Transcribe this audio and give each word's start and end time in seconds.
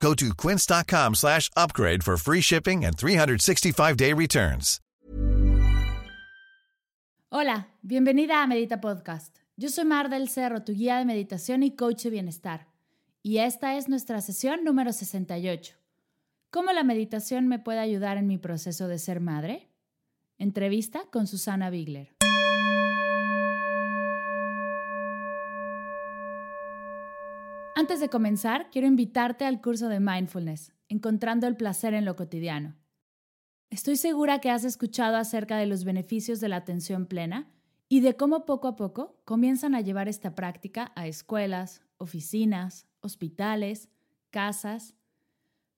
Go 0.00 0.14
to 0.14 0.34
quince.com 0.34 1.14
slash 1.14 1.50
upgrade 1.56 2.02
for 2.04 2.16
free 2.16 2.40
shipping 2.40 2.84
and 2.84 2.96
365-day 2.96 4.12
returns. 4.12 4.80
Hola, 7.30 7.68
bienvenida 7.82 8.42
a 8.42 8.46
Medita 8.46 8.80
Podcast. 8.80 9.36
Yo 9.56 9.68
soy 9.68 9.84
Mar 9.84 10.08
del 10.10 10.28
Cerro, 10.28 10.62
tu 10.62 10.72
guía 10.72 10.98
de 10.98 11.04
meditación 11.04 11.62
y 11.62 11.74
coach 11.74 12.04
de 12.04 12.10
bienestar. 12.10 12.68
Y 13.22 13.38
esta 13.38 13.76
es 13.76 13.88
nuestra 13.88 14.20
sesión 14.20 14.64
número 14.64 14.92
68. 14.92 15.74
¿Cómo 16.50 16.72
la 16.72 16.84
meditación 16.84 17.48
me 17.48 17.58
puede 17.58 17.80
ayudar 17.80 18.16
en 18.16 18.26
mi 18.26 18.38
proceso 18.38 18.86
de 18.86 18.98
ser 18.98 19.20
madre? 19.20 19.68
Entrevista 20.38 21.00
con 21.10 21.26
Susana 21.26 21.70
Bigler. 21.70 22.16
Antes 27.78 28.00
de 28.00 28.08
comenzar, 28.08 28.70
quiero 28.70 28.86
invitarte 28.88 29.44
al 29.44 29.60
curso 29.60 29.90
de 29.90 30.00
Mindfulness, 30.00 30.72
Encontrando 30.88 31.46
el 31.46 31.56
placer 31.56 31.92
en 31.92 32.06
lo 32.06 32.16
cotidiano. 32.16 32.74
Estoy 33.68 33.96
segura 33.96 34.38
que 34.38 34.48
has 34.48 34.64
escuchado 34.64 35.16
acerca 35.16 35.58
de 35.58 35.66
los 35.66 35.84
beneficios 35.84 36.40
de 36.40 36.48
la 36.48 36.56
atención 36.56 37.04
plena 37.04 37.52
y 37.90 38.00
de 38.00 38.16
cómo 38.16 38.46
poco 38.46 38.68
a 38.68 38.76
poco 38.76 39.20
comienzan 39.26 39.74
a 39.74 39.82
llevar 39.82 40.08
esta 40.08 40.34
práctica 40.34 40.90
a 40.96 41.06
escuelas, 41.06 41.82
oficinas, 41.98 42.86
hospitales, 43.00 43.90
casas. 44.30 44.94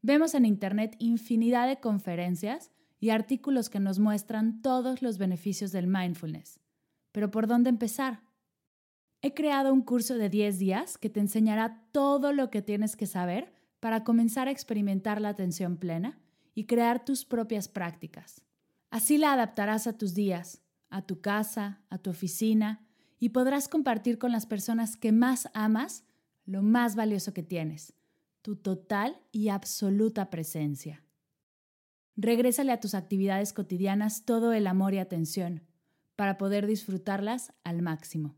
Vemos 0.01 0.35
en 0.35 0.45
Internet 0.45 0.95
infinidad 1.01 1.67
de 1.67 1.81
conferencias 1.81 2.71
y 3.01 3.11
artículos 3.11 3.71
que 3.71 3.81
nos 3.81 3.99
muestran 3.99 4.63
todos 4.63 5.03
los 5.03 5.19
beneficios 5.19 5.73
del 5.73 5.89
mindfulness. 5.89 6.61
Pero 7.11 7.33
¿por 7.33 7.49
dónde 7.49 7.71
empezar? 7.71 8.28
He 9.21 9.35
creado 9.35 9.73
un 9.73 9.83
curso 9.83 10.17
de 10.17 10.29
10 10.29 10.59
días 10.61 10.97
que 10.97 11.11
te 11.11 11.19
enseñará 11.19 11.83
todo 11.91 12.33
lo 12.33 12.51
que 12.51 12.63
tienes 12.63 12.95
que 12.95 13.07
saber 13.07 13.53
para 13.81 14.05
comenzar 14.05 14.47
a 14.47 14.53
experimentar 14.53 15.21
la 15.21 15.31
atención 15.31 15.77
plena 15.77 16.21
y 16.55 16.67
crear 16.67 17.05
tus 17.05 17.25
propias 17.25 17.69
prácticas. 17.69 18.45
Así 18.91 19.19
la 19.19 19.33
adaptarás 19.33 19.87
a 19.89 19.99
tus 19.99 20.15
días, 20.15 20.63
a 20.89 21.03
tu 21.03 21.21
casa, 21.21 21.83
a 21.91 21.99
tu 21.99 22.11
oficina 22.11 22.87
y 23.19 23.31
podrás 23.31 23.69
compartir 23.69 24.19
con 24.19 24.31
las 24.31 24.47
personas 24.47 24.97
que 24.97 25.11
más 25.11 25.49
amas 25.53 26.05
lo 26.45 26.63
más 26.63 26.95
valioso 26.95 27.35
que 27.35 27.43
tienes, 27.43 27.95
tu 28.41 28.57
total 28.57 29.21
y 29.33 29.49
absoluta 29.49 30.31
presencia. 30.31 31.05
Regrésale 32.17 32.73
a 32.73 32.81
tus 32.81 32.95
actividades 32.95 33.53
cotidianas 33.53 34.25
todo 34.25 34.53
el 34.53 34.67
amor 34.67 34.95
y 34.95 34.99
atención 34.99 35.63
para 36.17 36.39
poder 36.39 36.67
disfrutarlas 36.67 37.53
al 37.65 37.83
máximo. 37.83 38.38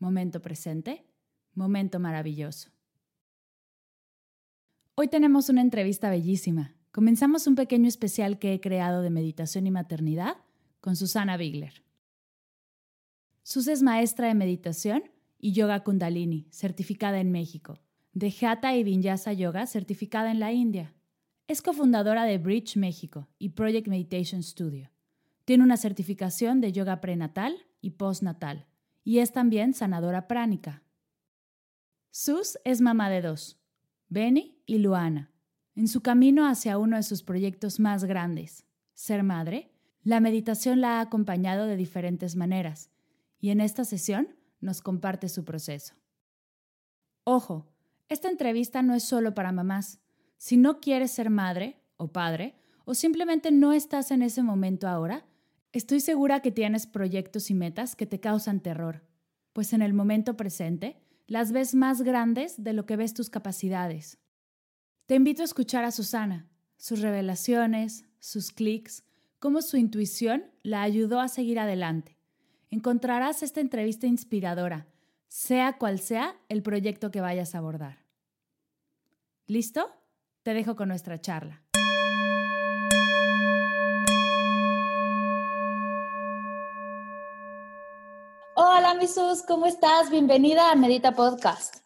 Momento 0.00 0.42
presente, 0.42 1.06
momento 1.54 2.00
maravilloso. 2.00 2.70
Hoy 4.96 5.06
tenemos 5.06 5.48
una 5.48 5.60
entrevista 5.60 6.10
bellísima. 6.10 6.74
Comenzamos 6.90 7.46
un 7.46 7.54
pequeño 7.54 7.86
especial 7.86 8.40
que 8.40 8.52
he 8.52 8.60
creado 8.60 9.02
de 9.02 9.10
meditación 9.10 9.68
y 9.68 9.70
maternidad 9.70 10.38
con 10.80 10.96
Susana 10.96 11.36
Bigler. 11.36 11.84
Sus 13.44 13.68
es 13.68 13.82
maestra 13.82 14.26
de 14.26 14.34
meditación 14.34 15.04
y 15.38 15.52
yoga 15.52 15.84
kundalini, 15.84 16.48
certificada 16.50 17.20
en 17.20 17.30
México, 17.30 17.78
de 18.12 18.34
Hatha 18.40 18.74
y 18.74 18.82
Vinyasa 18.82 19.32
Yoga, 19.32 19.66
certificada 19.68 20.32
en 20.32 20.40
la 20.40 20.52
India 20.52 20.92
es 21.50 21.62
cofundadora 21.62 22.26
de 22.26 22.38
Bridge 22.38 22.76
México 22.76 23.26
y 23.36 23.48
Project 23.48 23.88
Meditation 23.88 24.40
Studio. 24.44 24.92
Tiene 25.44 25.64
una 25.64 25.76
certificación 25.76 26.60
de 26.60 26.70
yoga 26.70 27.00
prenatal 27.00 27.56
y 27.80 27.90
postnatal 27.90 28.68
y 29.04 29.18
es 29.18 29.32
también 29.32 29.74
sanadora 29.74 30.28
pránica. 30.28 30.82
Sus 32.10 32.58
es 32.64 32.80
mamá 32.80 33.08
de 33.10 33.22
dos, 33.22 33.60
Benny 34.08 34.60
y 34.66 34.78
Luana. 34.78 35.30
En 35.74 35.88
su 35.88 36.02
camino 36.02 36.46
hacia 36.46 36.78
uno 36.78 36.96
de 36.96 37.02
sus 37.02 37.22
proyectos 37.22 37.80
más 37.80 38.04
grandes, 38.04 38.66
ser 38.92 39.22
madre, 39.22 39.72
la 40.02 40.20
meditación 40.20 40.80
la 40.80 40.98
ha 40.98 41.00
acompañado 41.00 41.66
de 41.66 41.76
diferentes 41.76 42.36
maneras 42.36 42.90
y 43.38 43.50
en 43.50 43.60
esta 43.60 43.84
sesión 43.84 44.36
nos 44.60 44.82
comparte 44.82 45.28
su 45.28 45.44
proceso. 45.44 45.94
Ojo, 47.24 47.72
esta 48.08 48.28
entrevista 48.28 48.82
no 48.82 48.94
es 48.94 49.04
solo 49.04 49.34
para 49.34 49.52
mamás 49.52 50.00
si 50.36 50.56
no 50.56 50.80
quieres 50.80 51.12
ser 51.12 51.30
madre 51.30 51.80
o 51.96 52.08
padre, 52.08 52.56
o 52.86 52.94
simplemente 52.94 53.52
no 53.52 53.72
estás 53.72 54.10
en 54.10 54.22
ese 54.22 54.42
momento 54.42 54.88
ahora, 54.88 55.26
estoy 55.72 56.00
segura 56.00 56.40
que 56.40 56.50
tienes 56.50 56.86
proyectos 56.86 57.50
y 57.50 57.54
metas 57.54 57.96
que 57.96 58.06
te 58.06 58.20
causan 58.20 58.60
terror, 58.60 59.04
pues 59.52 59.72
en 59.72 59.82
el 59.82 59.92
momento 59.92 60.36
presente 60.36 61.02
las 61.26 61.52
ves 61.52 61.74
más 61.74 62.02
grandes 62.02 62.62
de 62.62 62.72
lo 62.72 62.86
que 62.86 62.96
ves 62.96 63.14
tus 63.14 63.30
capacidades. 63.30 64.18
Te 65.06 65.14
invito 65.14 65.42
a 65.42 65.44
escuchar 65.44 65.84
a 65.84 65.90
Susana, 65.90 66.48
sus 66.76 67.00
revelaciones, 67.00 68.04
sus 68.18 68.52
clics, 68.52 69.04
cómo 69.38 69.62
su 69.62 69.76
intuición 69.76 70.44
la 70.62 70.82
ayudó 70.82 71.20
a 71.20 71.28
seguir 71.28 71.58
adelante. 71.58 72.18
Encontrarás 72.70 73.42
esta 73.42 73.60
entrevista 73.60 74.06
inspiradora, 74.06 74.86
sea 75.28 75.78
cual 75.78 75.98
sea 75.98 76.36
el 76.48 76.62
proyecto 76.62 77.10
que 77.10 77.20
vayas 77.20 77.54
a 77.54 77.58
abordar. 77.58 78.04
¿Listo? 79.46 79.90
Te 80.42 80.54
dejo 80.54 80.76
con 80.76 80.88
nuestra 80.88 81.20
charla. 81.20 81.62
Misus, 89.00 89.42
¿cómo 89.48 89.64
estás? 89.64 90.10
Bienvenida 90.10 90.70
a 90.70 90.74
Medita 90.74 91.12
Podcast. 91.12 91.76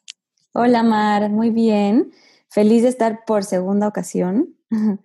Hola, 0.51 0.83
Mar, 0.83 1.31
muy 1.31 1.51
bien. 1.51 2.13
Feliz 2.49 2.83
de 2.83 2.89
estar 2.89 3.25
por 3.25 3.45
segunda 3.45 3.87
ocasión 3.87 4.57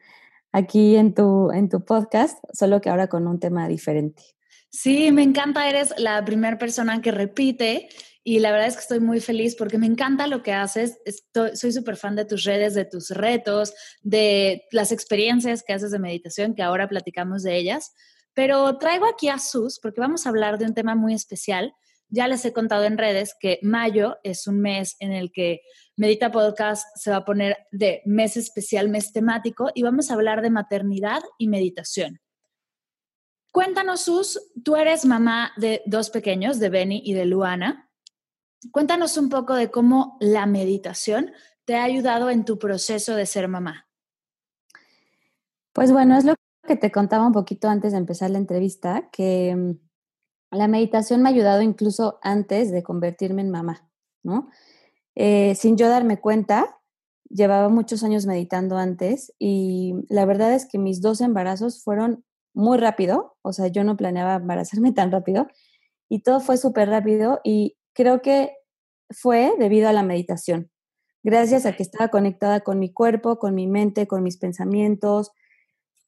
aquí 0.51 0.95
en 0.95 1.13
tu, 1.13 1.51
en 1.51 1.69
tu 1.69 1.85
podcast, 1.85 2.39
solo 2.51 2.81
que 2.81 2.89
ahora 2.89 3.09
con 3.09 3.27
un 3.27 3.39
tema 3.39 3.67
diferente. 3.67 4.23
Sí, 4.71 5.11
me 5.11 5.21
encanta, 5.21 5.69
eres 5.69 5.93
la 5.99 6.25
primera 6.25 6.57
persona 6.57 6.99
que 6.99 7.11
repite 7.11 7.89
y 8.23 8.39
la 8.39 8.51
verdad 8.51 8.69
es 8.69 8.73
que 8.73 8.81
estoy 8.81 9.01
muy 9.01 9.19
feliz 9.19 9.55
porque 9.55 9.77
me 9.77 9.85
encanta 9.85 10.25
lo 10.25 10.41
que 10.41 10.53
haces. 10.53 10.99
soy 11.53 11.71
súper 11.71 11.95
fan 11.95 12.15
de 12.15 12.25
tus 12.25 12.43
redes, 12.43 12.73
de 12.73 12.85
tus 12.85 13.11
retos, 13.11 13.75
de 14.01 14.63
las 14.71 14.91
experiencias 14.91 15.61
que 15.61 15.73
haces 15.73 15.91
de 15.91 15.99
meditación, 15.99 16.55
que 16.55 16.63
ahora 16.63 16.89
platicamos 16.89 17.43
de 17.43 17.55
ellas. 17.55 17.93
Pero 18.33 18.79
traigo 18.79 19.05
aquí 19.05 19.29
a 19.29 19.37
Sus 19.37 19.79
porque 19.79 20.01
vamos 20.01 20.25
a 20.25 20.29
hablar 20.29 20.57
de 20.57 20.65
un 20.65 20.73
tema 20.73 20.95
muy 20.95 21.13
especial. 21.13 21.75
Ya 22.09 22.27
les 22.27 22.43
he 22.45 22.53
contado 22.53 22.83
en 22.83 22.97
redes 22.97 23.35
que 23.39 23.59
mayo 23.61 24.17
es 24.23 24.47
un 24.47 24.59
mes 24.59 24.95
en 24.99 25.11
el 25.11 25.31
que 25.31 25.61
Medita 25.95 26.31
Podcast 26.31 26.87
se 26.95 27.11
va 27.11 27.17
a 27.17 27.25
poner 27.25 27.57
de 27.71 28.01
mes 28.05 28.35
especial, 28.37 28.89
mes 28.89 29.11
temático, 29.11 29.69
y 29.73 29.83
vamos 29.83 30.09
a 30.09 30.15
hablar 30.15 30.41
de 30.41 30.49
maternidad 30.49 31.21
y 31.37 31.47
meditación. 31.47 32.19
Cuéntanos, 33.51 34.01
Sus, 34.01 34.39
tú 34.63 34.75
eres 34.75 35.05
mamá 35.05 35.51
de 35.57 35.81
dos 35.85 36.09
pequeños, 36.09 36.59
de 36.59 36.69
Benny 36.69 37.01
y 37.03 37.13
de 37.13 37.25
Luana. 37.25 37.89
Cuéntanos 38.71 39.17
un 39.17 39.29
poco 39.29 39.55
de 39.55 39.71
cómo 39.71 40.17
la 40.19 40.45
meditación 40.45 41.31
te 41.65 41.75
ha 41.75 41.83
ayudado 41.83 42.29
en 42.29 42.45
tu 42.45 42.57
proceso 42.57 43.15
de 43.15 43.25
ser 43.25 43.47
mamá. 43.47 43.87
Pues 45.73 45.91
bueno, 45.91 46.17
es 46.17 46.25
lo 46.25 46.35
que 46.67 46.75
te 46.75 46.91
contaba 46.91 47.25
un 47.25 47.33
poquito 47.33 47.69
antes 47.69 47.91
de 47.91 47.97
empezar 47.97 48.29
la 48.29 48.37
entrevista, 48.37 49.09
que 49.11 49.55
mm, 49.55 49.88
la 50.51 50.67
meditación 50.67 51.21
me 51.21 51.29
ha 51.29 51.31
ayudado 51.31 51.61
incluso 51.61 52.19
antes 52.21 52.71
de 52.71 52.83
convertirme 52.83 53.41
en 53.41 53.51
mamá, 53.51 53.89
¿no? 54.23 54.49
Eh, 55.15 55.55
sin 55.55 55.77
yo 55.77 55.89
darme 55.89 56.19
cuenta, 56.19 56.79
llevaba 57.29 57.69
muchos 57.69 58.03
años 58.03 58.25
meditando 58.25 58.77
antes 58.77 59.33
y 59.37 59.93
la 60.09 60.25
verdad 60.25 60.53
es 60.53 60.65
que 60.65 60.79
mis 60.79 61.01
dos 61.01 61.21
embarazos 61.21 61.83
fueron 61.83 62.23
muy 62.53 62.77
rápido, 62.77 63.37
o 63.41 63.53
sea, 63.53 63.67
yo 63.67 63.83
no 63.83 63.97
planeaba 63.97 64.35
embarazarme 64.35 64.91
tan 64.93 65.11
rápido 65.11 65.47
y 66.09 66.23
todo 66.23 66.39
fue 66.39 66.57
súper 66.57 66.89
rápido 66.89 67.39
y 67.43 67.77
creo 67.93 68.21
que 68.21 68.53
fue 69.11 69.53
debido 69.59 69.89
a 69.89 69.93
la 69.93 70.03
meditación. 70.03 70.71
Gracias 71.21 71.65
a 71.65 71.73
que 71.73 71.83
estaba 71.83 72.07
conectada 72.07 72.61
con 72.61 72.79
mi 72.79 72.93
cuerpo, 72.93 73.39
con 73.39 73.53
mi 73.53 73.67
mente, 73.67 74.07
con 74.07 74.23
mis 74.23 74.37
pensamientos, 74.37 75.31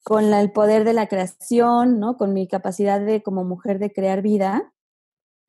con 0.02 0.32
el 0.34 0.52
poder 0.52 0.84
de 0.84 0.92
la 0.92 1.06
creación, 1.06 2.00
¿no? 2.00 2.16
Con 2.16 2.32
mi 2.32 2.48
capacidad 2.48 3.00
de 3.00 3.22
como 3.22 3.44
mujer 3.44 3.78
de 3.78 3.92
crear 3.92 4.22
vida. 4.22 4.72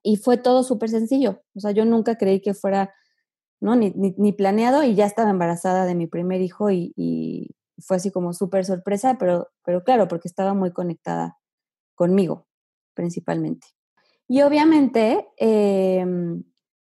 Y 0.03 0.17
fue 0.17 0.37
todo 0.37 0.63
súper 0.63 0.89
sencillo. 0.89 1.41
O 1.55 1.59
sea, 1.59 1.71
yo 1.71 1.85
nunca 1.85 2.17
creí 2.17 2.41
que 2.41 2.53
fuera, 2.53 2.93
¿no? 3.61 3.75
Ni, 3.75 4.31
planeado 4.33 4.83
y 4.83 4.95
ya 4.95 5.05
estaba 5.05 5.29
embarazada 5.29 5.85
de 5.85 5.95
mi 5.95 6.07
primer 6.07 6.41
hijo 6.41 6.69
y, 6.71 7.55
fue 7.79 7.97
así 7.97 8.11
como 8.11 8.33
súper 8.33 8.65
sorpresa, 8.65 9.17
pero, 9.19 9.49
pero 9.65 9.83
claro, 9.83 10.07
porque 10.07 10.27
estaba 10.27 10.53
muy 10.53 10.71
conectada 10.71 11.39
conmigo, 11.95 12.47
principalmente. 12.93 13.67
Y 14.27 14.41
obviamente, 14.43 15.27
em, 15.37 16.43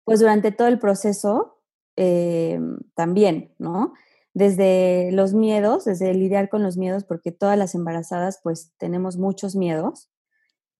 pues 0.04 0.20
durante 0.20 0.52
todo 0.52 0.68
el 0.68 0.78
proceso, 0.78 1.62
em, 1.96 2.78
también, 2.94 3.54
¿no? 3.58 3.94
Desde 4.34 5.10
los 5.12 5.32
miedos, 5.32 5.84
desde 5.84 6.12
lidiar 6.12 6.48
con 6.48 6.62
los 6.62 6.76
miedos, 6.76 7.04
porque 7.04 7.32
todas 7.32 7.56
las 7.56 7.74
embarazadas, 7.74 8.40
pues 8.42 8.72
tenemos 8.78 9.16
muchos 9.16 9.56
miedos. 9.56 10.10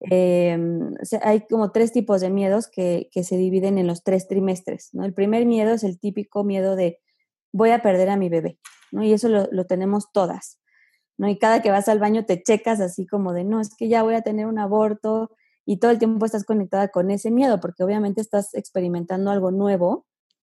Em, 0.01 0.93
hay 1.21 1.47
como 1.47 1.71
tres 1.71 1.93
tipos 1.93 2.21
de 2.21 2.29
miedos 2.29 2.67
que, 2.67 3.09
que, 3.11 3.23
se 3.23 3.37
dividen 3.37 3.77
en 3.77 3.87
los 3.87 4.03
tres 4.03 4.27
trimestres, 4.27 4.89
¿no? 4.93 5.05
El 5.05 5.13
primer 5.13 5.45
miedo 5.45 5.73
es 5.73 5.83
el 5.83 5.99
típico 5.99 6.43
miedo 6.43 6.75
de 6.75 6.99
voy 7.53 7.71
a 7.71 7.81
perder 7.81 8.09
a 8.09 8.17
mi 8.17 8.29
bebé, 8.29 8.59
¿no? 8.91 9.03
Y 9.03 9.13
eso 9.13 9.29
lo, 9.29 9.47
lo 9.51 9.65
tenemos 9.65 10.11
todas, 10.11 10.59
¿no? 11.17 11.29
Y 11.29 11.39
cada 11.39 11.61
que 11.61 11.71
vas 11.71 11.87
al 11.87 11.99
baño 11.99 12.25
te 12.25 12.43
checas 12.43 12.81
así 12.81 13.07
como 13.07 13.33
de, 13.33 13.45
no, 13.45 13.61
es 13.61 13.73
que 13.75 13.87
ya 13.87 14.03
voy 14.03 14.15
a 14.15 14.21
tener 14.21 14.47
un 14.47 14.59
aborto, 14.59 15.31
y 15.65 15.77
todo 15.77 15.91
el 15.91 15.99
tiempo 15.99 16.25
estás 16.25 16.43
conectada 16.43 16.89
con 16.89 17.11
ese 17.11 17.31
miedo, 17.31 17.59
porque 17.59 17.83
obviamente 17.83 18.21
estás 18.21 18.53
experimentando 18.53 19.31
algo 19.31 19.51
nuevo 19.51 20.05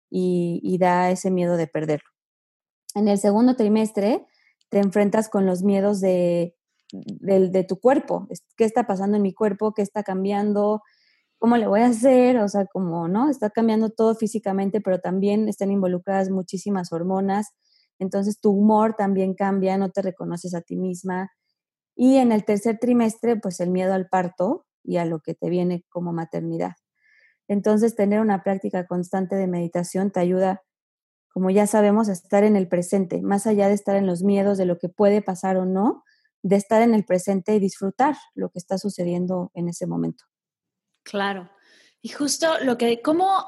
y, 0.10 0.78
da 0.80 1.12
ese 1.12 1.32
miedo 1.32 1.58
de 1.58 1.68
perderlo. 1.68 2.10
En 2.96 3.08
el 3.08 3.18
segundo 3.18 3.56
trimestre 3.56 4.26
te 4.70 4.80
enfrentas 4.80 5.30
con 5.30 5.46
los 5.46 5.64
miedos 5.64 6.02
de, 6.02 6.56
de, 6.92 7.64
tu 7.64 7.80
cuerpo, 7.80 8.28
qué 8.56 8.66
está 8.66 8.86
pasando 8.86 9.18
en 9.18 9.24
mi 9.24 9.34
cuerpo, 9.34 9.74
qué 9.74 9.82
está 9.82 10.04
cambiando, 10.04 10.82
cómo 11.38 11.58
le 11.58 11.68
voy 11.68 11.82
a 11.82 11.88
hacer, 11.88 12.38
o 12.40 12.48
sea, 12.48 12.66
como, 12.66 13.08
¿no? 13.08 13.30
Está 13.30 13.50
cambiando 13.50 13.90
todo 13.90 14.16
físicamente, 14.16 14.82
pero 14.82 15.00
también 15.00 15.48
están 15.48 15.72
involucradas 15.72 16.30
muchísimas 16.30 16.92
hormonas, 16.92 17.54
entonces 18.00 18.40
tu 18.40 18.52
humor 18.52 18.96
también 18.96 19.34
cambia, 19.34 19.78
no 19.78 19.90
te 19.90 20.02
reconoces 20.02 20.54
a 20.54 20.62
ti 20.62 20.76
misma. 20.76 21.32
Y 21.96 22.18
en 22.18 22.32
el 22.32 22.46
tercer 22.46 22.78
trimestre, 22.80 23.38
pues 23.38 23.60
el 23.60 23.72
miedo 23.72 23.94
al 23.94 24.08
parto, 24.08 24.68
y 24.88 24.98
a 24.98 25.06
lo 25.06 25.20
que 25.20 25.36
te 25.36 25.50
viene 25.50 25.84
como 25.90 26.14
maternidad. 26.14 26.74
Entonces, 27.48 27.96
tener 27.96 28.22
una 28.22 28.42
práctica 28.42 28.88
constante 28.88 29.36
de 29.36 29.48
meditación 29.48 30.12
te 30.12 30.22
ayuda, 30.22 30.64
como 31.38 31.52
ya 31.52 31.68
sabemos, 31.68 32.10
a 32.10 32.14
estar 32.14 32.44
en 32.44 32.56
el 32.56 32.68
presente, 32.68 33.22
más 33.22 33.46
allá 33.46 33.68
de 33.68 33.76
estar 33.76 33.96
en 33.96 34.08
los 34.08 34.24
miedos 34.24 34.58
de 34.58 34.66
lo 34.66 34.80
que 34.80 34.90
puede 34.90 35.22
pasar 35.22 35.58
o 35.58 35.66
no, 35.66 36.04
de 36.42 36.56
estar 36.56 36.82
en 36.82 36.96
el 36.96 37.06
presente 37.06 37.54
y 37.54 37.60
disfrutar 37.60 38.16
lo 38.34 38.50
que 38.50 38.58
está 38.58 38.80
sucediendo 38.80 39.52
en 39.54 39.70
ese 39.70 39.86
momento. 39.86 40.24
Claro. 41.04 41.48
Y 42.02 42.10
justo 42.10 42.58
lo 42.64 42.80
que, 42.80 43.04
¿cómo 43.04 43.46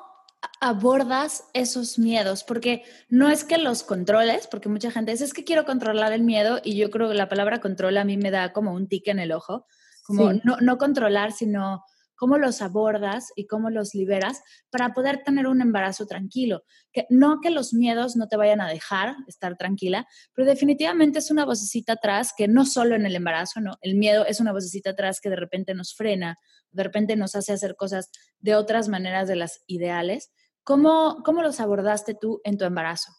abordas 0.62 1.46
esos 1.56 1.98
miedos? 1.98 2.44
Porque 2.44 2.84
no 3.08 3.28
es 3.28 3.44
que 3.44 3.58
los 3.58 3.82
controles, 3.82 4.46
porque 4.46 4.70
mucha 4.70 4.92
gente 4.92 5.14
dice, 5.14 5.24
es 5.24 5.34
que 5.34 5.44
quiero 5.44 5.66
controlar 5.66 6.14
el 6.14 6.22
miedo 6.22 6.60
y 6.64 6.78
yo 6.78 6.92
creo 6.92 7.10
que 7.10 7.16
la 7.16 7.28
palabra 7.28 7.60
control 7.60 7.98
a 7.98 8.04
mí 8.04 8.18
me 8.18 8.30
da 8.30 8.54
como 8.54 8.72
un 8.72 8.88
tic 8.88 9.08
en 9.08 9.18
el 9.18 9.32
ojo, 9.32 9.66
como 10.06 10.34
no, 10.44 10.58
no 10.62 10.78
controlar, 10.78 11.32
sino 11.32 11.84
cómo 12.20 12.38
los 12.38 12.62
abordas 12.62 13.32
y 13.38 13.48
cómo 13.48 13.70
los 13.70 13.96
liberas 13.96 14.44
para 14.70 14.94
poder 14.94 15.24
tener 15.24 15.48
un 15.48 15.62
embarazo 15.62 16.06
tranquilo. 16.06 16.64
Que 16.92 17.08
no 17.10 17.40
que 17.40 17.50
los 17.50 17.74
miedos 17.74 18.18
no 18.18 18.28
te 18.28 18.36
vayan 18.36 18.60
a 18.60 18.68
dejar 18.68 19.16
estar 19.26 19.56
tranquila, 19.56 20.06
pero 20.34 20.46
definitivamente 20.46 21.20
es 21.20 21.32
una 21.32 21.46
vocecita 21.46 21.94
atrás 21.94 22.34
que 22.36 22.50
no 22.50 22.66
solo 22.66 22.96
en 22.96 23.06
el 23.06 23.16
embarazo, 23.16 23.62
no, 23.62 23.78
el 23.82 23.96
miedo 23.96 24.26
es 24.26 24.42
una 24.42 24.52
vocecita 24.52 24.90
atrás 24.90 25.22
que 25.22 25.30
de 25.30 25.38
repente 25.38 25.74
nos 25.74 25.96
frena, 25.96 26.36
de 26.72 26.84
repente 26.84 27.16
nos 27.16 27.36
hace 27.36 27.54
hacer 27.54 27.78
cosas 27.78 28.12
de 28.40 28.56
otras 28.56 28.90
maneras 28.90 29.30
de 29.30 29.38
las 29.38 29.64
ideales. 29.66 30.34
¿Cómo, 30.66 31.24
cómo 31.24 31.42
los 31.42 31.62
abordaste 31.62 32.16
tú 32.16 32.42
en 32.44 32.58
tu 32.58 32.66
embarazo? 32.66 33.14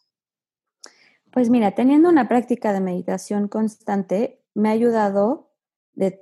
Pues 1.32 1.48
mira, 1.48 1.74
teniendo 1.74 2.10
una 2.10 2.28
práctica 2.28 2.74
de 2.74 2.80
meditación 2.80 3.48
constante, 3.48 4.44
me 4.52 4.68
ha 4.68 4.72
ayudado 4.72 5.49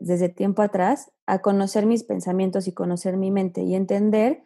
desde 0.00 0.28
tiempo 0.28 0.62
atrás 0.62 1.12
a 1.26 1.38
conocer 1.38 1.86
mis 1.86 2.02
pensamientos 2.02 2.66
y 2.66 2.72
conocer 2.72 3.16
mi 3.16 3.30
mente 3.30 3.62
y 3.62 3.74
entender 3.74 4.42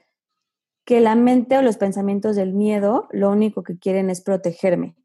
que 0.84 1.00
la 1.00 1.14
mente 1.14 1.56
o 1.56 1.62
los 1.62 1.76
pensamientos 1.76 2.36
del 2.36 2.52
miedo 2.52 3.08
lo 3.12 3.30
único 3.30 3.62
que 3.62 3.78
quieren 3.78 4.10
es 4.10 4.20
protegerme. 4.20 4.96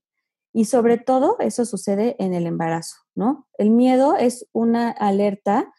Y 0.54 0.66
sobre 0.66 0.98
todo 0.98 1.38
eso 1.40 1.66
sucede 1.66 2.16
en 2.20 2.34
el 2.34 2.48
embarazo, 2.48 2.98
¿no? 3.16 3.48
El 3.58 3.70
miedo 3.70 4.16
es 4.18 4.48
una 4.54 4.90
alerta, 4.90 5.72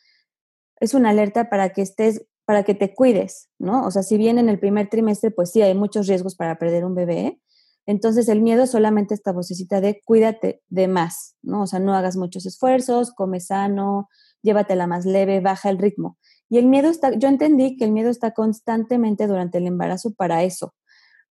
es 0.80 0.94
una 0.94 1.10
alerta 1.10 1.50
para 1.50 1.70
que 1.70 1.82
estés, 1.82 2.26
para 2.44 2.62
que 2.62 2.74
te 2.74 2.94
cuides, 2.94 3.50
¿no? 3.58 3.84
O 3.84 3.90
sea, 3.90 4.02
si 4.02 4.16
bien 4.16 4.38
en 4.38 4.48
el 4.48 4.58
primer 4.58 4.88
trimestre, 4.88 5.30
pues 5.30 5.50
sí, 5.50 5.62
hay 5.62 5.74
muchos 5.74 6.06
riesgos 6.06 6.36
para 6.36 6.58
perder 6.58 6.84
un 6.84 6.94
bebé, 6.94 7.40
entonces 7.88 8.28
el 8.28 8.42
miedo 8.42 8.64
es 8.64 8.72
solamente 8.72 9.14
esta 9.14 9.32
vocecita 9.32 9.80
de 9.80 10.02
cuídate 10.04 10.60
de 10.68 10.88
más, 10.88 11.36
¿no? 11.40 11.62
O 11.62 11.66
sea, 11.66 11.80
no 11.80 11.94
hagas 11.94 12.18
muchos 12.18 12.44
esfuerzos, 12.44 13.12
come 13.12 13.40
sano, 13.40 14.10
llévatela 14.42 14.86
más 14.86 15.06
leve, 15.06 15.40
baja 15.40 15.70
el 15.70 15.78
ritmo. 15.78 16.18
Y 16.50 16.58
el 16.58 16.66
miedo 16.66 16.90
está, 16.90 17.14
yo 17.14 17.28
entendí 17.28 17.78
que 17.78 17.86
el 17.86 17.92
miedo 17.92 18.10
está 18.10 18.32
constantemente 18.32 19.26
durante 19.26 19.56
el 19.56 19.66
embarazo 19.66 20.12
para 20.12 20.42
eso, 20.42 20.74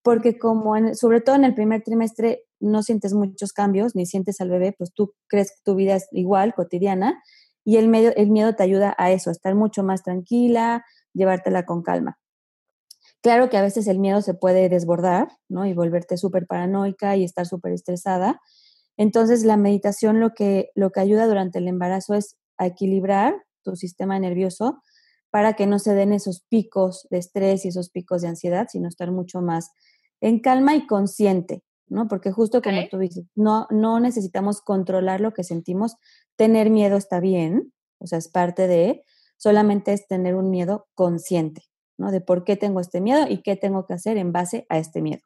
porque 0.01 0.39
como 0.39 0.73
sobre 0.95 1.21
todo 1.21 1.35
en 1.35 1.43
el 1.43 1.53
primer 1.53 1.83
trimestre 1.83 2.45
no 2.59 2.81
sientes 2.81 3.13
muchos 3.13 3.53
cambios, 3.53 3.95
ni 3.95 4.07
sientes 4.07 4.41
al 4.41 4.49
bebé, 4.49 4.73
pues 4.75 4.91
tú 4.95 5.13
crees 5.27 5.51
que 5.51 5.61
tu 5.63 5.75
vida 5.75 5.95
es 5.95 6.07
igual, 6.11 6.55
cotidiana, 6.55 7.21
y 7.63 7.77
el, 7.77 7.87
medio, 7.87 8.15
el 8.15 8.31
miedo 8.31 8.55
te 8.55 8.63
ayuda 8.63 8.95
a 8.97 9.11
eso, 9.11 9.29
a 9.29 9.33
estar 9.33 9.53
mucho 9.53 9.83
más 9.83 10.01
tranquila, 10.01 10.83
llevártela 11.13 11.67
con 11.67 11.83
calma. 11.83 12.17
Claro 13.21 13.49
que 13.49 13.57
a 13.57 13.61
veces 13.61 13.87
el 13.87 13.99
miedo 13.99 14.21
se 14.21 14.33
puede 14.33 14.69
desbordar, 14.69 15.29
¿no? 15.49 15.65
Y 15.65 15.73
volverte 15.73 16.17
súper 16.17 16.47
paranoica 16.47 17.15
y 17.15 17.23
estar 17.23 17.45
súper 17.45 17.73
estresada. 17.73 18.39
Entonces, 18.95 19.43
la 19.43 19.57
meditación 19.57 20.19
lo 20.19 20.33
que, 20.33 20.69
lo 20.75 20.91
que 20.91 20.99
ayuda 20.99 21.27
durante 21.27 21.59
el 21.59 21.67
embarazo 21.67 22.13
es 22.13 22.37
a 22.57 22.67
equilibrar 22.67 23.35
tu 23.63 23.75
sistema 23.75 24.19
nervioso 24.19 24.81
para 25.29 25.53
que 25.53 25.67
no 25.67 25.77
se 25.79 25.93
den 25.93 26.13
esos 26.13 26.41
picos 26.49 27.07
de 27.09 27.17
estrés 27.17 27.65
y 27.65 27.69
esos 27.69 27.89
picos 27.89 28.21
de 28.21 28.29
ansiedad, 28.29 28.67
sino 28.71 28.87
estar 28.87 29.11
mucho 29.11 29.41
más 29.41 29.71
en 30.21 30.39
calma 30.39 30.75
y 30.75 30.87
consciente, 30.87 31.63
¿no? 31.87 32.07
Porque 32.07 32.31
justo 32.31 32.61
como 32.61 32.87
tú 32.89 32.97
dices, 32.97 33.25
no, 33.35 33.67
no 33.69 33.99
necesitamos 33.99 34.61
controlar 34.61 35.21
lo 35.21 35.33
que 35.33 35.43
sentimos, 35.43 35.95
tener 36.35 36.69
miedo 36.69 36.97
está 36.97 37.19
bien, 37.19 37.73
o 37.99 38.07
sea, 38.07 38.17
es 38.17 38.29
parte 38.29 38.67
de, 38.67 39.03
solamente 39.37 39.93
es 39.93 40.07
tener 40.07 40.35
un 40.35 40.49
miedo 40.49 40.87
consciente, 40.95 41.63
¿no? 41.97 42.11
De 42.11 42.21
por 42.21 42.43
qué 42.43 42.55
tengo 42.55 42.79
este 42.79 43.01
miedo 43.01 43.25
y 43.27 43.41
qué 43.41 43.55
tengo 43.55 43.85
que 43.85 43.93
hacer 43.93 44.17
en 44.17 44.31
base 44.31 44.65
a 44.69 44.77
este 44.77 45.01
miedo. 45.01 45.23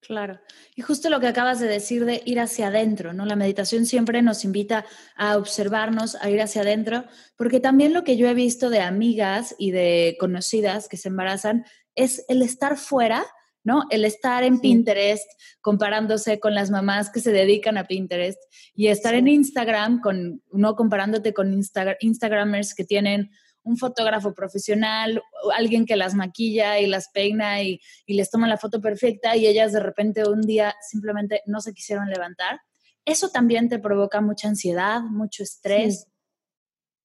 Claro. 0.00 0.38
Y 0.76 0.82
justo 0.82 1.10
lo 1.10 1.18
que 1.18 1.26
acabas 1.26 1.58
de 1.58 1.66
decir 1.66 2.04
de 2.04 2.22
ir 2.24 2.38
hacia 2.38 2.68
adentro, 2.68 3.12
¿no? 3.12 3.26
La 3.26 3.36
meditación 3.36 3.84
siempre 3.84 4.22
nos 4.22 4.44
invita 4.44 4.86
a 5.16 5.36
observarnos, 5.36 6.16
a 6.20 6.30
ir 6.30 6.40
hacia 6.40 6.62
adentro, 6.62 7.04
porque 7.36 7.60
también 7.60 7.92
lo 7.92 8.04
que 8.04 8.16
yo 8.16 8.28
he 8.28 8.34
visto 8.34 8.70
de 8.70 8.80
amigas 8.80 9.56
y 9.58 9.72
de 9.72 10.16
conocidas 10.20 10.88
que 10.88 10.96
se 10.96 11.08
embarazan 11.08 11.64
es 11.96 12.24
el 12.28 12.42
estar 12.42 12.76
fuera, 12.76 13.24
¿no? 13.64 13.82
El 13.90 14.04
estar 14.04 14.44
en 14.44 14.60
Pinterest 14.60 15.28
comparándose 15.60 16.38
con 16.38 16.54
las 16.54 16.70
mamás 16.70 17.10
que 17.10 17.20
se 17.20 17.32
dedican 17.32 17.76
a 17.76 17.88
Pinterest 17.88 18.40
y 18.74 18.86
estar 18.86 19.14
en 19.14 19.26
Instagram 19.26 20.00
con 20.00 20.42
no 20.52 20.76
comparándote 20.76 21.34
con 21.34 21.52
Instagramers 21.52 22.74
que 22.74 22.84
tienen 22.84 23.30
un 23.68 23.76
fotógrafo 23.76 24.32
profesional, 24.32 25.22
alguien 25.54 25.84
que 25.84 25.94
las 25.94 26.14
maquilla 26.14 26.78
y 26.80 26.86
las 26.86 27.10
peina 27.10 27.62
y, 27.62 27.80
les 28.06 28.30
toma 28.30 28.48
la 28.48 28.56
foto 28.56 28.80
perfecta 28.80 29.36
y 29.36 29.46
ellas 29.46 29.72
de 29.72 29.80
repente 29.80 30.26
un 30.26 30.40
día 30.40 30.74
simplemente 30.80 31.42
no 31.46 31.60
se 31.60 31.74
quisieron 31.74 32.08
levantar, 32.08 32.60
eso 33.04 33.28
también 33.28 33.68
te 33.68 33.78
provoca 33.78 34.22
mucha 34.22 34.48
ansiedad, 34.48 35.02
mucho 35.02 35.42
estrés. 35.42 36.06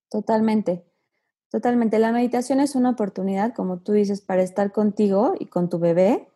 Totalmente, 0.10 0.86
totalmente. 1.50 2.00
La 2.00 2.14
meditación 2.14 2.62
es 2.62 2.76
una 2.76 2.92
oportunidad, 2.92 3.54
como 3.54 3.80
tú 3.80 3.92
dices, 3.92 4.22
para 4.22 4.42
estar 4.42 4.72
contigo 4.72 5.36
y 5.38 5.48
con 5.48 5.70
tu 5.70 5.80
bebé 5.80 6.30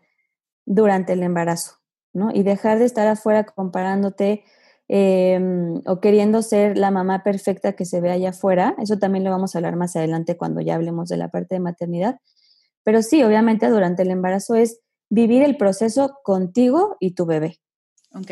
durante 0.66 1.14
el 1.14 1.24
embarazo, 1.24 1.78
¿no? 2.12 2.32
Y 2.34 2.44
dejar 2.44 2.80
de 2.80 2.86
estar 2.86 3.08
afuera 3.08 3.46
comparándote 3.46 4.44
Em, 4.90 5.82
o 5.86 6.00
queriendo 6.00 6.42
ser 6.42 6.78
la 6.78 6.92
mamá 6.92 7.22
perfecta 7.24 7.74
que 7.74 7.84
se 7.86 8.00
ve 8.00 8.12
allá 8.12 8.30
afuera. 8.30 8.76
Eso 8.80 8.98
también 8.98 9.24
lo 9.24 9.32
vamos 9.32 9.54
a 9.54 9.58
hablar 9.58 9.76
más 9.76 9.96
adelante 9.96 10.38
cuando 10.38 10.62
ya 10.62 10.76
hablemos 10.76 11.10
de 11.10 11.18
la 11.18 11.30
parte 11.30 11.56
de 11.56 11.60
maternidad. 11.60 12.20
Pero 12.84 13.02
sí, 13.02 13.22
obviamente 13.24 13.70
durante 13.70 14.04
el 14.04 14.12
embarazo 14.12 14.56
es 14.56 14.80
vivir 15.10 15.44
el 15.44 15.58
proceso 15.58 16.20
contigo 16.24 16.96
y 17.00 17.12
tu 17.12 17.26
bebé. 17.26 17.60
Ok. 18.14 18.32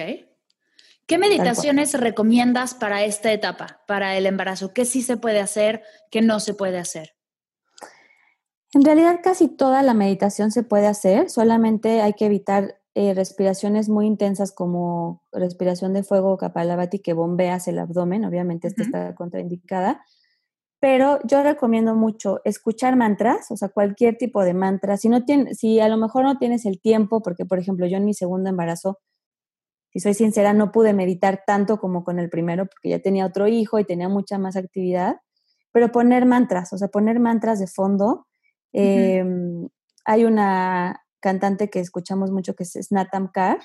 ¿Qué 1.06 1.18
meditaciones 1.20 1.94
recomiendas 1.94 2.74
para 2.74 3.04
esta 3.04 3.32
etapa, 3.32 3.84
para 3.86 4.18
el 4.18 4.26
embarazo? 4.26 4.74
¿Qué 4.74 4.86
sí 4.86 5.02
se 5.04 5.18
puede 5.18 5.40
hacer, 5.40 5.84
qué 6.10 6.22
no 6.22 6.40
se 6.40 6.56
puede 6.56 6.80
hacer? 6.80 7.16
En 8.74 8.84
realidad 8.84 9.20
casi 9.22 9.48
toda 9.48 9.84
la 9.84 9.94
meditación 9.94 10.52
se 10.52 10.64
puede 10.64 10.88
hacer, 10.88 11.30
solamente 11.30 12.02
hay 12.02 12.14
que 12.14 12.26
evitar 12.26 12.82
eh, 12.96 13.14
respiraciones 13.14 13.90
muy 13.90 14.08
intensas 14.08 14.52
como 14.52 15.22
respiración 15.32 15.94
de 15.94 16.04
fuego 16.04 16.38
Kapalabhati 16.38 17.00
que 17.00 17.14
bombeas 17.14 17.68
el 17.68 17.78
abdomen, 17.78 18.26
obviamente 18.26 18.68
esta 18.68 18.84
está 18.84 19.16
contraindicada, 19.16 20.02
pero 20.80 21.20
yo 21.26 21.44
recomiendo 21.44 21.96
mucho 21.96 22.42
escuchar 22.46 22.96
mantras, 22.96 23.52
o 23.52 23.58
sea, 23.58 23.70
cualquier 23.70 24.18
tipo 24.18 24.44
de 24.44 24.54
mantra. 24.54 24.98
Si, 24.98 25.10
no 25.10 25.24
tiene, 25.26 25.54
si 25.56 25.80
a 25.80 25.90
lo 25.90 25.98
mejor 25.98 26.24
no 26.24 26.38
tienes 26.38 26.66
el 26.66 26.80
tiempo, 26.80 27.22
porque 27.22 27.46
por 27.46 27.60
ejemplo 27.60 27.86
yo 27.86 27.98
en 27.98 28.06
mi 28.06 28.14
segundo 28.14 28.50
embarazo 28.50 29.00
si 29.96 30.02
soy 30.02 30.14
sincera, 30.14 30.52
no 30.52 30.74
pude 30.74 30.94
meditar 30.94 31.44
tanto 31.48 31.80
como 31.80 32.04
con 32.04 32.20
el 32.20 32.30
primero 32.30 32.66
porque 32.66 32.90
ya 32.90 33.00
tenía 33.00 33.26
otro 33.26 33.48
hijo 33.48 33.80
y 33.80 33.86
tenía 33.86 34.10
mucha 34.10 34.38
más 34.38 34.58
actividad, 34.58 35.16
pero 35.72 35.90
poner 35.90 36.26
mantras, 36.26 36.74
o 36.74 36.78
sea, 36.78 36.90
poner 36.90 37.22
mantras 37.22 37.60
de 37.60 37.68
fondo. 37.68 38.28
Em, 38.74 39.70
hay 40.04 40.26
una 40.26 41.05
cantante 41.26 41.72
que 41.72 41.80
escuchamos 41.80 42.30
mucho 42.30 42.54
que 42.54 42.62
es 42.62 42.74
Snatam 42.74 43.32
Kar, 43.32 43.58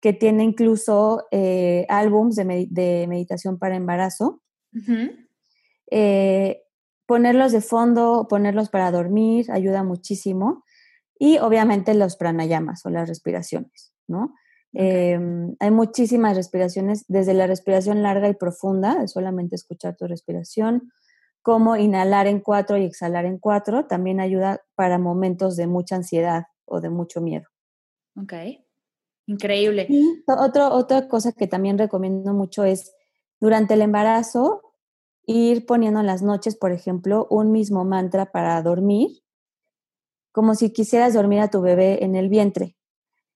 que 0.00 0.12
tiene 0.12 0.44
incluso 0.44 1.26
eh, 1.32 1.84
álbums 1.88 2.36
de, 2.36 2.44
meditación 2.44 3.58
para 3.58 3.74
embarazo. 3.74 4.40
Eh, 5.90 6.62
ponerlos 7.04 7.50
de 7.50 7.60
fondo, 7.60 8.28
ponerlos 8.30 8.68
para 8.68 8.92
dormir, 8.92 9.50
ayuda 9.50 9.82
muchísimo. 9.82 10.62
Y 11.18 11.38
obviamente 11.38 11.92
los 11.94 12.16
pranayamas 12.16 12.86
o 12.86 12.90
las 12.90 13.08
respiraciones, 13.08 13.92
¿no? 14.06 14.32
Em, 14.72 15.56
hay 15.58 15.70
muchísimas 15.72 16.36
respiraciones, 16.36 17.04
desde 17.08 17.34
la 17.34 17.48
respiración 17.48 18.04
larga 18.04 18.28
y 18.28 18.34
profunda, 18.34 18.94
de 18.94 19.08
solamente 19.08 19.56
escuchar 19.56 19.96
tu 19.96 20.06
respiración, 20.06 20.92
como 21.42 21.74
inhalar 21.76 22.28
en 22.28 22.38
cuatro 22.38 22.76
y 22.76 22.84
exhalar 22.84 23.24
en 23.24 23.38
cuatro, 23.38 23.86
también 23.86 24.20
ayuda 24.20 24.60
para 24.76 24.98
momentos 24.98 25.56
de 25.56 25.66
mucha 25.66 25.96
ansiedad 25.96 26.44
o 26.72 26.80
de 26.80 26.90
mucho 26.90 27.20
miedo. 27.20 27.46
Ok, 28.16 28.32
increíble. 29.26 29.86
Y 29.88 30.24
otra 30.26 31.08
cosa 31.08 31.32
que 31.32 31.46
también 31.46 31.78
recomiendo 31.78 32.32
mucho 32.32 32.64
es 32.64 32.92
durante 33.40 33.74
el 33.74 33.82
embarazo 33.82 34.62
ir 35.26 35.66
poniendo 35.66 36.00
en 36.00 36.06
las 36.06 36.22
noches, 36.22 36.56
por 36.56 36.72
ejemplo, 36.72 37.26
un 37.30 37.52
mismo 37.52 37.84
mantra 37.84 38.32
para 38.32 38.60
dormir, 38.62 39.22
como 40.32 40.54
si 40.54 40.72
quisieras 40.72 41.14
dormir 41.14 41.40
a 41.40 41.50
tu 41.50 41.60
bebé 41.60 42.04
en 42.04 42.16
el 42.16 42.28
vientre. 42.28 42.76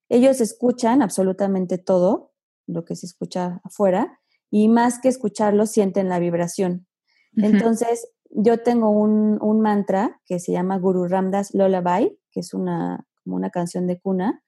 Ellos 0.09 0.41
escuchan 0.41 1.01
absolutamente 1.01 1.77
todo 1.77 2.33
lo 2.65 2.83
que 2.83 2.95
se 2.95 3.05
escucha 3.05 3.61
afuera 3.63 4.19
y 4.49 4.67
más 4.67 4.99
que 4.99 5.09
escucharlo 5.09 5.65
sienten 5.65 6.09
la 6.09 6.19
vibración. 6.19 6.87
Entonces, 7.35 8.09
yo 8.31 8.63
tengo 8.63 8.89
un, 8.89 9.37
un, 9.41 9.61
mantra 9.61 10.19
que 10.25 10.39
se 10.39 10.51
llama 10.51 10.79
Guru 10.79 11.07
Ramdas 11.07 11.53
Lullaby, 11.53 12.17
que 12.31 12.39
es 12.39 12.53
una, 12.53 13.06
como 13.27 13.35
una 13.35 13.49
canción 13.49 13.87
de 13.87 13.99
cuna, 13.99 14.41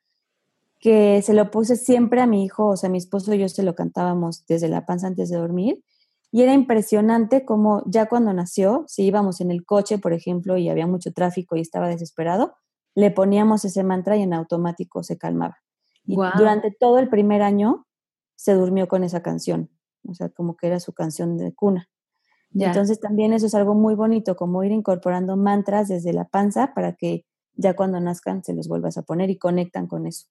que 0.80 1.22
se 1.22 1.34
lo 1.34 1.52
puse 1.52 1.76
siempre 1.76 2.22
a 2.22 2.28
mi 2.28 2.46
hijo, 2.46 2.68
o 2.68 2.78
sea, 2.78 2.90
mi 2.90 2.98
esposo 2.98 3.34
y 3.34 3.40
yo 3.40 3.50
se 3.50 3.62
lo 3.62 3.76
cantábamos 3.76 4.46
desde 4.48 4.70
la 4.70 4.86
panza 4.86 5.08
antes 5.08 5.30
de 5.30 5.38
dormir. 5.38 5.84
Y 6.32 6.44
era 6.44 6.54
impresionante 6.54 7.44
como 7.44 7.84
ya 7.88 8.08
cuando 8.08 8.32
nació, 8.32 8.86
si 8.88 9.04
íbamos 9.04 9.42
en 9.42 9.52
el 9.52 9.66
coche, 9.66 9.98
por 9.98 10.14
ejemplo, 10.14 10.56
y 10.56 10.70
había 10.70 10.88
mucho 10.88 11.12
tráfico 11.12 11.58
y 11.58 11.60
estaba 11.60 11.90
desesperado, 11.90 12.54
le 12.96 13.12
poníamos 13.12 13.66
ese 13.66 13.84
mantra 13.84 14.16
y 14.16 14.22
en 14.22 14.34
automático 14.34 15.04
se 15.04 15.18
calmaba. 15.18 15.58
Y 16.06 16.16
durante 16.16 16.72
todo 16.72 17.00
el 17.00 17.10
primer 17.10 17.42
año 17.42 17.86
se 18.36 18.54
durmió 18.54 18.88
con 18.88 19.04
esa 19.04 19.22
canción, 19.22 19.70
o 20.08 20.14
sea, 20.14 20.30
como 20.30 20.56
que 20.56 20.68
era 20.68 20.80
su 20.80 20.94
canción 20.94 21.38
de 21.38 21.54
cuna. 21.54 21.90
Entonces 22.56 23.02
también 23.02 23.34
eso 23.34 23.46
es 23.46 23.56
algo 23.56 23.76
muy 23.76 23.96
bonito, 23.96 24.38
como 24.38 24.64
ir 24.64 24.72
incorporando 24.72 25.36
mantras 25.36 25.90
desde 25.90 26.14
la 26.14 26.26
panza 26.26 26.74
para 26.74 26.94
que 26.94 27.26
ya 27.60 27.76
cuando 27.76 28.00
nazcan 28.00 28.44
se 28.44 28.54
los 28.54 28.68
vuelvas 28.68 28.98
a 28.98 29.04
poner 29.04 29.30
y 29.30 29.38
conectan 29.38 29.88
con 29.88 30.08
eso. 30.08 30.28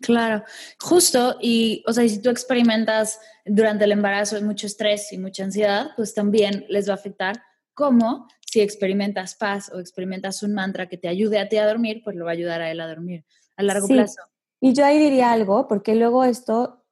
Claro, 0.00 0.44
justo, 0.78 1.36
y 1.40 1.82
o 1.86 1.92
sea, 1.92 2.06
si 2.06 2.20
tú 2.20 2.28
experimentas 2.28 3.18
durante 3.46 3.84
el 3.84 3.92
embarazo 3.92 4.40
mucho 4.42 4.66
estrés 4.66 5.10
y 5.12 5.18
mucha 5.18 5.44
ansiedad, 5.44 5.88
pues 5.96 6.12
también 6.12 6.66
les 6.68 6.86
va 6.86 6.92
a 6.92 6.96
afectar 6.96 7.42
como 7.72 8.28
si 8.40 8.60
experimentas 8.60 9.36
paz 9.36 9.70
o 9.72 9.80
experimentas 9.80 10.42
un 10.42 10.52
mantra 10.52 10.86
que 10.88 10.98
te 10.98 11.08
ayude 11.08 11.38
a 11.38 11.48
ti 11.48 11.56
a 11.56 11.66
dormir, 11.66 12.02
pues 12.04 12.14
lo 12.14 12.26
va 12.26 12.32
a 12.32 12.34
ayudar 12.34 12.60
a 12.60 12.70
él 12.70 12.80
a 12.80 12.88
dormir 12.88 13.24
a 13.56 13.62
largo 13.62 13.88
plazo. 13.88 14.20
Y 14.60 14.74
yo 14.74 14.84
ahí 14.84 14.98
diría 14.98 15.32
algo, 15.32 15.66
porque 15.66 15.94
luego 15.94 16.24
esto 16.24 16.84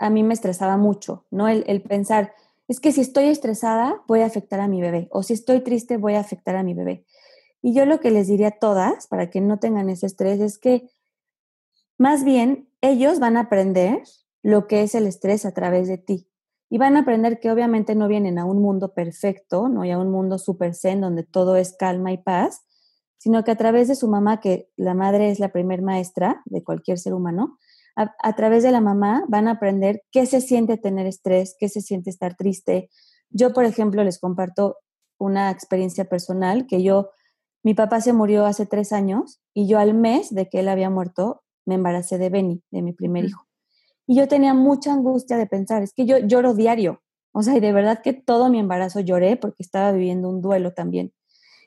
a 0.00 0.10
mí 0.10 0.24
me 0.24 0.34
estresaba 0.34 0.76
mucho, 0.76 1.26
¿no? 1.30 1.48
El, 1.48 1.64
el 1.68 1.80
pensar, 1.82 2.34
es 2.66 2.80
que 2.80 2.90
si 2.90 3.00
estoy 3.02 3.26
estresada 3.26 4.02
voy 4.08 4.20
a 4.20 4.26
afectar 4.26 4.58
a 4.58 4.68
mi 4.68 4.80
bebé, 4.80 5.06
o 5.10 5.22
si 5.22 5.32
estoy 5.32 5.60
triste 5.60 5.96
voy 5.96 6.14
a 6.14 6.20
afectar 6.20 6.56
a 6.56 6.64
mi 6.64 6.74
bebé. 6.74 7.04
Y 7.62 7.74
yo 7.74 7.86
lo 7.86 8.00
que 8.00 8.10
les 8.10 8.28
diría 8.28 8.48
a 8.48 8.58
todas, 8.58 9.06
para 9.08 9.30
que 9.30 9.40
no 9.40 9.58
tengan 9.58 9.88
ese 9.88 10.06
estrés, 10.06 10.40
es 10.40 10.58
que 10.58 10.88
más 11.98 12.22
bien, 12.22 12.68
ellos 12.80 13.18
van 13.18 13.36
a 13.36 13.40
aprender 13.40 14.02
lo 14.44 14.68
que 14.68 14.82
es 14.82 14.94
el 14.94 15.06
estrés 15.08 15.44
a 15.44 15.52
través 15.52 15.88
de 15.88 15.98
ti. 15.98 16.28
Y 16.70 16.78
van 16.78 16.96
a 16.96 17.00
aprender 17.00 17.40
que 17.40 17.50
obviamente 17.50 17.96
no 17.96 18.06
vienen 18.06 18.38
a 18.38 18.44
un 18.44 18.62
mundo 18.62 18.94
perfecto, 18.94 19.68
no 19.68 19.84
y 19.84 19.90
a 19.90 19.98
un 19.98 20.10
mundo 20.10 20.38
super 20.38 20.74
zen 20.74 21.00
donde 21.00 21.24
todo 21.24 21.56
es 21.56 21.74
calma 21.76 22.12
y 22.12 22.18
paz, 22.18 22.62
sino 23.16 23.42
que 23.42 23.50
a 23.50 23.56
través 23.56 23.88
de 23.88 23.96
su 23.96 24.06
mamá, 24.06 24.40
que 24.40 24.70
la 24.76 24.94
madre 24.94 25.30
es 25.30 25.40
la 25.40 25.48
primer 25.48 25.82
maestra 25.82 26.40
de 26.44 26.62
cualquier 26.62 26.98
ser 26.98 27.14
humano, 27.14 27.58
a, 27.96 28.14
a, 28.22 28.36
través 28.36 28.62
de 28.62 28.70
la 28.70 28.80
mamá 28.80 29.24
van 29.26 29.48
a 29.48 29.52
aprender 29.52 30.04
qué 30.12 30.24
se 30.26 30.40
siente 30.40 30.76
tener 30.76 31.06
estrés, 31.06 31.56
qué 31.58 31.68
se 31.68 31.80
siente 31.80 32.10
estar 32.10 32.36
triste. 32.36 32.90
Yo, 33.30 33.52
por 33.52 33.64
ejemplo, 33.64 34.04
les 34.04 34.20
comparto 34.20 34.76
una 35.18 35.50
experiencia 35.50 36.04
personal 36.04 36.68
que 36.68 36.84
yo, 36.84 37.10
mi 37.62 37.74
papá 37.74 38.00
se 38.00 38.12
murió 38.12 38.46
hace 38.46 38.66
tres 38.66 38.92
años 38.92 39.40
y 39.52 39.66
yo 39.66 39.78
al 39.78 39.94
mes 39.94 40.34
de 40.34 40.48
que 40.48 40.60
él 40.60 40.68
había 40.68 40.90
muerto, 40.90 41.42
me 41.66 41.74
embaracé 41.74 42.18
de 42.18 42.30
Benny, 42.30 42.62
de 42.70 42.82
mi 42.82 42.92
primer 42.92 43.24
hijo. 43.24 43.46
Y 44.06 44.16
yo 44.16 44.26
tenía 44.26 44.54
mucha 44.54 44.92
angustia 44.92 45.36
de 45.36 45.46
pensar, 45.46 45.82
es 45.82 45.92
que 45.92 46.06
yo 46.06 46.18
lloro 46.18 46.54
diario. 46.54 47.02
O 47.32 47.42
sea, 47.42 47.56
y 47.56 47.60
de 47.60 47.72
verdad 47.72 48.00
que 48.02 48.14
todo 48.14 48.48
mi 48.48 48.58
embarazo 48.58 49.00
lloré 49.00 49.36
porque 49.36 49.62
estaba 49.62 49.92
viviendo 49.92 50.30
un 50.30 50.40
duelo 50.40 50.72
también. 50.72 51.12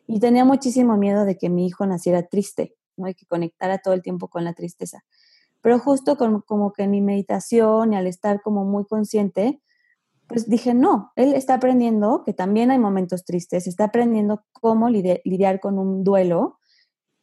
Y 0.08 0.20
tenía 0.20 0.44
muchísimo 0.44 0.98
miedo 0.98 1.24
de 1.24 1.38
que 1.38 1.50
mi 1.50 1.68
hijo 1.68 1.86
naciera 1.86 2.24
triste, 2.24 2.76
¿no? 2.98 3.08
Y 3.08 3.14
que 3.14 3.28
conectara 3.28 3.78
todo 3.78 3.94
el 3.94 4.02
tiempo 4.02 4.28
con 4.28 4.44
la 4.44 4.54
tristeza. 4.54 5.04
Pero 5.62 5.78
justo 5.78 6.18
como 6.18 6.74
que 6.74 6.84
en 6.84 6.92
mi 6.92 7.02
meditación 7.02 7.94
y 7.94 7.96
al 7.96 8.08
estar 8.08 8.42
como 8.42 8.66
muy 8.66 8.86
consciente, 8.86 9.62
pues 10.32 10.50
dije, 10.50 10.74
no, 10.74 11.12
él 11.16 11.34
está 11.34 11.56
aprendiendo 11.56 12.24
que 12.26 12.34
también 12.34 12.72
hay 12.72 12.80
momentos 12.80 13.26
tristes, 13.26 13.68
está 13.68 13.86
aprendiendo 13.86 14.44
cómo 14.52 14.90
lidiar 14.90 15.60
con 15.60 15.78
un 15.78 16.04
duelo 16.04 16.60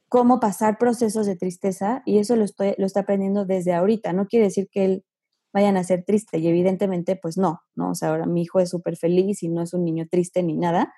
cómo 0.09 0.41
pasar 0.41 0.79
procesos 0.79 1.27
de 1.27 1.37
tristeza 1.37 2.03
y 2.05 2.19
eso 2.19 2.35
lo, 2.37 2.45
estoy, 2.45 2.75
lo 2.79 2.87
está 2.87 3.01
aprendiendo 3.01 3.45
desde 3.45 3.75
ahorita. 3.75 4.13
No 4.13 4.27
quiere 4.27 4.47
decir 4.47 4.69
que 4.71 4.85
él 4.85 5.05
vayan 5.53 5.77
a 5.77 5.85
ser 5.85 6.05
triste 6.05 6.39
y 6.39 6.49
evidentemente 6.49 7.17
pues 7.17 7.37
no, 7.37 7.61
¿no? 7.75 7.91
O 7.91 7.95
sea, 7.95 8.11
ahora 8.11 8.27
mi 8.27 8.43
hijo 8.43 8.61
es 8.61 8.71
súper 8.71 8.97
feliz 8.97 9.43
y 9.43 9.49
no 9.49 9.63
es 9.63 9.75
un 9.75 9.85
niño 9.85 10.07
triste 10.11 10.43
ni 10.43 10.57
nada, 10.57 10.93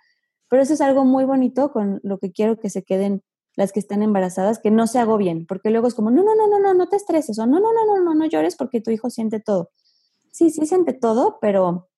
pero 0.48 0.62
eso 0.62 0.74
es 0.74 0.80
algo 0.80 1.04
muy 1.04 1.24
bonito 1.24 1.72
con 1.72 2.00
lo 2.02 2.18
que 2.18 2.32
quiero 2.32 2.58
que 2.58 2.70
se 2.70 2.82
queden 2.82 3.22
las 3.56 3.72
que 3.72 3.80
están 3.80 4.02
embarazadas, 4.02 4.60
que 4.60 4.70
no 4.70 4.86
se 4.86 4.98
hago 4.98 5.16
bien, 5.18 5.44
porque 5.46 5.70
luego 5.70 5.88
es 5.88 5.94
como, 5.94 6.10
no, 6.10 6.22
no, 6.22 6.34
no, 6.34 6.46
no, 6.46 6.60
no, 6.60 6.72
no 6.72 6.88
te 6.88 6.96
estreses, 6.96 7.38
o 7.38 7.46
no, 7.46 7.60
no, 7.60 7.72
no, 7.72 7.84
no, 7.84 8.02
no, 8.02 8.14
no 8.14 8.26
llores 8.26 8.56
porque 8.56 8.80
tu 8.80 8.90
hijo 8.90 9.10
siente 9.10 9.40
todo. 9.40 9.70
Sí, 10.30 10.50
sí 10.50 10.66
siente 10.66 10.92
todo, 10.92 11.38
pero 11.40 11.89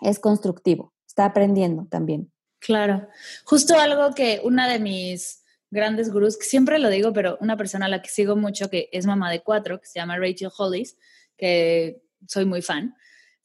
es 0.00 0.18
constructivo, 0.18 0.94
está 1.06 1.24
aprendiendo 1.24 1.86
también. 1.90 2.32
Claro, 2.58 3.08
justo 3.44 3.78
algo 3.78 4.14
que 4.14 4.40
una 4.42 4.68
de 4.68 4.78
mis 4.78 5.42
grandes 5.70 6.10
gurús, 6.10 6.36
que 6.36 6.44
siempre 6.44 6.78
lo 6.78 6.88
digo, 6.88 7.12
pero 7.12 7.38
una 7.40 7.56
persona 7.56 7.86
a 7.86 7.88
la 7.88 8.02
que 8.02 8.08
sigo 8.08 8.36
mucho, 8.36 8.70
que 8.70 8.88
es 8.92 9.06
mamá 9.06 9.30
de 9.30 9.42
cuatro, 9.42 9.80
que 9.80 9.86
se 9.86 9.98
llama 9.98 10.18
Rachel 10.18 10.50
Hollis, 10.56 10.96
que 11.36 12.02
soy 12.26 12.44
muy 12.44 12.62
fan, 12.62 12.94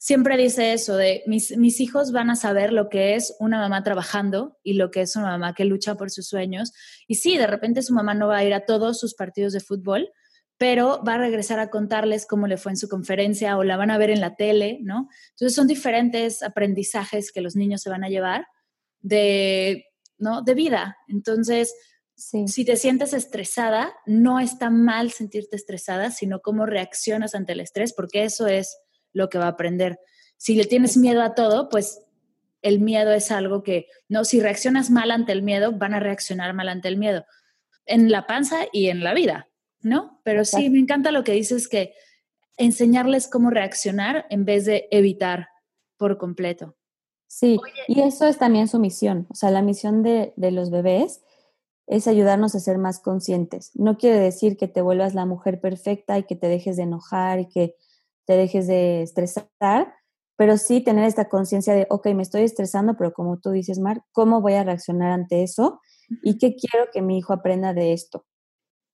siempre 0.02 0.36
dice 0.36 0.72
eso 0.72 0.96
de 0.96 1.22
mis, 1.28 1.56
mis 1.56 1.78
hijos 1.78 2.10
van 2.10 2.28
a 2.28 2.34
saber 2.34 2.72
lo 2.72 2.88
que 2.88 3.14
es 3.14 3.36
una 3.38 3.60
mamá 3.60 3.84
trabajando 3.84 4.58
y 4.64 4.72
lo 4.72 4.90
que 4.90 5.02
es 5.02 5.14
una 5.14 5.28
mamá 5.28 5.54
que 5.54 5.64
lucha 5.64 5.94
por 5.94 6.10
sus 6.10 6.26
sueños. 6.26 6.72
Y 7.06 7.14
sí, 7.14 7.38
de 7.38 7.46
repente 7.46 7.82
su 7.82 7.94
mamá 7.94 8.12
no 8.12 8.26
va 8.26 8.38
a 8.38 8.44
ir 8.44 8.52
a 8.52 8.66
todos 8.66 8.98
sus 8.98 9.14
partidos 9.14 9.52
de 9.52 9.60
fútbol, 9.60 10.10
pero 10.62 11.02
va 11.02 11.14
a 11.14 11.18
regresar 11.18 11.58
a 11.58 11.70
contarles 11.70 12.24
cómo 12.24 12.46
le 12.46 12.56
fue 12.56 12.70
en 12.70 12.76
su 12.76 12.88
conferencia 12.88 13.56
o 13.58 13.64
la 13.64 13.76
van 13.76 13.90
a 13.90 13.98
ver 13.98 14.10
en 14.10 14.20
la 14.20 14.36
tele, 14.36 14.78
¿no? 14.82 15.08
Entonces 15.30 15.56
son 15.56 15.66
diferentes 15.66 16.40
aprendizajes 16.40 17.32
que 17.32 17.40
los 17.40 17.56
niños 17.56 17.82
se 17.82 17.90
van 17.90 18.04
a 18.04 18.08
llevar 18.08 18.46
de, 19.00 19.86
¿no? 20.18 20.42
De 20.42 20.54
vida. 20.54 20.98
Entonces, 21.08 21.74
si 22.14 22.64
te 22.64 22.76
sientes 22.76 23.12
estresada, 23.12 23.92
no 24.06 24.38
está 24.38 24.70
mal 24.70 25.10
sentirte 25.10 25.56
estresada, 25.56 26.12
sino 26.12 26.38
cómo 26.42 26.64
reaccionas 26.64 27.34
ante 27.34 27.54
el 27.54 27.60
estrés, 27.60 27.92
porque 27.92 28.22
eso 28.22 28.46
es 28.46 28.78
lo 29.12 29.28
que 29.28 29.38
va 29.38 29.46
a 29.46 29.54
aprender. 29.58 29.98
Si 30.36 30.54
le 30.54 30.66
tienes 30.66 30.96
miedo 30.96 31.22
a 31.22 31.34
todo, 31.34 31.70
pues 31.70 32.02
el 32.60 32.78
miedo 32.78 33.10
es 33.10 33.32
algo 33.32 33.64
que, 33.64 33.88
no, 34.08 34.24
si 34.24 34.40
reaccionas 34.40 34.90
mal 34.90 35.10
ante 35.10 35.32
el 35.32 35.42
miedo, 35.42 35.72
van 35.72 35.94
a 35.94 35.98
reaccionar 35.98 36.54
mal 36.54 36.68
ante 36.68 36.86
el 36.86 36.98
miedo, 36.98 37.24
en 37.84 38.12
la 38.12 38.28
panza 38.28 38.66
y 38.70 38.90
en 38.90 39.02
la 39.02 39.12
vida, 39.12 39.48
¿no? 39.82 40.20
Pero 40.24 40.44
sí, 40.44 40.70
me 40.70 40.78
encanta 40.78 41.10
lo 41.10 41.24
que 41.24 41.32
dices, 41.32 41.68
que 41.68 41.94
enseñarles 42.56 43.28
cómo 43.28 43.50
reaccionar 43.50 44.26
en 44.30 44.44
vez 44.44 44.64
de 44.64 44.88
evitar 44.90 45.48
por 45.96 46.18
completo. 46.18 46.76
Sí, 47.26 47.58
y 47.88 48.00
eso 48.00 48.26
es 48.26 48.38
también 48.38 48.68
su 48.68 48.78
misión, 48.78 49.26
o 49.30 49.34
sea, 49.34 49.50
la 49.50 49.62
misión 49.62 50.02
de, 50.02 50.34
de 50.36 50.50
los 50.50 50.70
bebés 50.70 51.22
es 51.86 52.06
ayudarnos 52.06 52.54
a 52.54 52.60
ser 52.60 52.78
más 52.78 53.00
conscientes. 53.00 53.70
No 53.74 53.96
quiere 53.96 54.18
decir 54.18 54.56
que 54.56 54.68
te 54.68 54.82
vuelvas 54.82 55.14
la 55.14 55.26
mujer 55.26 55.60
perfecta 55.60 56.18
y 56.18 56.24
que 56.24 56.36
te 56.36 56.48
dejes 56.48 56.76
de 56.76 56.84
enojar 56.84 57.40
y 57.40 57.48
que 57.48 57.74
te 58.24 58.34
dejes 58.36 58.66
de 58.66 59.02
estresar, 59.02 59.94
pero 60.36 60.56
sí 60.56 60.80
tener 60.80 61.04
esta 61.04 61.28
conciencia 61.28 61.74
de, 61.74 61.86
ok, 61.90 62.08
me 62.08 62.22
estoy 62.22 62.42
estresando, 62.42 62.96
pero 62.96 63.12
como 63.12 63.38
tú 63.38 63.50
dices, 63.50 63.78
Mar, 63.78 64.02
¿cómo 64.12 64.40
voy 64.40 64.54
a 64.54 64.64
reaccionar 64.64 65.12
ante 65.12 65.42
eso? 65.42 65.80
¿Y 66.22 66.38
qué 66.38 66.54
quiero 66.54 66.86
que 66.92 67.02
mi 67.02 67.18
hijo 67.18 67.32
aprenda 67.32 67.72
de 67.72 67.92
esto? 67.92 68.26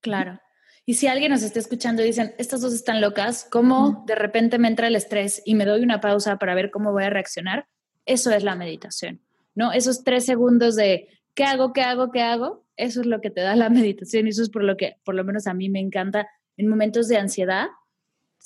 Claro. 0.01 0.41
Y 0.89 0.95
si 0.95 1.07
alguien 1.07 1.33
nos 1.33 1.43
está 1.43 1.59
escuchando 1.59 2.03
y 2.03 2.07
dicen, 2.07 2.35
estas 2.39 2.63
dos 2.63 2.73
están 2.73 3.03
locas, 3.03 3.47
¿cómo 3.51 4.05
de 4.07 4.15
repente 4.15 4.57
me 4.57 4.69
entra 4.69 4.87
el 4.87 4.97
estrés 4.97 5.43
y 5.45 5.55
me 5.55 5.67
doy 5.67 5.83
una 5.83 6.01
pausa 6.01 6.39
para 6.39 6.55
ver 6.55 6.71
cómo 6.71 6.93
voy 6.93 7.05
a 7.05 7.11
reaccionar? 7.11 7.67
Eso 8.07 8.31
es 8.31 8.43
la 8.43 8.55
meditación, 8.55 9.21
¿no? 9.55 9.71
Esos 9.71 10.03
tres 10.03 10.25
segundos 10.25 10.77
de 10.77 11.09
¿qué 11.35 11.45
hago, 11.45 11.75
qué 11.75 11.83
hago, 11.83 12.11
qué 12.11 12.23
hago? 12.23 12.65
Eso 12.79 13.03
es 13.03 13.07
lo 13.07 13.21
que 13.21 13.29
te 13.29 13.43
da 13.43 13.55
la 13.55 13.69
meditación 13.69 14.27
y 14.27 14.31
eso 14.31 14.43
es 14.43 14.49
por 14.49 14.65
lo 14.65 14.79
que, 14.79 14.97
por 15.05 15.15
lo 15.15 15.25
menos 15.25 15.47
a 15.47 15.53
mí 15.53 15.69
me 15.69 15.79
encanta 15.79 16.27
en 16.57 16.69
momentos 16.69 17.07
de 17.07 17.19
ansiedad, 17.19 17.67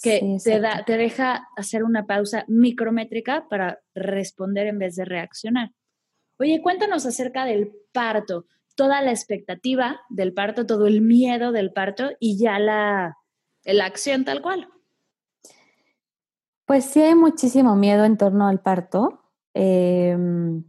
que 0.02 0.38
te, 0.42 0.58
da, 0.58 0.84
te 0.84 0.96
deja 0.96 1.46
hacer 1.56 1.84
una 1.84 2.06
pausa 2.06 2.44
micrométrica 2.48 3.46
para 3.48 3.78
responder 3.94 4.66
en 4.66 4.80
vez 4.80 4.96
de 4.96 5.04
reaccionar. 5.04 5.70
Oye, 6.40 6.60
cuéntanos 6.60 7.06
acerca 7.06 7.44
del 7.44 7.70
parto 7.92 8.46
toda 8.74 9.00
la 9.02 9.10
expectativa 9.10 10.00
del 10.08 10.32
parto, 10.34 10.66
todo 10.66 10.86
el 10.86 11.00
miedo 11.00 11.52
del 11.52 11.72
parto 11.72 12.10
y 12.18 12.38
ya 12.38 12.58
la, 12.58 13.18
la 13.64 13.84
acción 13.84 14.24
tal 14.24 14.42
cual. 14.42 14.68
Pues 16.66 16.84
sí 16.84 17.02
hay 17.02 17.14
muchísimo 17.14 17.76
miedo 17.76 18.04
en 18.04 18.16
torno 18.16 18.46
al 18.48 18.60
parto. 18.60 19.20
Em, 19.54 20.64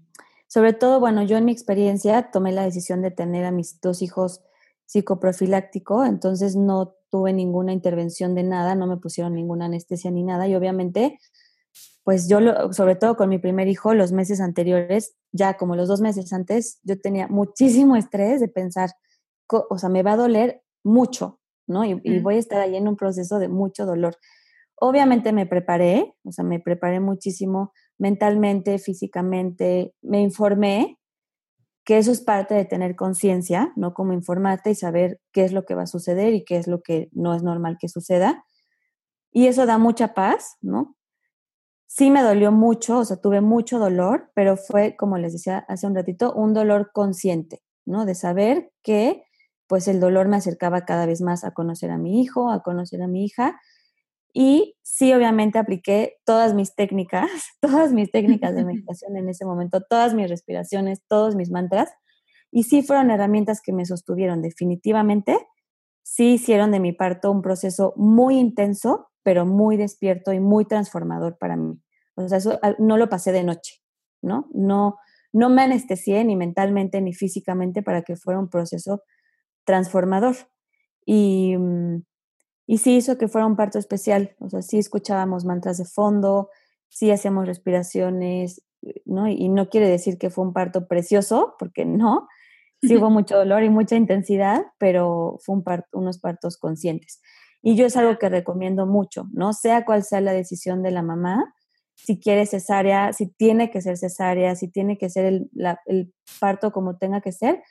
sobre 0.47 0.73
todo, 0.73 0.99
bueno, 0.99 1.23
yo 1.23 1.37
en 1.37 1.45
mi 1.45 1.51
experiencia 1.51 2.31
tomé 2.31 2.51
la 2.51 2.63
decisión 2.63 3.01
de 3.01 3.11
tener 3.11 3.45
a 3.45 3.51
mis 3.51 3.79
dos 3.79 4.01
hijos 4.01 4.41
psicoprofiláctico, 4.85 6.03
entonces 6.05 6.55
no 6.55 6.95
tuve 7.09 7.33
ninguna 7.33 7.73
intervención 7.73 8.35
de 8.35 8.43
nada, 8.43 8.75
no 8.75 8.85
me 8.85 8.97
pusieron 8.97 9.33
ninguna 9.33 9.65
anestesia 9.65 10.11
ni 10.11 10.23
nada 10.23 10.47
y 10.47 10.55
obviamente 10.55 11.19
pues 12.03 12.27
yo, 12.27 12.39
sobre 12.73 12.95
todo 12.95 13.15
con 13.15 13.29
mi 13.29 13.39
primer 13.39 13.67
hijo, 13.67 13.93
los 13.93 14.11
meses 14.11 14.41
anteriores, 14.41 15.15
ya 15.31 15.55
como 15.55 15.75
los 15.75 15.87
dos 15.87 16.01
meses 16.01 16.33
antes, 16.33 16.79
yo 16.83 16.99
tenía 16.99 17.27
muchísimo 17.27 17.95
estrés 17.95 18.41
de 18.41 18.49
pensar, 18.49 18.91
o 19.47 19.77
sea, 19.77 19.89
me 19.89 20.03
va 20.03 20.13
a 20.13 20.17
doler 20.17 20.61
mucho, 20.83 21.39
¿no? 21.65 21.85
Y, 21.85 22.01
y, 22.03 22.19
voy 22.19 22.35
a 22.35 22.39
estar 22.39 22.59
ahí 22.59 22.75
en 22.75 22.87
un 22.87 22.97
proceso 22.97 23.39
de 23.39 23.47
mucho 23.47 23.85
dolor. 23.85 24.17
Obviamente 24.75 25.31
me 25.31 25.45
preparé, 25.45 26.13
o 26.23 26.31
sea, 26.31 26.43
me 26.43 26.59
preparé 26.59 26.99
muchísimo 26.99 27.71
mentalmente, 27.97 28.79
físicamente, 28.79 29.95
me 30.01 30.21
informé, 30.21 30.99
que 31.85 31.97
eso 31.97 32.11
es 32.11 32.21
parte 32.21 32.53
de 32.53 32.65
tener 32.65 32.95
conciencia, 32.95 33.73
¿no? 33.75 33.93
Como 33.93 34.13
informarte 34.13 34.71
y 34.71 34.75
saber 34.75 35.19
qué 35.31 35.43
es 35.43 35.51
lo 35.51 35.65
que 35.65 35.75
va 35.75 35.83
a 35.83 35.87
suceder 35.87 36.33
y 36.33 36.45
qué 36.45 36.57
es 36.57 36.67
lo 36.67 36.81
que 36.81 37.09
no 37.11 37.33
es 37.33 37.43
normal 37.43 37.77
que 37.79 37.89
suceda. 37.89 38.45
Y 39.31 39.47
eso 39.47 39.65
da 39.65 39.77
mucha 39.77 40.13
paz, 40.13 40.57
¿no? 40.61 40.95
Sí 41.95 42.09
me 42.09 42.23
dolió 42.23 42.51
mucho, 42.51 42.97
o 42.97 43.05
sea, 43.05 43.17
tuve 43.17 43.39
mucho 43.39 43.77
dolor, 43.77 44.31
pero 44.33 44.57
fue, 44.57 44.95
como 44.97 45.19
les 45.19 45.31
decía 45.33 45.59
hace 45.67 45.85
un 45.85 45.93
ratito, 45.93 46.33
un 46.33 46.51
dolor 46.55 46.89
consciente, 46.91 47.61
¿no? 47.85 48.07
De 48.07 48.15
saber 48.15 48.71
que 48.81 49.21
pues 49.67 49.87
el 49.87 49.99
dolor 49.99 50.27
me 50.27 50.37
acercaba 50.37 50.85
cada 50.85 51.05
vez 51.05 51.21
más 51.21 51.43
a 51.43 51.51
conocer 51.51 51.91
a 51.91 51.99
mi 51.99 52.19
hijo, 52.19 52.49
a 52.49 52.63
conocer 52.63 53.03
a 53.03 53.07
mi 53.07 53.23
hija. 53.23 53.59
Y 54.33 54.75
sí, 54.81 55.13
obviamente 55.13 55.59
apliqué 55.59 56.15
todas 56.25 56.55
mis 56.55 56.73
técnicas, 56.73 57.29
todas 57.61 57.93
mis 57.93 58.11
técnicas 58.11 58.55
de 58.55 58.65
meditación 58.65 59.15
en 59.15 59.29
ese 59.29 59.45
momento, 59.45 59.79
todas 59.87 60.15
mis 60.15 60.27
respiraciones, 60.27 61.03
todos 61.07 61.35
mis 61.35 61.51
mantras. 61.51 61.91
Y 62.49 62.63
sí 62.63 62.81
fueron 62.81 63.11
herramientas 63.11 63.61
que 63.63 63.71
me 63.71 63.85
sostuvieron 63.85 64.41
definitivamente. 64.41 65.37
Sí 66.01 66.33
hicieron 66.33 66.71
de 66.71 66.79
mi 66.79 66.91
parto 66.91 67.29
un 67.31 67.43
proceso 67.43 67.93
muy 67.97 68.39
intenso, 68.39 69.11
pero 69.23 69.45
muy 69.45 69.77
despierto 69.77 70.33
y 70.33 70.39
muy 70.39 70.65
transformador 70.65 71.37
para 71.37 71.55
mí. 71.55 71.81
O 72.15 72.27
sea, 72.27 72.37
eso 72.37 72.59
no 72.79 72.97
lo 72.97 73.09
pasé 73.09 73.31
de 73.31 73.43
noche, 73.43 73.81
¿no? 74.21 74.47
No, 74.53 74.97
no 75.31 75.49
me 75.49 75.63
anestesié 75.63 76.23
ni 76.23 76.35
mentalmente 76.35 77.01
ni 77.01 77.13
físicamente 77.13 77.81
para 77.81 78.03
que 78.03 78.15
fuera 78.15 78.39
un 78.39 78.49
proceso 78.49 79.01
transformador. 79.65 80.35
Y, 81.05 81.57
mm, 81.57 82.03
y 82.67 82.77
sí 82.77 82.95
hizo 82.95 83.17
que 83.17 83.27
fuera 83.27 83.47
un 83.47 83.55
parto 83.55 83.79
especial. 83.79 84.35
O 84.39 84.49
sea, 84.49 84.61
sí 84.61 84.77
escuchábamos 84.77 85.45
mantras 85.45 85.77
de 85.77 85.85
fondo, 85.85 86.49
sí 86.89 87.11
hacíamos 87.11 87.47
respiraciones, 87.47 88.63
¿no? 89.05 89.27
Y 89.27 89.49
no 89.49 89.69
quiere 89.69 89.89
decir 89.89 90.17
que 90.17 90.29
fue 90.29 90.45
un 90.45 90.53
parto 90.53 90.87
precioso, 90.87 91.55
porque 91.59 91.85
no. 91.85 92.27
Sí 92.81 92.95
hubo 92.97 93.09
mucho 93.09 93.37
dolor 93.37 93.63
y 93.63 93.69
mucha 93.69 93.95
intensidad, 93.95 94.65
pero 94.77 95.37
fue 95.43 95.55
un 95.55 95.63
parto, 95.63 95.97
unos 95.97 96.19
partos 96.19 96.57
conscientes. 96.57 97.21
Y 97.63 97.75
yo 97.75 97.87
es 97.87 97.97
algo 97.97 98.19
que 98.19 98.29
recomiendo 98.29 98.85
mucho, 98.85 99.27
¿no? 99.31 99.53
Sea 99.53 99.85
cual 99.85 100.03
sea 100.03 100.21
la 100.21 100.33
decisión 100.33 100.83
de 100.83 100.91
la 100.91 101.01
mamá, 101.01 101.55
si 101.95 102.19
quiere 102.19 102.45
cesárea, 102.45 103.13
si 103.13 103.27
tiene 103.27 103.71
que 103.71 103.81
ser 103.81 103.97
cesárea, 103.97 104.55
si 104.55 104.69
tiene 104.69 104.97
que 104.97 105.09
ser 105.09 105.25
el, 105.25 105.49
el 105.85 106.13
parto 106.39 106.71
como 106.71 106.97
tenga 106.97 107.21
que 107.21 107.31
ser, 107.31 107.63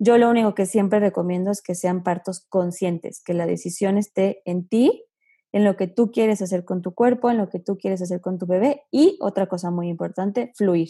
yo 0.00 0.18
lo 0.18 0.30
único 0.30 0.54
que 0.54 0.66
siempre 0.66 1.00
recomiendo 1.00 1.50
es 1.50 1.62
que 1.62 1.74
sean 1.74 2.02
partos 2.02 2.46
conscientes, 2.48 3.22
que 3.24 3.34
la 3.34 3.46
decisión 3.46 3.98
esté 3.98 4.42
en 4.44 4.68
ti, 4.68 5.04
en 5.52 5.64
lo 5.64 5.76
que 5.76 5.88
tú 5.88 6.10
quieres 6.12 6.42
hacer 6.42 6.64
con 6.64 6.82
tu 6.82 6.94
cuerpo, 6.94 7.30
en 7.30 7.38
lo 7.38 7.48
que 7.48 7.58
tú 7.58 7.78
quieres 7.78 8.02
hacer 8.02 8.20
con 8.20 8.38
tu 8.38 8.46
bebé 8.46 8.82
y 8.90 9.16
otra 9.20 9.46
cosa 9.46 9.70
muy 9.70 9.88
importante, 9.88 10.52
fluir. 10.56 10.88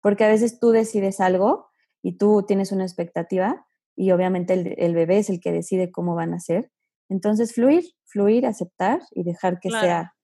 Porque 0.00 0.24
a 0.24 0.28
veces 0.28 0.60
tú 0.60 0.70
decides 0.70 1.20
algo 1.20 1.68
y 2.02 2.16
tú 2.16 2.44
tienes 2.46 2.70
una 2.70 2.84
expectativa 2.84 3.66
y 3.96 4.12
obviamente 4.12 4.54
el, 4.54 4.74
el 4.76 4.94
bebé 4.94 5.18
es 5.18 5.30
el 5.30 5.40
que 5.40 5.50
decide 5.50 5.90
cómo 5.90 6.14
van 6.14 6.32
a 6.32 6.38
ser. 6.38 6.70
Entonces, 7.08 7.54
fluir, 7.54 7.84
fluir, 8.04 8.46
aceptar 8.46 9.00
y 9.10 9.22
dejar 9.22 9.58
que 9.60 9.70
sea 9.70 10.14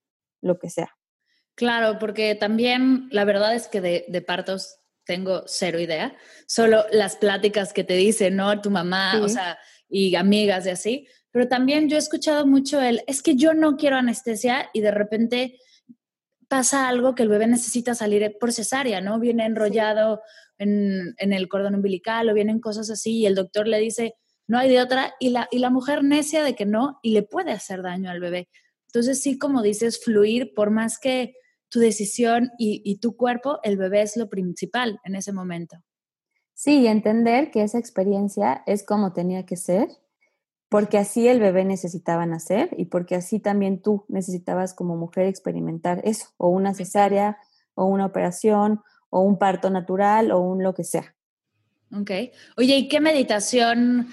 lo 0.41 0.59
que 0.59 0.69
sea. 0.69 0.95
Claro, 1.55 1.99
porque 1.99 2.35
también 2.35 3.07
la 3.11 3.23
verdad 3.23 3.55
es 3.55 3.67
que 3.67 3.81
de, 3.81 4.21
partos 4.21 4.77
tengo 5.05 5.43
cero 5.47 5.79
idea, 5.79 6.15
solo 6.47 6.85
las 6.91 7.15
pláticas 7.15 7.73
que 7.73 7.83
te 7.83 7.95
dicen, 7.95 8.35
¿no? 8.35 8.61
Tu 8.61 8.69
mamá, 8.69 9.21
o 9.21 9.29
sea, 9.29 9.57
y 9.87 10.15
amigas 10.15 10.65
y 10.65 10.69
así, 10.69 11.07
pero 11.31 11.47
también 11.47 11.89
yo 11.89 11.95
he 11.95 11.99
escuchado 11.99 12.45
mucho 12.45 12.81
el, 12.81 13.03
es 13.07 13.21
que 13.21 13.35
yo 13.35 13.53
no 13.53 13.77
quiero 13.77 13.97
anestesia 13.97 14.69
y 14.73 14.81
de 14.81 14.91
repente 14.91 15.59
pasa 16.47 16.87
algo 16.87 17.15
que 17.15 17.23
el 17.23 17.29
bebé 17.29 17.47
necesita 17.47 17.95
salir 17.95 18.35
por 18.39 18.51
cesárea, 18.51 19.01
¿no? 19.01 19.19
Viene 19.19 19.45
enrollado 19.45 20.21
en, 20.57 21.13
en, 21.17 21.33
el 21.33 21.47
cordón 21.47 21.75
umbilical 21.75 22.29
o 22.29 22.33
vienen 22.33 22.59
cosas 22.59 22.89
así 22.89 23.19
y 23.19 23.25
el 23.25 23.35
doctor 23.35 23.67
le 23.67 23.79
dice, 23.79 24.15
no 24.47 24.57
hay 24.57 24.69
de 24.69 24.81
otra, 24.81 25.13
y 25.19 25.29
la, 25.29 25.47
y 25.51 25.59
la 25.59 25.69
mujer 25.69 26.03
necia 26.03 26.43
de 26.43 26.55
que 26.55 26.65
no 26.65 26.99
y 27.01 27.11
le 27.11 27.23
puede 27.23 27.51
hacer 27.51 27.81
daño 27.81 28.09
al 28.09 28.19
bebé. 28.19 28.49
Entonces 28.87 29.21
sí, 29.21 29.37
como 29.37 29.61
dices, 29.61 30.01
fluir, 30.01 30.53
por 30.53 30.71
más 30.71 30.99
que 30.99 31.33
tu 31.69 31.79
decisión 31.79 32.51
y, 32.57 32.99
tu 32.99 33.17
cuerpo, 33.17 33.59
el 33.63 33.75
bebé 33.75 34.01
es 34.01 34.15
lo 34.15 34.29
principal 34.29 35.01
en 35.03 35.15
ese 35.15 35.33
momento. 35.33 35.75
Sí, 36.53 36.79
y 36.79 36.87
entender 36.87 37.51
que 37.51 37.63
esa 37.63 37.77
experiencia 37.77 38.63
es 38.65 38.85
como 38.85 39.11
tenía 39.11 39.45
que 39.45 39.57
ser, 39.57 39.89
porque 40.69 40.97
así 40.97 41.27
el 41.27 41.41
bebé 41.41 41.65
necesitaba 41.65 42.25
nacer 42.25 42.69
y 42.77 42.85
porque 42.85 43.15
así 43.15 43.41
también 43.41 43.81
tú 43.81 44.05
necesitabas 44.07 44.73
como 44.73 44.95
mujer 44.95 45.25
experimentar 45.25 45.99
eso, 46.05 46.27
o 46.37 46.47
una 46.47 46.73
cesárea, 46.73 47.37
o 47.73 47.85
una 47.85 48.05
operación, 48.05 48.81
o 49.09 49.19
un 49.19 49.37
parto 49.37 49.69
natural, 49.69 50.31
o 50.31 50.39
un 50.39 50.63
lo 50.63 50.73
que 50.73 50.85
sea. 50.85 51.13
Ok. 51.93 52.11
Oye, 52.55 52.77
¿y 52.77 52.87
qué 52.87 53.01
meditación? 53.01 54.07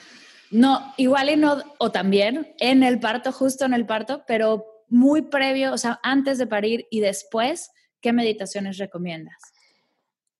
No, 0.52 0.80
igual 0.98 1.30
y 1.30 1.36
no, 1.36 1.62
o 1.78 1.90
también 1.90 2.54
en 2.60 2.82
el 2.82 3.00
parto, 3.00 3.32
justo 3.32 3.64
en 3.64 3.72
el 3.72 3.86
parto, 3.86 4.22
pero 4.26 4.66
muy 4.86 5.22
previo, 5.22 5.72
o 5.72 5.78
sea, 5.78 5.98
antes 6.02 6.36
de 6.36 6.46
parir 6.46 6.86
y 6.90 7.00
después, 7.00 7.70
¿qué 8.02 8.12
meditaciones 8.12 8.76
recomiendas? 8.76 9.34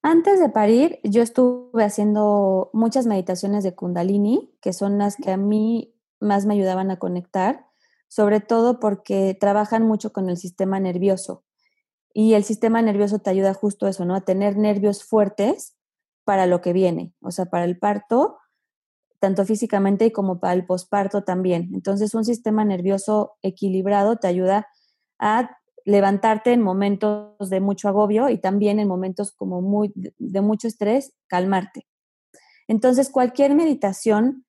Antes 0.03 0.39
de 0.39 0.51
parir, 0.51 1.01
yo 1.03 1.23
estuve 1.23 1.83
haciendo 1.83 2.69
muchas 2.75 3.07
meditaciones 3.07 3.65
de 3.65 3.75
Kundalini, 3.75 4.55
que 4.61 4.75
son 4.75 4.99
las 4.99 5.17
que 5.17 5.31
a 5.31 5.39
mí 5.39 5.95
más 6.21 6.45
me 6.45 6.53
ayudaban 6.53 6.91
a 6.91 6.99
conectar, 6.99 7.65
sobre 8.09 8.41
todo 8.41 8.81
porque 8.81 9.35
trabajan 9.41 9.87
mucho 9.87 10.13
con 10.13 10.29
el 10.29 10.37
sistema 10.37 10.79
nervioso. 10.79 11.43
Y 12.13 12.35
el 12.35 12.45
sistema 12.45 12.83
nervioso 12.83 13.21
te 13.21 13.31
ayuda 13.31 13.55
justo 13.55 13.89
eso, 13.89 14.05
¿no? 14.05 14.15
A 14.15 14.21
tener 14.21 14.59
nervios 14.59 15.05
fuertes 15.05 15.79
para 16.25 16.45
lo 16.47 16.61
que 16.61 16.75
viene, 16.75 17.15
o 17.23 17.31
sea, 17.31 17.47
para 17.47 17.65
el 17.65 17.79
parto 17.79 18.37
tanto 19.23 19.45
físicamente 19.45 20.07
y 20.07 20.11
como 20.11 20.41
para 20.41 20.55
el 20.55 20.67
posparto 20.67 21.23
también. 21.23 21.71
Entonces, 21.73 22.13
un 22.13 22.25
sistema 22.25 22.65
nervioso 22.65 23.37
equilibrado 23.41 24.17
te 24.17 24.27
ayuda 24.27 24.67
a 25.21 25.59
levantarte 25.85 26.53
en 26.53 26.61
momentos 26.61 27.49
de 27.49 27.61
mucho 27.61 27.89
agobio 27.89 28.31
y 28.31 28.39
también 28.39 28.81
en 28.81 28.89
momentos 28.89 29.31
como 29.31 29.63
muy 29.63 29.93
de 29.95 30.41
mucho 30.41 30.67
estrés, 30.67 31.15
calmarte. 31.29 31.87
Entonces, 32.67 33.11
cualquier 33.11 33.55
meditación 33.55 34.45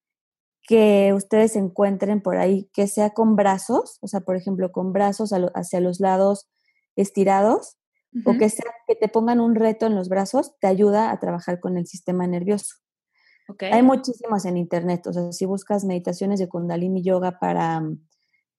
que 0.68 1.14
ustedes 1.14 1.56
encuentren 1.56 2.24
por 2.24 2.38
ahí, 2.38 2.68
que 2.74 2.88
sea 2.88 3.12
con 3.12 3.36
brazos, 3.36 4.00
o 4.02 4.08
sea, 4.08 4.22
por 4.22 4.36
ejemplo, 4.36 4.72
con 4.72 4.92
brazos 4.92 5.36
hacia 5.54 5.82
los 5.82 6.00
lados 6.00 6.50
estirados, 6.96 7.78
o 8.26 8.38
que 8.40 8.50
sea 8.50 8.72
que 8.88 8.96
te 8.96 9.08
pongan 9.08 9.40
un 9.40 9.54
reto 9.54 9.86
en 9.86 9.94
los 9.94 10.10
brazos, 10.10 10.54
te 10.60 10.66
ayuda 10.66 11.12
a 11.12 11.20
trabajar 11.20 11.60
con 11.60 11.78
el 11.78 11.86
sistema 11.86 12.26
nervioso. 12.26 12.83
Hay 13.60 13.84
muchísimas 13.84 14.46
en 14.46 14.58
internet, 14.58 15.06
o 15.08 15.14
sea, 15.14 15.32
si 15.32 15.46
buscas 15.46 15.84
meditaciones 15.84 16.40
de 16.40 16.48
Kundalini 16.48 17.04
Yoga 17.04 17.40
para, 17.40 17.82
mm, 17.82 18.00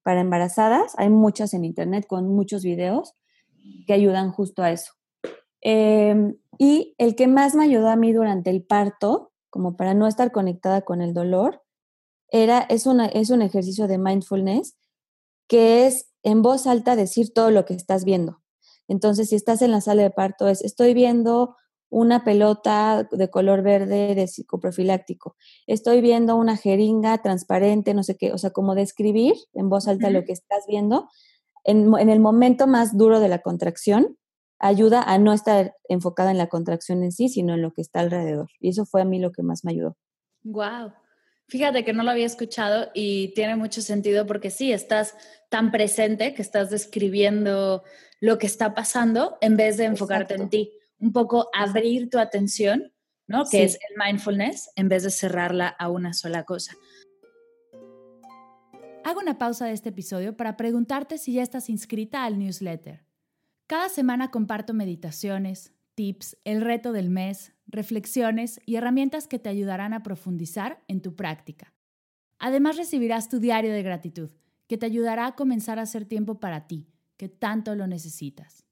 para 0.02 0.20
embarazadas, 0.20 0.94
hay 0.98 1.08
muchas 1.08 1.54
en 1.54 1.64
internet 1.64 2.06
con 2.06 2.28
muchos 2.28 2.62
videos 2.62 3.14
que 3.86 3.94
ayudan 3.94 4.30
justo 4.30 4.62
a 4.62 4.70
eso. 4.70 4.92
Em, 5.60 6.36
y 6.58 6.94
el 6.98 7.16
que 7.16 7.26
más 7.26 7.54
me 7.54 7.64
ayudó 7.64 7.88
a 7.88 7.96
mí 7.96 8.12
durante 8.12 8.50
el 8.50 8.62
parto, 8.62 9.32
como 9.48 9.76
para 9.76 9.94
no 9.94 10.06
estar 10.06 10.30
conectada 10.30 10.82
con 10.82 11.00
el 11.00 11.14
dolor, 11.14 11.62
era, 12.28 12.60
es, 12.60 12.86
una, 12.86 13.06
es 13.06 13.30
un 13.30 13.42
ejercicio 13.42 13.86
de 13.86 13.98
mindfulness 13.98 14.76
que 15.48 15.86
es 15.86 16.10
en 16.22 16.42
voz 16.42 16.66
alta 16.66 16.96
decir 16.96 17.32
todo 17.32 17.50
lo 17.50 17.64
que 17.64 17.74
estás 17.74 18.04
viendo. 18.04 18.42
Entonces, 18.88 19.30
si 19.30 19.36
estás 19.36 19.62
en 19.62 19.70
la 19.70 19.80
sala 19.80 20.02
de 20.02 20.10
parto, 20.10 20.48
es 20.48 20.62
estoy 20.62 20.94
viendo 20.94 21.56
una 21.94 22.24
pelota 22.24 23.08
de 23.12 23.30
color 23.30 23.62
verde 23.62 24.16
de 24.16 24.26
psicoprofiláctico, 24.26 25.36
estoy 25.68 26.00
viendo 26.00 26.34
una 26.34 26.56
jeringa 26.56 27.18
transparente, 27.18 27.94
no 27.94 28.02
sé 28.02 28.16
qué, 28.16 28.32
o 28.32 28.38
sea, 28.38 28.50
como 28.50 28.74
describir 28.74 29.34
en 29.52 29.68
voz 29.68 29.86
alta 29.86 30.10
lo 30.10 30.24
que 30.24 30.32
estás 30.32 30.64
viendo 30.66 31.08
en, 31.62 31.94
en, 31.96 32.08
el 32.08 32.18
momento 32.18 32.66
más 32.66 32.98
duro 32.98 33.20
de 33.20 33.28
la 33.28 33.38
contracción, 33.38 34.18
ayuda 34.58 35.02
a 35.02 35.18
no 35.18 35.32
estar 35.32 35.76
enfocada 35.88 36.32
en 36.32 36.38
la 36.38 36.48
contracción 36.48 37.04
en 37.04 37.12
sí, 37.12 37.28
sino 37.28 37.54
en 37.54 37.62
lo 37.62 37.72
que 37.72 37.82
está 37.82 38.00
alrededor. 38.00 38.50
Y 38.58 38.70
eso 38.70 38.86
fue 38.86 39.02
a 39.02 39.04
mí 39.04 39.20
lo 39.20 39.30
que 39.30 39.44
más 39.44 39.64
me 39.64 39.70
ayudó. 39.70 39.96
Wow. 40.42 40.92
Fíjate 41.46 41.84
que 41.84 41.92
no 41.92 42.02
lo 42.02 42.10
había 42.10 42.26
escuchado 42.26 42.90
y 42.92 43.34
tiene 43.34 43.54
mucho 43.54 43.82
sentido 43.82 44.26
porque 44.26 44.50
sí, 44.50 44.72
estás 44.72 45.14
tan 45.48 45.70
presente 45.70 46.34
que 46.34 46.42
estás 46.42 46.70
describiendo 46.70 47.84
lo 48.20 48.38
que 48.38 48.46
está 48.46 48.74
pasando 48.74 49.38
en 49.40 49.56
vez 49.56 49.76
de 49.76 49.84
enfocarte 49.84 50.34
en 50.34 50.48
ti. 50.48 50.72
Un 51.04 51.12
poco 51.12 51.50
abrir 51.52 52.08
tu 52.08 52.18
atención, 52.18 52.90
¿no? 53.26 53.44
Que 53.44 53.64
es 53.64 53.74
el 53.74 54.02
mindfulness, 54.02 54.70
en 54.74 54.88
vez 54.88 55.02
de 55.02 55.10
cerrarla 55.10 55.68
a 55.68 55.90
una 55.90 56.14
sola 56.14 56.44
cosa. 56.44 56.74
Hago 59.04 59.20
una 59.20 59.36
pausa 59.36 59.66
de 59.66 59.72
este 59.72 59.90
episodio 59.90 60.34
para 60.34 60.56
preguntarte 60.56 61.18
si 61.18 61.34
ya 61.34 61.42
estás 61.42 61.68
inscrita 61.68 62.24
al 62.24 62.38
newsletter. 62.38 63.04
Cada 63.66 63.90
semana 63.90 64.30
comparto 64.30 64.72
meditaciones, 64.72 65.74
tips, 65.94 66.38
el 66.44 66.62
reto 66.62 66.92
del 66.92 67.10
mes, 67.10 67.52
reflexiones 67.66 68.60
y 68.64 68.76
herramientas 68.76 69.26
que 69.26 69.38
te 69.38 69.50
ayudarán 69.50 69.92
a 69.92 70.02
profundizar 70.02 70.82
en 70.88 71.02
tu 71.02 71.16
práctica. 71.16 71.74
Además 72.38 72.78
recibirás 72.78 73.28
tu 73.28 73.40
diario 73.40 73.74
de 73.74 73.82
gratitud, 73.82 74.30
que 74.68 74.78
te 74.78 74.86
ayudará 74.86 75.26
a 75.26 75.34
comenzar 75.34 75.78
a 75.78 75.82
hacer 75.82 76.06
tiempo 76.06 76.40
para 76.40 76.66
ti, 76.66 76.88
que 77.18 77.28
tanto 77.28 77.74
lo 77.74 77.86
necesitas. 77.86 78.63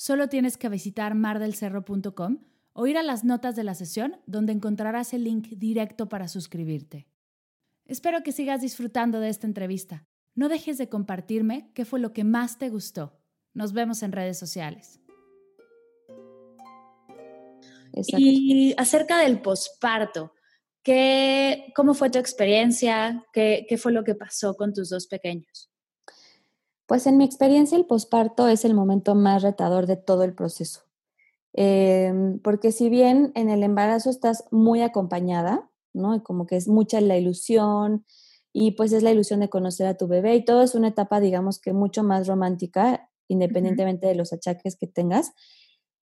Solo 0.00 0.30
tienes 0.30 0.56
que 0.56 0.70
visitar 0.70 1.14
mardelcerro.com 1.14 2.38
o 2.72 2.86
ir 2.86 2.96
a 2.96 3.02
las 3.02 3.22
notas 3.22 3.54
de 3.54 3.64
la 3.64 3.74
sesión 3.74 4.16
donde 4.24 4.54
encontrarás 4.54 5.12
el 5.12 5.24
link 5.24 5.48
directo 5.58 6.08
para 6.08 6.26
suscribirte. 6.26 7.06
Espero 7.84 8.22
que 8.22 8.32
sigas 8.32 8.62
disfrutando 8.62 9.20
de 9.20 9.28
esta 9.28 9.46
entrevista. 9.46 10.06
No 10.34 10.48
dejes 10.48 10.78
de 10.78 10.88
compartirme 10.88 11.70
qué 11.74 11.84
fue 11.84 12.00
lo 12.00 12.14
que 12.14 12.24
más 12.24 12.56
te 12.56 12.70
gustó. 12.70 13.20
Nos 13.52 13.74
vemos 13.74 14.02
en 14.02 14.12
redes 14.12 14.38
sociales. 14.38 15.00
Y 17.92 18.72
acerca 18.78 19.18
del 19.18 19.42
posparto, 19.42 20.32
¿cómo 21.76 21.92
fue 21.92 22.08
tu 22.08 22.18
experiencia? 22.18 23.22
¿Qué, 23.34 23.66
¿Qué 23.68 23.76
fue 23.76 23.92
lo 23.92 24.02
que 24.02 24.14
pasó 24.14 24.54
con 24.54 24.72
tus 24.72 24.88
dos 24.88 25.06
pequeños? 25.06 25.69
Pues 26.90 27.06
en 27.06 27.18
mi 27.18 27.24
experiencia 27.24 27.78
el 27.78 27.86
posparto 27.86 28.48
es 28.48 28.64
el 28.64 28.74
momento 28.74 29.14
más 29.14 29.44
retador 29.44 29.86
de 29.86 29.94
todo 29.94 30.24
el 30.24 30.34
proceso. 30.34 30.80
Em, 31.52 32.40
porque 32.40 32.72
si 32.72 32.88
bien 32.88 33.30
en 33.36 33.48
el 33.48 33.62
embarazo 33.62 34.10
estás 34.10 34.42
muy 34.50 34.82
acompañada, 34.82 35.70
¿no? 35.92 36.16
Y 36.16 36.20
como 36.20 36.48
que 36.48 36.56
es 36.56 36.66
mucha 36.66 37.00
la 37.00 37.16
ilusión 37.16 38.04
y 38.52 38.72
pues 38.72 38.92
es 38.92 39.04
la 39.04 39.12
ilusión 39.12 39.38
de 39.38 39.48
conocer 39.48 39.86
a 39.86 39.96
tu 39.96 40.08
bebé 40.08 40.34
y 40.34 40.44
todo 40.44 40.62
es 40.62 40.74
una 40.74 40.88
etapa, 40.88 41.20
digamos 41.20 41.60
que 41.60 41.72
mucho 41.72 42.02
más 42.02 42.26
romántica, 42.26 43.08
independientemente 43.28 44.08
de 44.08 44.16
los 44.16 44.32
achaques 44.32 44.74
que 44.74 44.88
tengas. 44.88 45.30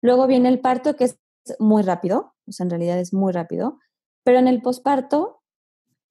Luego 0.01 0.25
viene 0.25 0.47
el 0.47 0.61
parto, 0.61 0.95
que 0.95 1.03
es 1.03 1.19
muy 1.59 1.83
rápido, 1.83 2.33
o 2.47 2.51
sea, 2.53 2.63
en 2.63 2.69
realidad 2.69 2.97
es 2.97 3.13
muy 3.13 3.33
rápido, 3.33 3.77
pero 4.23 4.39
en 4.39 4.47
el 4.47 4.61
posparto 4.61 5.41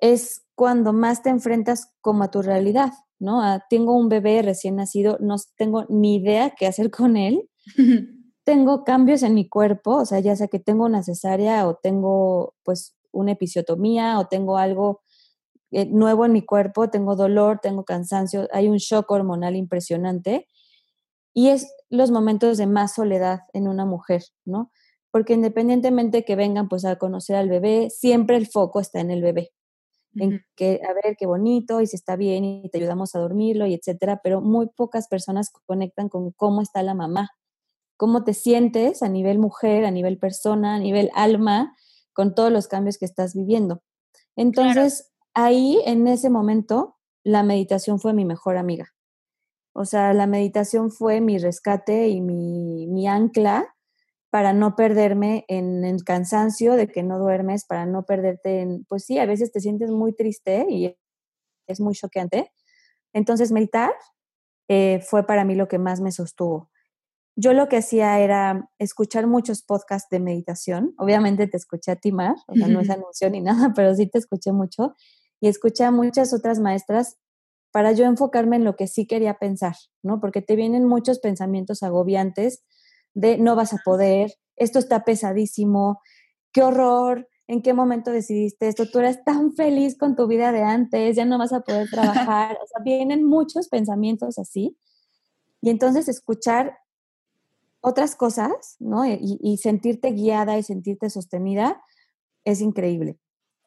es 0.00 0.44
cuando 0.54 0.92
más 0.92 1.22
te 1.22 1.30
enfrentas 1.30 1.94
como 2.02 2.24
a 2.24 2.30
tu 2.30 2.42
realidad, 2.42 2.92
¿no? 3.18 3.42
tengo 3.70 3.96
un 3.96 4.08
bebé 4.08 4.42
recién 4.42 4.76
nacido, 4.76 5.18
no 5.20 5.36
tengo 5.56 5.86
ni 5.88 6.16
idea 6.16 6.54
qué 6.56 6.66
hacer 6.66 6.90
con 6.90 7.16
él. 7.16 7.48
tengo 8.44 8.84
cambios 8.84 9.22
en 9.22 9.34
mi 9.34 9.48
cuerpo, 9.48 9.96
o 9.96 10.06
sea, 10.06 10.20
ya 10.20 10.36
sea 10.36 10.48
que 10.48 10.60
tengo 10.60 10.84
una 10.84 11.02
cesárea 11.02 11.66
o 11.66 11.74
tengo 11.74 12.54
pues 12.62 12.96
una 13.10 13.32
episiotomía 13.32 14.18
o 14.20 14.26
tengo 14.28 14.58
algo 14.58 15.02
eh, 15.72 15.86
nuevo 15.86 16.24
en 16.26 16.32
mi 16.32 16.42
cuerpo, 16.42 16.88
tengo 16.88 17.16
dolor, 17.16 17.58
tengo 17.60 17.84
cansancio, 17.84 18.46
hay 18.52 18.68
un 18.68 18.76
shock 18.76 19.10
hormonal 19.10 19.56
impresionante 19.56 20.46
y 21.34 21.48
es 21.48 21.74
los 21.90 22.10
momentos 22.10 22.56
de 22.56 22.66
más 22.66 22.94
soledad 22.94 23.40
en 23.52 23.66
una 23.66 23.84
mujer, 23.84 24.22
¿no? 24.44 24.70
porque 25.16 25.32
independientemente 25.32 26.26
que 26.26 26.36
vengan 26.36 26.68
pues 26.68 26.84
a 26.84 26.96
conocer 26.96 27.36
al 27.36 27.48
bebé, 27.48 27.88
siempre 27.88 28.36
el 28.36 28.46
foco 28.46 28.80
está 28.80 29.00
en 29.00 29.10
el 29.10 29.22
bebé, 29.22 29.50
en 30.18 30.42
que 30.56 30.80
a 30.88 30.92
ver 30.92 31.16
qué 31.18 31.26
bonito 31.26 31.80
y 31.80 31.86
si 31.86 31.96
está 31.96 32.16
bien 32.16 32.44
y 32.44 32.68
te 32.70 32.78
ayudamos 32.78 33.14
a 33.14 33.18
dormirlo 33.18 33.66
y 33.66 33.74
etcétera, 33.74 34.20
pero 34.22 34.40
muy 34.40 34.68
pocas 34.68 35.08
personas 35.08 35.50
conectan 35.66 36.08
con 36.08 36.32
cómo 36.32 36.62
está 36.62 36.82
la 36.82 36.94
mamá, 36.94 37.30
cómo 37.96 38.24
te 38.24 38.34
sientes 38.34 39.02
a 39.02 39.08
nivel 39.08 39.38
mujer, 39.38 39.84
a 39.84 39.90
nivel 39.90 40.18
persona, 40.18 40.76
a 40.76 40.78
nivel 40.78 41.10
alma, 41.14 41.74
con 42.12 42.34
todos 42.34 42.50
los 42.50 42.66
cambios 42.66 42.98
que 42.98 43.04
estás 43.04 43.34
viviendo. 43.34 43.82
Entonces, 44.36 45.12
ahí 45.34 45.80
en 45.84 46.06
ese 46.08 46.30
momento 46.30 46.96
la 47.24 47.42
meditación 47.42 48.00
fue 48.00 48.14
mi 48.14 48.24
mejor 48.24 48.56
amiga. 48.56 48.94
O 49.74 49.84
sea, 49.84 50.14
la 50.14 50.26
meditación 50.26 50.90
fue 50.90 51.20
mi 51.20 51.38
rescate 51.38 52.08
y 52.08 52.22
mi, 52.22 52.86
mi 52.86 53.06
ancla 53.06 53.75
para 54.36 54.52
no 54.52 54.76
perderme 54.76 55.46
en 55.48 55.82
el 55.82 56.04
cansancio 56.04 56.74
de 56.74 56.88
que 56.88 57.02
no 57.02 57.18
duermes, 57.18 57.64
para 57.64 57.86
no 57.86 58.04
perderte 58.04 58.60
en, 58.60 58.84
pues 58.84 59.06
sí, 59.06 59.18
a 59.18 59.24
veces 59.24 59.50
te 59.50 59.60
sientes 59.60 59.90
muy 59.90 60.12
triste 60.12 60.66
y 60.68 60.94
es 61.66 61.80
muy 61.80 61.94
choqueante. 61.94 62.52
Entonces, 63.14 63.50
meditar 63.50 63.94
eh, 64.68 65.00
fue 65.00 65.26
para 65.26 65.46
mí 65.46 65.54
lo 65.54 65.68
que 65.68 65.78
más 65.78 66.02
me 66.02 66.12
sostuvo. 66.12 66.68
Yo 67.34 67.54
lo 67.54 67.70
que 67.70 67.78
hacía 67.78 68.20
era 68.20 68.68
escuchar 68.78 69.26
muchos 69.26 69.62
podcasts 69.62 70.10
de 70.10 70.20
meditación. 70.20 70.92
Obviamente 70.98 71.46
te 71.46 71.56
escuché 71.56 71.92
a 71.92 71.96
ti, 71.96 72.12
Mar, 72.12 72.34
o 72.46 72.56
sea, 72.56 72.68
no 72.68 72.80
es 72.80 72.90
anuncio 72.90 73.30
ni 73.30 73.40
nada, 73.40 73.72
pero 73.74 73.94
sí 73.94 74.06
te 74.06 74.18
escuché 74.18 74.52
mucho. 74.52 74.96
Y 75.40 75.48
escuché 75.48 75.84
a 75.84 75.90
muchas 75.90 76.34
otras 76.34 76.60
maestras 76.60 77.16
para 77.72 77.92
yo 77.92 78.04
enfocarme 78.04 78.56
en 78.56 78.64
lo 78.64 78.76
que 78.76 78.86
sí 78.86 79.06
quería 79.06 79.38
pensar, 79.38 79.76
¿no? 80.02 80.20
Porque 80.20 80.42
te 80.42 80.56
vienen 80.56 80.84
muchos 80.84 81.20
pensamientos 81.20 81.82
agobiantes 81.82 82.64
de 83.16 83.38
no 83.38 83.56
vas 83.56 83.72
a 83.72 83.78
poder, 83.82 84.30
esto 84.56 84.78
está 84.78 85.04
pesadísimo, 85.04 86.00
qué 86.52 86.62
horror, 86.62 87.28
en 87.48 87.62
qué 87.62 87.72
momento 87.72 88.10
decidiste 88.10 88.68
esto, 88.68 88.90
tú 88.90 88.98
eras 88.98 89.24
tan 89.24 89.54
feliz 89.54 89.96
con 89.96 90.16
tu 90.16 90.26
vida 90.26 90.52
de 90.52 90.62
antes, 90.62 91.16
ya 91.16 91.24
no 91.24 91.38
vas 91.38 91.52
a 91.52 91.60
poder 91.60 91.88
trabajar, 91.90 92.58
o 92.62 92.66
sea, 92.66 92.82
vienen 92.84 93.24
muchos 93.24 93.68
pensamientos 93.68 94.38
así. 94.38 94.76
Y 95.62 95.70
entonces 95.70 96.08
escuchar 96.08 96.76
otras 97.80 98.14
cosas, 98.16 98.76
¿no? 98.78 99.06
Y, 99.06 99.38
y 99.40 99.56
sentirte 99.56 100.10
guiada 100.10 100.58
y 100.58 100.62
sentirte 100.62 101.08
sostenida 101.08 101.82
es 102.44 102.60
increíble. 102.60 103.16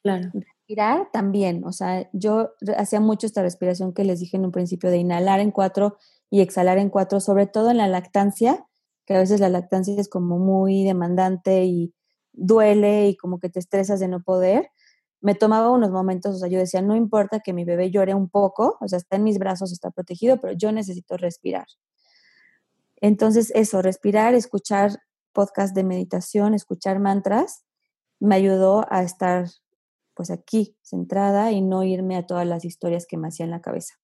Claro. 0.03 0.29
Respirar 0.33 1.09
también, 1.11 1.65
o 1.65 1.71
sea, 1.71 2.07
yo 2.13 2.51
hacía 2.77 2.99
mucho 2.99 3.25
esta 3.25 3.41
respiración 3.41 3.93
que 3.93 4.03
les 4.03 4.19
dije 4.19 4.37
en 4.37 4.45
un 4.45 4.51
principio 4.51 4.91
de 4.91 4.97
inhalar 4.97 5.39
en 5.39 5.51
cuatro 5.51 5.97
y 6.29 6.41
exhalar 6.41 6.77
en 6.77 6.89
cuatro, 6.89 7.19
sobre 7.19 7.47
todo 7.47 7.71
en 7.71 7.77
la 7.77 7.87
lactancia, 7.87 8.67
que 9.09 9.15
a 9.15 9.19
veces 9.19 9.39
la 9.39 9.49
lactancia 9.49 9.99
es 9.99 10.07
como 10.07 10.37
muy 10.37 10.83
demandante 10.83 11.65
y 11.65 11.95
duele 12.31 13.07
y 13.07 13.17
como 13.17 13.39
que 13.39 13.49
te 13.49 13.57
estresas 13.57 13.99
de 13.99 14.07
no 14.07 14.21
poder, 14.21 14.69
me 15.19 15.33
tomaba 15.33 15.71
unos 15.71 15.89
momentos, 15.89 16.35
o 16.35 16.37
sea, 16.37 16.47
yo 16.47 16.59
decía, 16.59 16.83
no 16.83 16.95
importa 16.95 17.39
que 17.39 17.51
mi 17.51 17.65
bebé 17.65 17.89
llore 17.89 18.13
un 18.13 18.29
poco, 18.29 18.77
o 18.79 18.87
sea, 18.87 18.97
está 18.97 19.15
en 19.15 19.23
mis 19.23 19.39
brazos, 19.39 19.71
está 19.71 19.89
protegido, 19.89 20.39
pero 20.39 20.53
yo 20.53 20.71
necesito 20.71 21.17
respirar. 21.17 21.65
Entonces, 22.97 23.51
eso, 23.55 23.81
respirar, 23.81 24.35
escuchar 24.35 24.99
podcast 25.33 25.73
de 25.75 25.83
meditación, 25.83 26.53
escuchar 26.53 26.99
mantras, 26.99 27.63
me 28.19 28.35
ayudó 28.35 28.85
a 28.91 29.01
estar 29.01 29.47
pues 30.13 30.29
aquí, 30.29 30.77
centrada 30.83 31.51
y 31.51 31.61
no 31.61 31.83
irme 31.83 32.15
a 32.15 32.27
todas 32.27 32.45
las 32.45 32.63
historias 32.63 33.07
que 33.07 33.17
me 33.17 33.29
hacían 33.29 33.49
la 33.49 33.61
cabeza. 33.61 33.95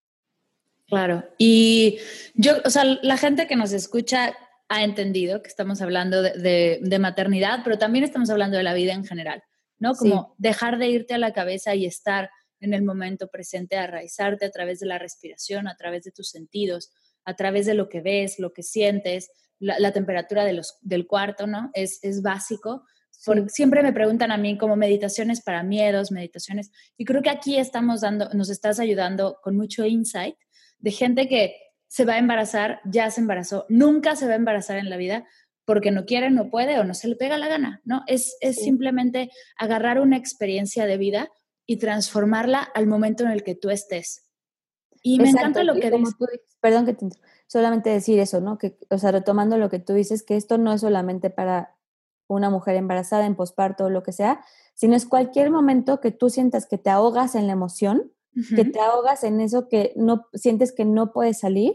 Claro, 0.87 1.23
y 1.37 1.99
yo, 2.33 2.53
o 2.65 2.71
sea, 2.71 2.83
la 2.85 3.17
gente 3.17 3.45
que 3.45 3.55
nos 3.55 3.71
escucha 3.71 4.33
ha 4.67 4.83
entendido 4.83 5.41
que 5.41 5.49
estamos 5.49 5.81
hablando 5.81 6.21
de, 6.21 6.97
maternidad, 6.99 7.59
pero 7.63 7.77
también 7.77 8.03
estamos 8.03 8.29
hablando 8.29 8.57
de 8.57 8.63
la 8.63 8.73
vida 8.73 8.93
en 8.93 9.05
general, 9.05 9.43
¿no? 9.77 9.93
Como 9.93 10.35
dejar 10.37 10.77
de 10.77 10.89
irte 10.89 11.13
a 11.13 11.17
la 11.17 11.33
cabeza 11.33 11.75
y 11.75 11.85
estar 11.85 12.29
en 12.59 12.73
el 12.73 12.83
momento 12.83 13.27
presente, 13.27 13.77
arraizarte 13.77 14.45
a 14.45 14.51
través 14.51 14.79
de 14.79 14.87
la 14.87 14.97
respiración, 14.97 15.67
a 15.67 15.75
través 15.75 16.03
de 16.03 16.11
tus 16.11 16.29
sentidos, 16.29 16.91
a 17.25 17.35
través 17.35 17.65
de 17.65 17.75
lo 17.75 17.89
que 17.89 18.01
ves, 18.01 18.39
lo 18.39 18.53
que 18.53 18.63
sientes, 18.63 19.29
la, 19.59 19.91
temperatura 19.91 20.43
de 20.43 20.53
los, 20.53 20.77
del 20.81 21.05
cuarto, 21.05 21.47
¿no? 21.47 21.69
Es, 21.73 21.99
es 22.03 22.21
básico. 22.21 22.85
siempre 23.47 23.83
me 23.83 23.93
preguntan 23.93 24.31
a 24.31 24.37
mí 24.37 24.57
como 24.57 24.75
meditaciones 24.75 25.41
para 25.41 25.63
miedos, 25.63 26.11
meditaciones, 26.11 26.71
y 26.97 27.05
creo 27.05 27.21
que 27.21 27.29
aquí 27.29 27.57
estamos 27.57 28.01
dando, 28.01 28.29
nos 28.33 28.49
estás 28.49 28.79
ayudando 28.79 29.37
con 29.43 29.55
mucho 29.55 29.85
insight 29.85 30.35
de 30.79 30.91
gente 30.91 31.27
que 31.27 31.55
se 31.95 32.03
va 32.03 32.15
a 32.15 32.17
embarazar, 32.17 32.81
ya 32.83 33.09
se 33.09 33.21
embarazó, 33.21 33.65
nunca 33.69 34.17
se 34.17 34.27
va 34.27 34.33
a 34.33 34.35
embarazar 34.35 34.75
en 34.75 34.89
la 34.89 34.97
vida 34.97 35.25
porque 35.63 35.91
no 35.91 36.05
quiere, 36.05 36.29
no 36.29 36.49
puede 36.49 36.77
o 36.77 36.83
no 36.83 36.93
se 36.93 37.07
le 37.07 37.15
pega 37.15 37.37
la 37.37 37.47
gana, 37.47 37.81
¿no? 37.85 38.03
Es, 38.05 38.35
es 38.41 38.57
simplemente 38.57 39.31
agarrar 39.57 40.01
una 40.01 40.17
experiencia 40.17 40.87
de 40.87 40.97
vida 40.97 41.29
y 41.65 41.77
transformarla 41.77 42.59
al 42.59 42.85
momento 42.85 43.23
en 43.23 43.31
el 43.31 43.43
que 43.43 43.55
tú 43.55 43.69
estés. 43.69 44.29
Y 45.03 45.19
me 45.19 45.29
encanta 45.29 45.63
lo 45.63 45.75
que 45.75 45.89
dices. 45.89 46.15
Perdón 46.59 46.85
que 46.85 46.95
te 46.95 47.07
solamente 47.47 47.91
decir 47.91 48.19
eso, 48.19 48.41
¿no? 48.41 48.57
Que, 48.57 48.77
o 48.89 48.97
sea, 48.97 49.11
retomando 49.11 49.57
lo 49.57 49.69
que 49.69 49.79
tú 49.79 49.93
dices, 49.93 50.21
que 50.21 50.35
esto 50.35 50.57
no 50.57 50.73
es 50.73 50.81
solamente 50.81 51.29
para 51.29 51.77
una 52.27 52.49
mujer 52.49 52.75
embarazada, 52.75 53.25
en 53.25 53.35
posparto 53.35 53.85
o 53.85 53.89
lo 53.89 54.03
que 54.03 54.11
sea, 54.11 54.43
sino 54.73 54.97
es 54.97 55.05
cualquier 55.05 55.49
momento 55.49 56.01
que 56.01 56.11
tú 56.11 56.29
sientas 56.29 56.65
que 56.65 56.77
te 56.77 56.89
ahogas 56.89 57.35
en 57.35 57.47
la 57.47 57.53
emoción, 57.53 58.11
que 58.55 58.65
te 58.65 58.79
ahogas 58.79 59.23
en 59.23 59.39
eso 59.39 59.67
que 59.69 59.93
no 59.95 60.27
sientes 60.33 60.73
que 60.73 60.85
no 60.85 61.13
puedes 61.13 61.39
salir, 61.39 61.73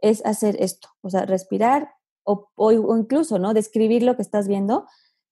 es 0.00 0.24
hacer 0.24 0.56
esto, 0.60 0.88
o 1.00 1.10
sea, 1.10 1.26
respirar 1.26 1.90
o, 2.22 2.50
o, 2.54 2.96
incluso, 2.96 3.38
¿no? 3.38 3.54
Describir 3.54 4.02
lo 4.02 4.16
que 4.16 4.22
estás 4.22 4.46
viendo 4.46 4.86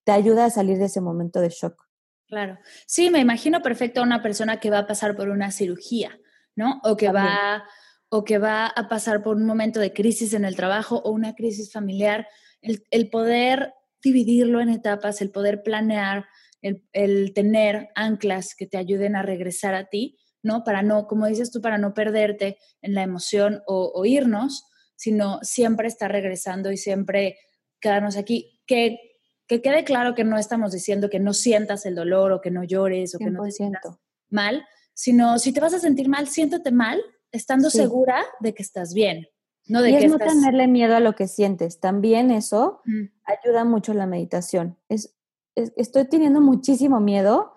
te 0.05 0.13
ayuda 0.13 0.47
a 0.47 0.51
salir 0.51 0.79
de 0.79 0.87
ese 0.87 1.01
momento 1.01 1.41
de 1.41 1.51
shock. 1.51 1.87
Claro. 2.27 2.59
Sí, 2.87 3.11
me 3.11 3.21
imagino 3.21 3.63
perfecto 3.63 4.01
a 4.01 4.05
una 4.05 4.23
persona 4.23 4.59
que 4.59 4.71
va 4.71 4.79
a 4.79 4.87
pasar 4.87 5.15
por 5.15 5.29
una 5.29 5.53
cirugía, 5.53 6.19
¿no? 6.57 6.81
O 6.83 6.97
que 6.97 7.11
va 7.13 7.65
o 8.09 8.25
que 8.25 8.39
va 8.39 8.67
a 8.67 8.89
pasar 8.89 9.23
por 9.23 9.37
un 9.37 9.47
momento 9.47 9.81
de 9.81 9.93
crisis 9.93 10.33
en 10.33 10.45
el 10.45 10.57
trabajo 10.57 11.01
o 11.05 11.11
una 11.11 11.35
crisis 11.35 11.73
familiar, 11.73 12.27
el, 12.63 13.11
poder 13.11 13.75
dividirlo 14.03 14.61
en 14.61 14.69
etapas, 14.69 15.21
el 15.21 15.31
poder 15.31 15.63
planear, 15.63 16.27
el, 16.63 17.33
tener 17.35 17.91
anclas 17.95 18.55
que 18.55 18.67
te 18.67 18.79
ayuden 18.79 19.17
a 19.17 19.23
regresar 19.23 19.75
a 19.75 19.87
ti, 19.87 20.19
¿no? 20.47 20.65
Para 20.65 20.83
no, 20.83 21.07
como 21.07 21.27
dices 21.27 21.51
tú, 21.51 21.61
para 21.61 21.77
no 21.77 21.93
perderte 21.93 22.57
en 22.81 22.95
la 22.95 23.03
emoción 23.03 23.63
o, 23.67 24.05
irnos, 24.07 24.65
sino 24.95 25.41
siempre 25.43 25.89
estar 25.89 26.11
regresando 26.11 26.73
y 26.73 26.77
siempre 26.77 27.37
quedarnos 27.81 28.17
aquí. 28.17 28.63
Que, 28.67 28.99
que 29.47 29.61
quede 29.61 29.85
claro 29.85 30.15
que 30.15 30.25
no 30.25 30.39
estamos 30.39 30.73
diciendo 30.73 31.11
que 31.11 31.21
no 31.21 31.35
sientas 31.35 31.85
el 31.85 31.95
dolor 31.95 32.33
o 32.33 32.41
que 32.41 32.51
no 32.51 32.65
llores 32.65 33.15
o 33.15 33.19
que 33.19 33.31
no 33.31 33.45
te 33.45 33.51
sientas 33.51 33.99
mal, 34.31 34.65
sino 34.95 35.39
si 35.39 35.53
te 35.53 35.61
vas 35.61 35.75
a 35.75 35.79
sentir 35.79 36.09
mal, 36.09 36.29
siéntate 36.29 36.73
mal, 36.73 37.01
estando 37.33 37.69
segura 37.69 38.25
de 38.41 38.55
que 38.55 38.63
estás 38.63 38.95
bien. 38.95 39.27
No 39.69 39.83
de 39.83 39.91
y 39.91 39.97
es 39.97 40.11
no 40.11 40.19
tenerle 40.19 40.69
miedo 40.69 40.95
a 40.95 41.01
lo 41.01 41.15
que 41.15 41.27
sientes. 41.27 41.81
También 41.81 42.31
eso 42.31 42.81
ayuda 43.25 43.65
mucho 43.65 43.95
la 43.95 44.07
meditación. 44.07 44.79
Es, 44.89 45.17
estoy 45.55 46.09
teniendo 46.09 46.41
muchísimo 46.41 47.01
miedo 47.01 47.53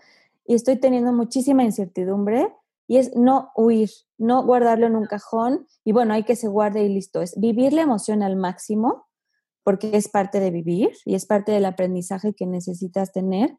y 0.46 0.56
estoy 0.56 0.78
teniendo 0.78 1.14
muchísima 1.14 1.64
incertidumbre 1.64 2.52
y 2.90 2.98
es 2.98 3.16
no 3.16 3.52
huir, 3.56 3.92
no 4.18 4.44
guardarlo 4.44 4.88
en 4.88 4.96
un 4.96 5.06
cajón 5.06 5.68
y 5.86 5.92
bueno, 5.92 6.16
hay 6.16 6.24
que 6.24 6.36
se 6.36 6.48
guarde 6.48 6.84
y 6.84 6.90
listo. 6.90 7.22
Es 7.22 7.40
vivir 7.40 7.72
la 7.72 7.84
emoción 7.84 8.24
al 8.24 8.36
máximo 8.36 9.06
porque 9.64 9.92
es 9.96 10.10
parte 10.10 10.40
de 10.40 10.50
vivir 10.50 10.90
y 11.06 11.14
es 11.14 11.28
parte 11.28 11.52
del 11.52 11.66
aprendizaje 11.66 12.34
que 12.34 12.48
necesitas 12.48 13.12
tener, 13.12 13.56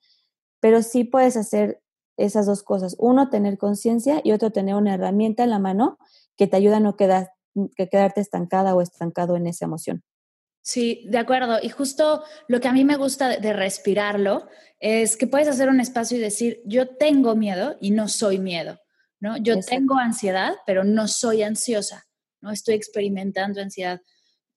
pero 0.58 0.82
sí 0.82 1.04
puedes 1.04 1.36
hacer 1.36 1.80
esas 2.16 2.44
dos 2.44 2.64
cosas. 2.64 2.96
Uno, 2.98 3.30
tener 3.30 3.56
conciencia 3.56 4.20
y 4.24 4.32
otro, 4.32 4.50
tener 4.50 4.74
una 4.74 4.94
herramienta 4.94 5.44
en 5.44 5.50
la 5.50 5.60
mano 5.60 5.98
que 6.36 6.48
te 6.48 6.56
ayuda 6.56 6.78
a 6.78 6.80
no 6.80 6.96
quedar, 6.96 7.30
que 7.76 7.88
quedarte 7.88 8.20
estancada 8.20 8.74
o 8.74 8.80
estancado 8.80 9.36
en 9.36 9.46
esa 9.46 9.66
emoción. 9.66 10.02
Sí, 10.62 11.04
de 11.08 11.18
acuerdo. 11.18 11.58
Y 11.62 11.68
justo 11.68 12.24
lo 12.48 12.60
que 12.60 12.66
a 12.66 12.72
mí 12.72 12.84
me 12.84 12.96
gusta 12.96 13.28
de, 13.28 13.52
respirarlo 13.52 14.48
es 14.80 15.16
que 15.16 15.28
puedes 15.28 15.46
hacer 15.46 15.68
un 15.68 15.78
espacio 15.78 16.18
y 16.18 16.20
decir, 16.20 16.62
yo 16.64 16.96
tengo 16.96 17.36
miedo 17.36 17.76
y 17.80 17.92
no 17.92 18.08
soy 18.08 18.40
miedo, 18.40 18.80
¿no? 19.20 19.36
Yo 19.36 19.60
tengo 19.60 19.96
ansiedad, 19.96 20.54
pero 20.66 20.82
no 20.84 21.06
soy 21.08 21.42
ansiosa, 21.42 22.06
¿no? 22.40 22.50
Estoy 22.50 22.74
experimentando 22.74 23.60
ansiedad. 23.60 24.00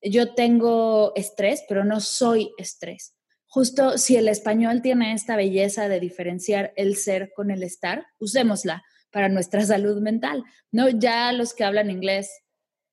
Yo 0.01 0.33
tengo 0.33 1.13
estrés, 1.15 1.63
pero 1.67 1.85
no 1.85 1.99
soy 1.99 2.51
estrés 2.57 3.13
justo 3.53 3.99
si 3.99 4.15
el 4.15 4.29
español 4.29 4.81
tiene 4.81 5.13
esta 5.13 5.35
belleza 5.35 5.87
de 5.87 5.99
diferenciar 5.99 6.73
el 6.75 6.95
ser 6.95 7.31
con 7.35 7.51
el 7.51 7.61
estar, 7.61 8.07
usémosla 8.17 8.83
para 9.11 9.29
nuestra 9.29 9.61
salud 9.65 10.01
mental, 10.01 10.43
¿no? 10.71 10.89
Ya 10.89 11.31
los 11.31 11.53
que 11.53 11.63
hablan 11.63 11.91
inglés 11.91 12.31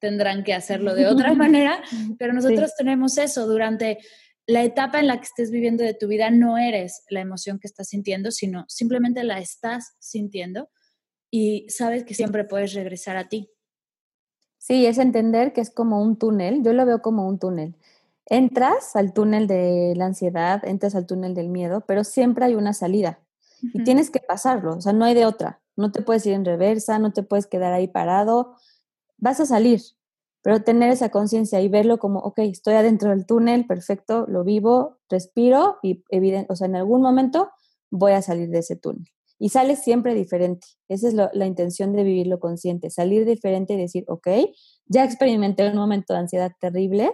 tendrán 0.00 0.44
que 0.44 0.52
hacerlo 0.52 0.94
de 0.94 1.06
otra 1.06 1.32
manera, 1.46 1.82
pero 2.18 2.34
nosotros 2.34 2.74
tenemos 2.76 3.16
eso 3.16 3.46
durante 3.46 3.98
la 4.46 4.62
etapa 4.62 5.00
en 5.00 5.06
la 5.06 5.16
que 5.16 5.24
estés 5.24 5.50
viviendo 5.50 5.82
de 5.82 5.94
tu 5.94 6.08
vida, 6.08 6.30
no 6.30 6.58
eres 6.58 7.04
la 7.08 7.20
emoción 7.20 7.58
que 7.58 7.66
estás 7.66 7.88
sintiendo, 7.88 8.30
sino 8.30 8.66
simplemente 8.68 9.24
la 9.24 9.38
estás 9.38 9.94
sintiendo 9.98 10.68
y 11.30 11.68
sabes 11.68 12.04
que 12.04 12.14
siempre 12.14 12.44
puedes 12.44 12.74
regresar 12.74 13.16
a 13.16 13.28
ti. 13.28 13.50
Sí, 14.58 14.86
es 14.86 14.98
entender 14.98 15.52
que 15.52 15.60
es 15.60 15.70
como 15.70 16.02
un 16.02 16.18
túnel, 16.18 16.62
yo 16.62 16.72
lo 16.72 16.84
veo 16.84 17.00
como 17.00 17.26
un 17.26 17.38
túnel 17.38 17.76
entras 18.30 18.94
al 18.94 19.12
túnel 19.12 19.46
de 19.46 19.92
la 19.96 20.06
ansiedad, 20.06 20.64
entras 20.64 20.94
al 20.94 21.04
túnel 21.04 21.34
del 21.34 21.48
miedo, 21.48 21.82
pero 21.86 22.04
siempre 22.04 22.44
hay 22.46 22.54
una 22.54 22.72
salida 22.72 23.18
y 23.60 23.82
tienes 23.84 24.08
que 24.08 24.20
pasarlo, 24.20 24.76
o 24.76 24.80
sea, 24.80 24.94
no 24.94 25.04
hay 25.04 25.12
de 25.14 25.26
otra. 25.26 25.60
No 25.76 25.92
te 25.92 26.00
puedes 26.00 26.24
ir 26.24 26.32
en 26.32 26.44
reversa, 26.44 26.98
no 26.98 27.12
te 27.12 27.22
puedes 27.22 27.46
quedar 27.46 27.72
ahí 27.72 27.88
parado, 27.88 28.54
vas 29.18 29.40
a 29.40 29.46
salir, 29.46 29.82
pero 30.42 30.62
tener 30.62 30.90
esa 30.90 31.10
conciencia 31.10 31.60
y 31.60 31.68
verlo 31.68 31.98
como, 31.98 32.20
ok, 32.20 32.38
estoy 32.38 32.74
adentro 32.74 33.10
del 33.10 33.26
túnel, 33.26 33.66
perfecto, 33.66 34.26
lo 34.28 34.44
vivo, 34.44 34.98
respiro 35.10 35.78
y 35.82 36.04
evidente, 36.08 36.50
o 36.52 36.56
sea, 36.56 36.68
en 36.68 36.76
algún 36.76 37.02
momento 37.02 37.50
voy 37.90 38.12
a 38.12 38.22
salir 38.22 38.48
de 38.48 38.58
ese 38.60 38.76
túnel. 38.76 39.10
Y 39.40 39.48
sales 39.48 39.82
siempre 39.82 40.14
diferente. 40.14 40.66
Esa 40.86 41.08
es 41.08 41.14
la 41.14 41.46
intención 41.46 41.92
de 41.92 42.04
vivirlo 42.04 42.38
consciente, 42.38 42.90
salir 42.90 43.24
diferente 43.24 43.72
y 43.72 43.78
decir, 43.78 44.04
ok, 44.06 44.28
ya 44.84 45.02
experimenté 45.02 45.66
un 45.66 45.76
momento 45.76 46.12
de 46.12 46.20
ansiedad 46.20 46.52
terrible, 46.60 47.10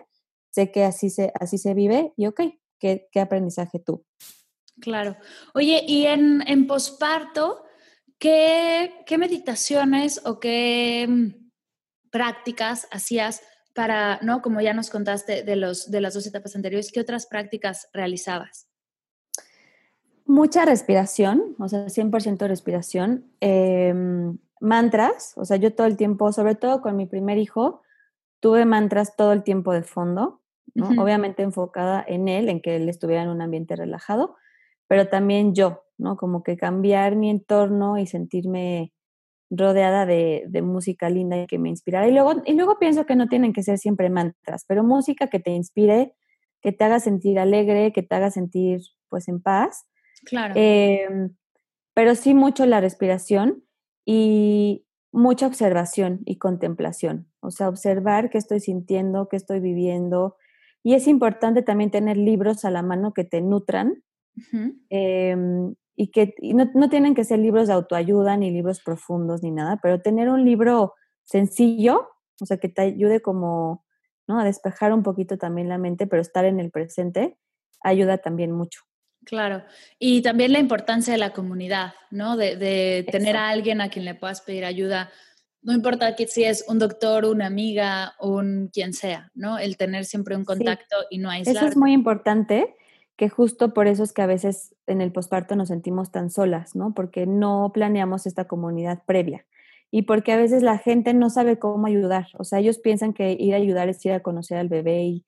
sé 0.50 0.72
que 0.72 0.84
así 0.84 1.08
se, 1.08 1.32
así 1.38 1.56
se 1.56 1.72
vive 1.72 2.12
y 2.16 2.26
ok, 2.26 2.40
¿qué, 2.80 3.08
qué 3.12 3.20
aprendizaje 3.20 3.78
tú? 3.78 4.04
Claro. 4.80 5.16
Oye, 5.54 5.84
y 5.86 6.06
en, 6.06 6.42
en 6.46 6.66
posparto, 6.66 7.62
¿qué, 8.18 9.04
¿qué 9.06 9.18
meditaciones 9.18 10.20
o 10.24 10.40
qué 10.40 11.06
mm, 11.08 11.50
prácticas 12.10 12.88
hacías 12.90 13.42
para, 13.74 14.18
¿no? 14.22 14.40
Como 14.40 14.60
ya 14.60 14.72
nos 14.72 14.90
contaste 14.90 15.42
de, 15.42 15.56
los, 15.56 15.90
de 15.90 16.00
las 16.00 16.14
dos 16.14 16.26
etapas 16.26 16.56
anteriores, 16.56 16.90
¿qué 16.90 17.00
otras 17.00 17.26
prácticas 17.26 17.88
realizabas? 17.92 18.65
Mucha 20.26 20.64
respiración, 20.64 21.54
o 21.58 21.68
sea, 21.68 21.88
100% 21.88 22.48
respiración. 22.48 23.24
Em, 23.40 24.38
mantras, 24.60 25.34
o 25.36 25.44
sea, 25.44 25.56
yo 25.56 25.74
todo 25.74 25.86
el 25.86 25.96
tiempo, 25.96 26.32
sobre 26.32 26.56
todo 26.56 26.82
con 26.82 26.96
mi 26.96 27.06
primer 27.06 27.38
hijo, 27.38 27.82
tuve 28.40 28.64
mantras 28.64 29.16
todo 29.16 29.32
el 29.32 29.42
tiempo 29.42 29.72
de 29.72 29.82
fondo. 29.82 30.42
Obviamente 30.98 31.42
enfocada 31.42 32.04
en 32.06 32.28
él, 32.28 32.50
en 32.50 32.60
que 32.60 32.76
él 32.76 32.88
estuviera 32.90 33.22
en 33.22 33.30
un 33.30 33.40
ambiente 33.40 33.76
relajado, 33.76 34.36
pero 34.88 35.08
también 35.08 35.54
yo, 35.54 35.84
¿no? 35.96 36.18
Como 36.18 36.42
que 36.42 36.58
cambiar 36.58 37.16
mi 37.16 37.30
entorno 37.30 37.96
y 37.96 38.06
sentirme 38.06 38.92
rodeada 39.48 40.06
de, 40.06 40.60
música 40.62 41.08
linda 41.08 41.38
y 41.38 41.46
que 41.46 41.58
me 41.58 41.68
inspirara. 41.68 42.08
Y 42.08 42.12
luego, 42.12 42.42
y 42.44 42.54
luego 42.54 42.78
pienso 42.78 43.06
que 43.06 43.16
no 43.16 43.28
tienen 43.28 43.52
que 43.52 43.62
ser 43.62 43.78
siempre 43.78 44.10
mantras, 44.10 44.64
pero 44.66 44.82
música 44.84 45.28
que 45.28 45.40
te 45.40 45.52
inspire, 45.52 46.14
que 46.60 46.72
te 46.72 46.84
haga 46.84 47.00
sentir 47.00 47.38
alegre, 47.38 47.92
que 47.92 48.02
te 48.02 48.14
haga 48.14 48.30
sentir 48.30 48.80
pues 49.08 49.28
en 49.28 49.40
paz. 49.40 49.86
Claro. 50.24 50.54
Em, 50.56 51.34
pero 51.94 52.14
sí 52.14 52.34
mucho 52.34 52.66
la 52.66 52.80
respiración 52.80 53.64
y 54.04 54.86
mucha 55.12 55.46
observación 55.46 56.20
y 56.26 56.38
contemplación. 56.38 57.28
O 57.40 57.50
sea, 57.50 57.68
observar 57.68 58.30
qué 58.30 58.38
estoy 58.38 58.60
sintiendo, 58.60 59.28
qué 59.28 59.36
estoy 59.36 59.60
viviendo, 59.60 60.36
y 60.86 60.94
es 60.94 61.08
importante 61.08 61.62
también 61.62 61.90
tener 61.90 62.16
libros 62.16 62.64
a 62.64 62.70
la 62.70 62.80
mano 62.80 63.12
que 63.12 63.24
te 63.24 63.40
nutran 63.40 64.04
em, 64.88 65.74
y 65.96 66.12
que 66.12 66.34
no, 66.40 66.88
tienen 66.88 67.16
que 67.16 67.24
ser 67.24 67.40
libros 67.40 67.66
de 67.66 67.72
autoayuda 67.72 68.36
ni 68.36 68.52
libros 68.52 68.80
profundos 68.84 69.42
ni 69.42 69.50
nada, 69.50 69.80
pero 69.82 70.00
tener 70.00 70.28
un 70.28 70.44
libro 70.44 70.94
sencillo, 71.24 72.06
o 72.40 72.46
sea, 72.46 72.58
que 72.58 72.68
te 72.68 72.82
ayude 72.82 73.20
como 73.20 73.84
¿no? 74.28 74.38
a 74.38 74.44
despejar 74.44 74.92
un 74.92 75.02
poquito 75.02 75.38
también 75.38 75.68
la 75.68 75.78
mente, 75.78 76.06
pero 76.06 76.22
estar 76.22 76.44
en 76.44 76.60
el 76.60 76.70
presente, 76.70 77.36
ayuda 77.82 78.18
también 78.18 78.52
mucho. 78.52 78.82
Claro, 79.26 79.62
y 79.98 80.22
también 80.22 80.52
la 80.52 80.60
importancia 80.60 81.12
de 81.12 81.18
la 81.18 81.34
comunidad, 81.34 81.92
¿no? 82.10 82.36
De, 82.36 83.04
tener 83.10 83.36
a 83.36 83.50
alguien 83.50 83.80
a 83.80 83.90
quien 83.90 84.06
le 84.06 84.14
puedas 84.14 84.40
pedir 84.40 84.64
ayuda 84.64 85.10
no 85.62 85.72
importa 85.72 86.14
que 86.14 86.28
si 86.28 86.44
es 86.44 86.64
un 86.68 86.78
doctor, 86.78 87.24
una 87.24 87.46
amiga, 87.46 88.14
un 88.20 88.70
quien 88.72 88.92
sea, 88.92 89.32
¿no? 89.34 89.58
El 89.58 89.76
tener 89.76 90.04
siempre 90.04 90.36
un 90.36 90.44
contacto 90.44 90.94
y 91.10 91.18
no 91.18 91.28
aislar. 91.28 91.56
Eso 91.56 91.66
es 91.66 91.76
muy 91.76 91.92
importante, 91.92 92.76
que 93.16 93.28
justo 93.28 93.72
por 93.74 93.88
eso 93.88 94.04
es 94.04 94.12
que 94.12 94.22
a 94.22 94.26
veces 94.26 94.74
en 94.86 95.00
el 95.00 95.10
posparto 95.10 95.56
nos 95.56 95.68
sentimos 95.68 96.12
tan 96.12 96.30
solas, 96.30 96.76
¿no? 96.76 96.94
Porque 96.94 97.26
no 97.26 97.70
planeamos 97.72 98.26
esta 98.26 98.46
comunidad 98.46 99.02
previa 99.06 99.46
y 99.90 100.02
porque 100.02 100.32
a 100.32 100.36
veces 100.36 100.62
la 100.62 100.78
gente 100.78 101.14
no 101.14 101.30
sabe 101.30 101.58
cómo 101.58 101.86
ayudar. 101.86 102.26
O 102.38 102.44
sea, 102.44 102.58
ellos 102.58 102.78
piensan 102.78 103.14
que 103.14 103.32
ir 103.32 103.54
a 103.54 103.56
ayudar 103.56 103.88
es 103.88 104.04
ir 104.04 104.12
a 104.12 104.20
conocer 104.20 104.58
al 104.58 104.68
bebé 104.68 105.22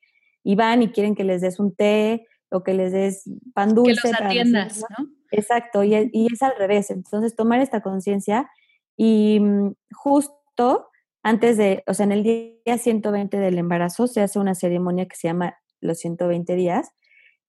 y, 0.45 0.55
van 0.55 0.83
y 0.83 0.91
quieren 0.91 1.15
que 1.15 1.25
les 1.25 1.41
des 1.41 1.59
un 1.59 1.75
té 1.75 2.27
o 2.51 2.63
que 2.63 2.75
les 2.75 2.93
des 2.93 3.25
pan 3.55 3.75
dulce. 3.75 4.01
Que 4.03 4.09
los 4.09 4.21
atiendas, 4.21 4.85
¿no? 4.97 5.07
Exacto, 5.31 5.85
y, 5.85 6.11
y 6.13 6.33
es 6.33 6.43
al 6.43 6.57
revés. 6.59 6.91
Entonces, 6.91 7.37
tomar 7.37 7.61
esta 7.61 7.81
conciencia 7.81 8.51
y 8.97 9.41
mm, 9.41 9.75
justo 9.95 10.89
antes 11.23 11.57
de, 11.57 11.83
o 11.87 11.95
sea, 11.95 12.05
en 12.05 12.13
el 12.13 12.23
día 12.23 12.79
120 12.79 13.39
del 13.39 13.59
embarazo 13.59 14.07
se 14.07 14.23
hace 14.23 14.39
una 14.39 14.55
ceremonia 14.55 15.07
que 15.07 15.17
se 15.17 15.29
llama 15.29 15.59
los 15.81 15.99
120 15.99 16.55
días 16.55 16.93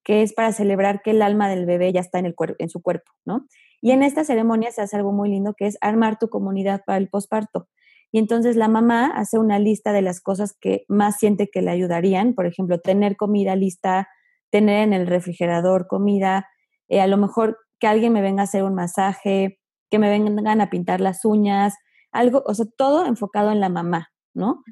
que 0.04 0.22
es 0.22 0.34
para 0.34 0.52
celebrar 0.54 1.02
que 1.02 1.12
el 1.12 1.22
alma 1.22 1.50
del 1.50 1.66
bebé 1.66 1.92
ya 1.94 2.00
está 2.00 2.20
en, 2.20 2.26
el 2.26 2.36
en 2.58 2.70
su 2.70 2.82
cuerpo, 2.82 3.12
¿no? 3.26 3.46
Y 3.82 3.92
en 3.92 4.04
esta 4.04 4.24
ceremonia 4.24 4.72
se 4.72 4.82
hace 4.82 4.96
algo 4.98 5.12
muy 5.12 5.30
lindo 5.30 5.54
que 5.56 5.68
es 5.68 5.78
armar 5.82 6.18
tu 6.18 6.30
comunidad 6.30 6.82
para 6.86 6.98
el 6.98 7.10
posparto. 7.10 7.68
Y 8.12 8.18
entonces 8.18 8.56
la 8.56 8.68
mamá 8.68 9.12
hace 9.16 9.38
una 9.38 9.60
lista 9.60 9.94
de 9.94 10.02
las 10.02 10.20
cosas 10.20 10.58
que 10.60 10.84
más 10.88 11.18
siente 11.18 11.50
que 11.50 11.62
le 11.62 11.72
ayudarían, 11.72 12.34
por 12.34 12.48
ejemplo, 12.48 12.80
tener 12.80 13.18
comida 13.18 13.56
lista, 13.56 14.08
tener 14.50 14.84
en 14.84 14.94
el 14.94 15.08
refrigerador 15.08 15.88
comida, 15.88 16.48
eh, 16.88 17.02
a 17.02 17.08
lo 17.08 17.18
mejor 17.18 17.58
que 17.80 17.88
alguien 17.88 18.14
me 18.14 18.22
venga 18.22 18.42
a 18.42 18.46
hacer 18.46 18.64
un 18.64 18.76
masaje, 18.76 19.60
que 19.90 20.00
me 20.00 20.10
vengan 20.10 20.62
a 20.62 20.70
pintar 20.70 21.02
las 21.02 21.26
uñas, 21.26 21.76
algo, 22.12 22.44
o 22.46 22.54
sea, 22.54 22.66
todo 22.78 23.06
enfocado 23.06 23.52
en 23.52 23.60
la 23.60 23.70
mamá, 23.70 24.10
¿no? 24.34 24.64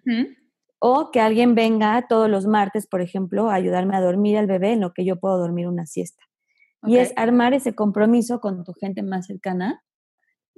O 0.80 1.12
que 1.12 1.22
alguien 1.22 1.56
venga 1.56 2.06
todos 2.08 2.30
los 2.30 2.46
martes, 2.46 2.88
por 2.88 3.02
ejemplo, 3.02 3.50
a 3.50 3.56
ayudarme 3.56 3.96
a 3.96 4.02
dormir 4.02 4.38
al 4.38 4.48
bebé 4.48 4.74
en 4.74 4.82
lo 4.82 4.94
que 4.94 5.06
yo 5.06 5.20
puedo 5.20 5.38
dormir 5.38 5.68
una 5.68 5.86
siesta. 5.86 6.24
Y 6.84 6.98
es 6.98 7.14
armar 7.16 7.54
ese 7.54 7.74
compromiso 7.74 8.40
con 8.40 8.64
tu 8.64 8.74
gente 8.74 9.02
más 9.02 9.26
cercana 9.26 9.84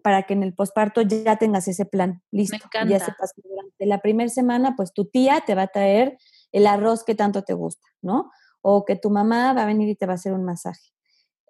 para 0.03 0.23
que 0.23 0.33
en 0.33 0.43
el 0.43 0.53
posparto 0.53 1.01
ya 1.01 1.37
tengas 1.37 1.67
ese 1.67 1.85
plan 1.85 2.21
listo. 2.31 2.57
Ya 2.87 2.99
sepas 2.99 3.33
que 3.33 3.41
durante 3.47 3.85
la 3.85 3.99
primera 3.99 4.29
semana, 4.29 4.75
pues 4.75 4.93
tu 4.93 5.05
tía 5.05 5.43
te 5.45 5.55
va 5.55 5.63
a 5.63 5.67
traer 5.67 6.17
el 6.51 6.67
arroz 6.67 7.03
que 7.03 7.15
tanto 7.15 7.43
te 7.43 7.53
gusta, 7.53 7.87
¿no? 8.01 8.31
O 8.61 8.85
que 8.85 8.95
tu 8.95 9.09
mamá 9.09 9.53
va 9.53 9.63
a 9.63 9.65
venir 9.65 9.89
y 9.89 9.95
te 9.95 10.05
va 10.05 10.13
a 10.13 10.15
hacer 10.15 10.33
un 10.33 10.43
masaje. 10.43 10.91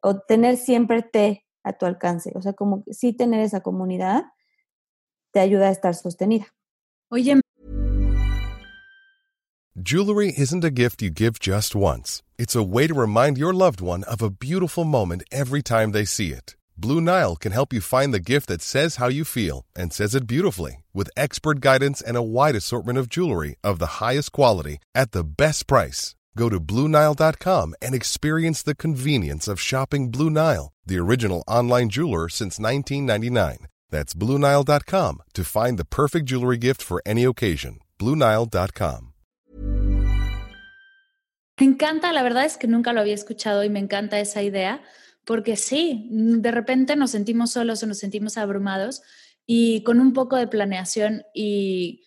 O 0.01 0.19
tener 0.19 0.57
siempre 0.57 1.01
té 1.01 1.45
a 1.63 1.73
tu 1.73 1.85
alcance. 1.85 2.31
O 2.35 2.41
sea, 2.41 2.53
como 2.53 2.83
sí 2.91 3.13
tener 3.13 3.41
esa 3.41 3.61
comunidad 3.61 4.23
te 5.31 5.39
ayuda 5.39 5.67
a 5.67 5.71
estar 5.71 5.95
sostenida. 5.95 6.47
Oye. 7.09 7.41
Jewelry 9.81 10.33
isn't 10.37 10.63
a 10.65 10.71
gift 10.71 11.01
you 11.01 11.09
give 11.09 11.39
just 11.39 11.73
once. 11.73 12.21
It's 12.37 12.55
a 12.55 12.63
way 12.63 12.85
to 12.87 12.93
remind 12.93 13.37
your 13.37 13.53
loved 13.53 13.81
one 13.81 14.03
of 14.03 14.21
a 14.21 14.29
beautiful 14.29 14.83
moment 14.83 15.23
every 15.31 15.61
time 15.61 15.91
they 15.91 16.05
see 16.05 16.31
it. 16.31 16.55
Blue 16.77 17.01
Nile 17.01 17.35
can 17.35 17.51
help 17.51 17.73
you 17.73 17.81
find 17.81 18.13
the 18.13 18.19
gift 18.19 18.47
that 18.47 18.61
says 18.61 18.97
how 18.97 19.09
you 19.09 19.25
feel 19.25 19.65
and 19.75 19.91
says 19.91 20.15
it 20.15 20.27
beautifully 20.27 20.83
with 20.93 21.09
expert 21.17 21.59
guidance 21.59 22.01
and 22.01 22.15
a 22.15 22.21
wide 22.21 22.55
assortment 22.55 22.97
of 22.97 23.09
jewelry 23.09 23.55
of 23.63 23.79
the 23.79 23.99
highest 23.99 24.31
quality 24.31 24.77
at 24.95 25.11
the 25.11 25.23
best 25.23 25.67
price. 25.67 26.15
Go 26.39 26.47
to 26.47 26.59
BlueNile.com 26.59 27.75
and 27.81 27.93
experience 27.93 28.63
the 28.63 28.73
convenience 28.73 29.51
of 29.51 29.59
shopping 29.59 30.09
Blue 30.09 30.29
Nile, 30.29 30.71
the 30.85 30.97
original 30.97 31.43
online 31.47 31.89
jeweler 31.89 32.29
since 32.29 32.57
1999. 32.57 33.67
That's 33.89 34.13
BlueNile.com 34.13 35.21
to 35.33 35.43
find 35.43 35.77
the 35.77 35.83
perfect 35.83 36.25
jewelry 36.27 36.57
gift 36.57 36.81
for 36.81 37.01
any 37.05 37.25
occasion. 37.25 37.79
BlueNile.com. 37.99 39.13
Me 41.59 41.65
encanta, 41.65 42.13
la 42.13 42.23
verdad 42.23 42.45
es 42.45 42.55
que 42.55 42.69
nunca 42.69 42.93
lo 42.93 43.01
había 43.01 43.15
escuchado 43.15 43.65
y 43.65 43.69
me 43.69 43.79
encanta 43.79 44.17
esa 44.21 44.41
idea 44.41 44.81
porque 45.25 45.57
sí, 45.57 46.07
de 46.09 46.51
repente 46.51 46.95
nos 46.95 47.11
sentimos 47.11 47.51
solos 47.51 47.83
o 47.83 47.87
nos 47.87 47.97
sentimos 47.97 48.37
abrumados 48.37 49.01
y 49.45 49.83
con 49.83 49.99
un 49.99 50.13
poco 50.13 50.37
de 50.37 50.47
planeación 50.47 51.23
y, 51.33 52.05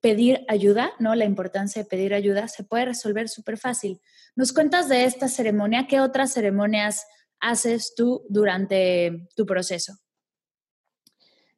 pedir 0.00 0.44
ayuda, 0.48 0.92
¿no? 0.98 1.14
La 1.14 1.26
importancia 1.26 1.82
de 1.82 1.88
pedir 1.88 2.14
ayuda 2.14 2.48
se 2.48 2.64
puede 2.64 2.86
resolver 2.86 3.28
súper 3.28 3.58
fácil. 3.58 4.00
¿Nos 4.34 4.52
cuentas 4.54 4.88
de 4.88 5.04
esta 5.04 5.28
ceremonia? 5.28 5.86
¿Qué 5.86 6.00
otras 6.00 6.32
ceremonias 6.32 7.06
haces 7.40 7.94
tú 7.94 8.24
durante 8.30 9.28
tu 9.36 9.44
proceso? 9.44 9.94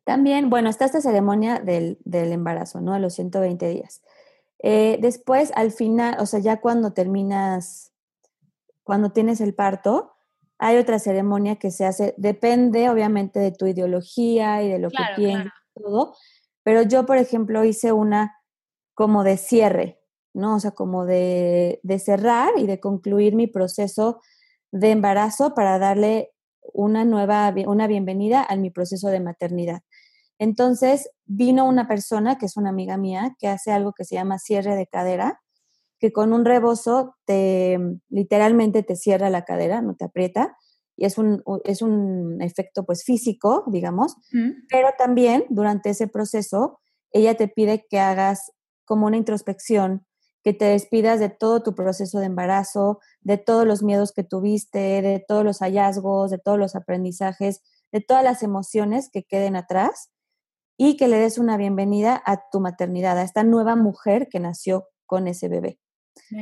También, 0.04 0.50
bueno, 0.50 0.68
está 0.68 0.84
esta 0.84 1.00
ceremonia 1.00 1.60
del, 1.60 1.98
embarazo, 2.04 2.80
¿no? 2.80 2.92
A 2.92 2.98
los 2.98 3.14
120 3.14 3.68
días. 3.68 4.02
Eh, 4.58 4.98
después, 5.00 5.52
al 5.54 5.70
final, 5.70 6.16
o 6.18 6.26
sea, 6.26 6.40
ya 6.40 6.60
cuando 6.60 6.92
terminas, 6.92 7.92
cuando 8.82 9.12
tienes 9.12 9.40
el 9.40 9.54
parto, 9.54 10.12
hay 10.58 10.76
otra 10.76 10.98
ceremonia 10.98 11.56
que 11.56 11.70
se 11.70 11.84
hace, 11.84 12.14
depende 12.16 12.90
obviamente 12.90 13.38
de 13.38 13.52
tu 13.52 13.66
ideología 13.66 14.62
y 14.62 14.70
de 14.70 14.78
lo 14.80 14.90
que 14.90 15.04
piensas, 15.14 15.52
todo, 15.74 16.16
pero 16.62 16.82
yo, 16.82 17.06
por 17.06 17.16
ejemplo, 17.18 17.64
hice 17.64 17.92
una 17.92 18.36
como 18.94 19.24
de 19.24 19.36
cierre, 19.36 20.00
¿no? 20.34 20.56
O 20.56 20.60
sea, 20.60 20.72
como 20.72 21.06
de, 21.06 21.80
de 21.82 21.98
cerrar 21.98 22.52
y 22.56 22.66
de 22.66 22.80
concluir 22.80 23.34
mi 23.34 23.46
proceso 23.46 24.20
de 24.70 24.90
embarazo 24.90 25.54
para 25.54 25.78
darle 25.78 26.32
una 26.72 27.04
nueva, 27.04 27.54
una 27.66 27.86
bienvenida 27.86 28.44
a 28.48 28.56
mi 28.56 28.70
proceso 28.70 29.08
de 29.08 29.20
maternidad. 29.20 29.82
Entonces, 30.38 31.10
vino 31.24 31.66
una 31.66 31.86
persona, 31.88 32.38
que 32.38 32.46
es 32.46 32.56
una 32.56 32.70
amiga 32.70 32.96
mía, 32.96 33.36
que 33.38 33.48
hace 33.48 33.70
algo 33.70 33.92
que 33.92 34.04
se 34.04 34.14
llama 34.16 34.38
cierre 34.38 34.76
de 34.76 34.86
cadera, 34.86 35.40
que 35.98 36.12
con 36.12 36.32
un 36.32 36.44
rebozo 36.44 37.14
te 37.26 37.78
literalmente 38.08 38.82
te 38.82 38.96
cierra 38.96 39.30
la 39.30 39.44
cadera, 39.44 39.82
no 39.82 39.94
te 39.94 40.04
aprieta, 40.04 40.56
y 40.96 41.04
es 41.04 41.18
un, 41.18 41.42
es 41.64 41.82
un 41.82 42.40
efecto 42.42 42.84
pues 42.84 43.04
físico, 43.04 43.64
digamos, 43.66 44.16
pero 44.68 44.90
también 44.98 45.44
durante 45.48 45.90
ese 45.90 46.06
proceso 46.06 46.80
ella 47.10 47.34
te 47.36 47.48
pide 47.48 47.86
que 47.88 48.00
hagas 48.00 48.52
como 48.84 49.06
una 49.06 49.16
introspección, 49.16 50.06
que 50.42 50.52
te 50.52 50.64
despidas 50.66 51.20
de 51.20 51.28
todo 51.28 51.62
tu 51.62 51.74
proceso 51.74 52.18
de 52.18 52.26
embarazo, 52.26 52.98
de 53.20 53.38
todos 53.38 53.66
los 53.66 53.82
miedos 53.82 54.12
que 54.12 54.24
tuviste, 54.24 55.02
de 55.02 55.24
todos 55.26 55.44
los 55.44 55.60
hallazgos, 55.60 56.30
de 56.30 56.38
todos 56.38 56.58
los 56.58 56.74
aprendizajes, 56.74 57.62
de 57.92 58.00
todas 58.00 58.24
las 58.24 58.42
emociones 58.42 59.08
que 59.12 59.22
queden 59.22 59.56
atrás 59.56 60.10
y 60.76 60.96
que 60.96 61.06
le 61.06 61.18
des 61.18 61.38
una 61.38 61.56
bienvenida 61.56 62.20
a 62.24 62.48
tu 62.50 62.60
maternidad, 62.60 63.18
a 63.18 63.22
esta 63.22 63.44
nueva 63.44 63.76
mujer 63.76 64.28
que 64.28 64.40
nació 64.40 64.88
con 65.06 65.28
ese 65.28 65.48
bebé. 65.48 65.78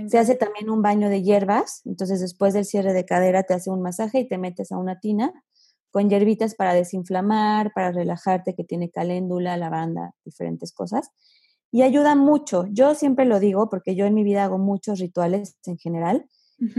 Se 0.09 0.19
hace 0.19 0.35
también 0.35 0.71
un 0.71 0.83
baño 0.83 1.09
de 1.09 1.23
hierbas, 1.23 1.83
entonces 1.85 2.21
después 2.21 2.55
del 2.55 2.65
cierre 2.65 2.93
de 2.93 3.05
cadera 3.05 3.45
te 3.45 3.55
hace 3.55 3.71
un 3.71 3.83
masaje 3.83 4.21
y 4.21 4.29
te 4.29 4.39
metes 4.39 4.73
a 4.73 4.79
una 4.79 4.99
tina 4.99 5.33
con 5.91 6.09
hierbitas 6.09 6.55
para 6.55 6.75
desinflamar, 6.75 7.73
para 7.73 7.93
relajarte, 7.93 8.55
que 8.55 8.65
tiene 8.65 8.91
caléndula, 8.91 9.57
lavanda, 9.57 10.15
diferentes 10.25 10.73
cosas. 10.73 11.11
Y 11.73 11.83
ayuda 11.83 12.15
mucho. 12.15 12.67
Yo 12.71 12.95
siempre 12.95 13.25
lo 13.25 13.41
digo 13.41 13.69
porque 13.69 13.95
yo 13.95 14.07
en 14.07 14.15
mi 14.15 14.25
vida 14.25 14.45
hago 14.45 14.59
muchos 14.59 14.99
rituales 14.99 15.57
en 15.67 15.79
general. 15.79 16.27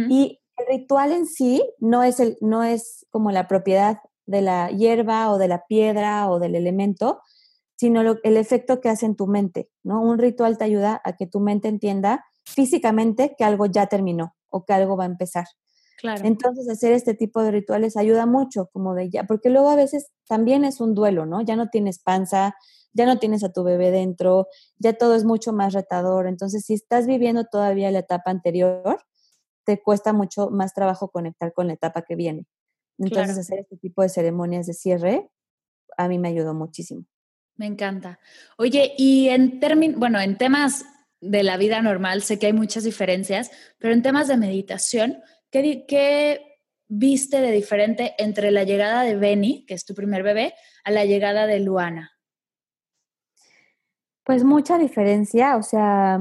Y 0.10 0.40
el 0.58 0.66
ritual 0.68 1.12
en 1.12 1.26
sí 1.26 1.64
no 1.80 2.04
es, 2.04 2.20
el, 2.20 2.38
no 2.40 2.64
es 2.64 3.08
como 3.10 3.32
la 3.32 3.48
propiedad 3.48 3.98
de 4.28 4.44
la 4.44 4.70
hierba 4.70 5.32
o 5.32 5.40
de 5.40 5.48
la 5.48 5.66
piedra 5.66 6.30
o 6.30 6.40
del 6.40 6.56
elemento, 6.56 7.20
sino 7.78 8.02
el 8.02 8.38
efecto 8.38 8.80
que 8.80 8.90
hace 8.90 9.08
en 9.08 9.16
tu 9.16 9.26
mente. 9.26 9.72
¿no? 9.84 10.02
Un 10.02 10.20
ritual 10.20 10.60
te 10.60 10.66
ayuda 10.66 11.02
a 11.04 11.14
que 11.14 11.26
tu 11.26 11.40
mente 11.40 11.68
entienda 11.68 12.24
físicamente 12.52 13.36
que 13.38 13.44
algo 13.44 13.66
ya 13.66 13.88
terminó 13.88 14.36
o 14.50 14.66
que 14.66 14.74
algo 14.74 14.98
va 14.98 15.04
a 15.04 15.08
empezar. 15.08 15.46
Claro. 15.98 16.26
Entonces, 16.26 16.68
hacer 16.68 16.94
este 16.94 17.14
tipo 17.14 17.44
de 17.44 17.52
rituales 17.52 17.96
ayuda 17.96 18.26
mucho, 18.26 18.70
como 18.74 18.96
de 18.96 19.10
ya, 19.10 19.24
porque 19.26 19.50
luego 19.50 19.70
a 19.70 19.76
veces 19.76 20.12
también 20.28 20.66
es 20.66 20.82
un 20.82 20.96
duelo, 20.96 21.26
¿no? 21.26 21.42
Ya 21.42 21.56
no 21.56 21.70
tienes 21.70 22.00
panza, 22.00 22.56
ya 22.94 23.06
no 23.06 23.20
tienes 23.20 23.44
a 23.44 23.54
tu 23.54 23.64
bebé 23.64 23.92
dentro, 23.92 24.48
ya 24.78 24.94
todo 24.94 25.16
es 25.16 25.24
mucho 25.24 25.54
más 25.54 25.74
retador. 25.74 26.28
Entonces, 26.28 26.66
si 26.66 26.74
estás 26.74 27.06
viviendo 27.06 27.46
todavía 27.46 27.92
la 27.92 28.00
etapa 28.00 28.32
anterior, 28.32 29.00
te 29.64 29.82
cuesta 29.82 30.12
mucho 30.12 30.50
más 30.50 30.74
trabajo 30.74 31.10
conectar 31.10 31.54
con 31.54 31.68
la 31.68 31.74
etapa 31.74 32.02
que 32.02 32.16
viene. 32.16 32.48
Entonces, 32.98 33.38
hacer 33.38 33.60
este 33.60 33.78
tipo 33.78 34.02
de 34.02 34.10
ceremonias 34.10 34.66
de 34.66 34.74
cierre 34.74 35.30
a 35.98 36.08
mí 36.08 36.18
me 36.18 36.30
ayudó 36.30 36.54
muchísimo. 36.54 37.06
Me 37.56 37.66
encanta. 37.66 38.20
Oye, 38.58 38.94
y 38.98 39.30
en 39.30 39.60
términos, 39.60 40.00
bueno, 40.00 40.20
en 40.20 40.38
temas 40.38 40.86
de 41.22 41.44
la 41.44 41.58
vida 41.58 41.82
normal, 41.82 42.24
sé 42.24 42.40
que 42.40 42.48
hay 42.48 42.54
muchas 42.54 42.84
diferencias, 42.84 43.52
pero 43.78 43.94
en 43.94 44.02
temas 44.02 44.28
de 44.28 44.38
meditación, 44.38 45.22
¿qué, 45.52 46.42
viste 46.88 47.40
de 47.40 47.52
diferente 47.52 48.16
entre 48.18 48.52
la 48.52 48.64
llegada 48.64 49.04
de 49.04 49.16
Benny, 49.16 49.66
que 49.66 49.76
es 49.76 49.86
tu 49.86 49.96
primer 49.96 50.24
bebé, 50.24 50.54
a 50.84 50.92
la 50.92 51.06
llegada 51.06 51.48
de 51.48 51.60
Luana? 51.60 52.12
Pues 54.26 54.44
mucha 54.44 54.78
diferencia, 54.78 55.56
o 55.56 55.64
sea, 55.64 56.20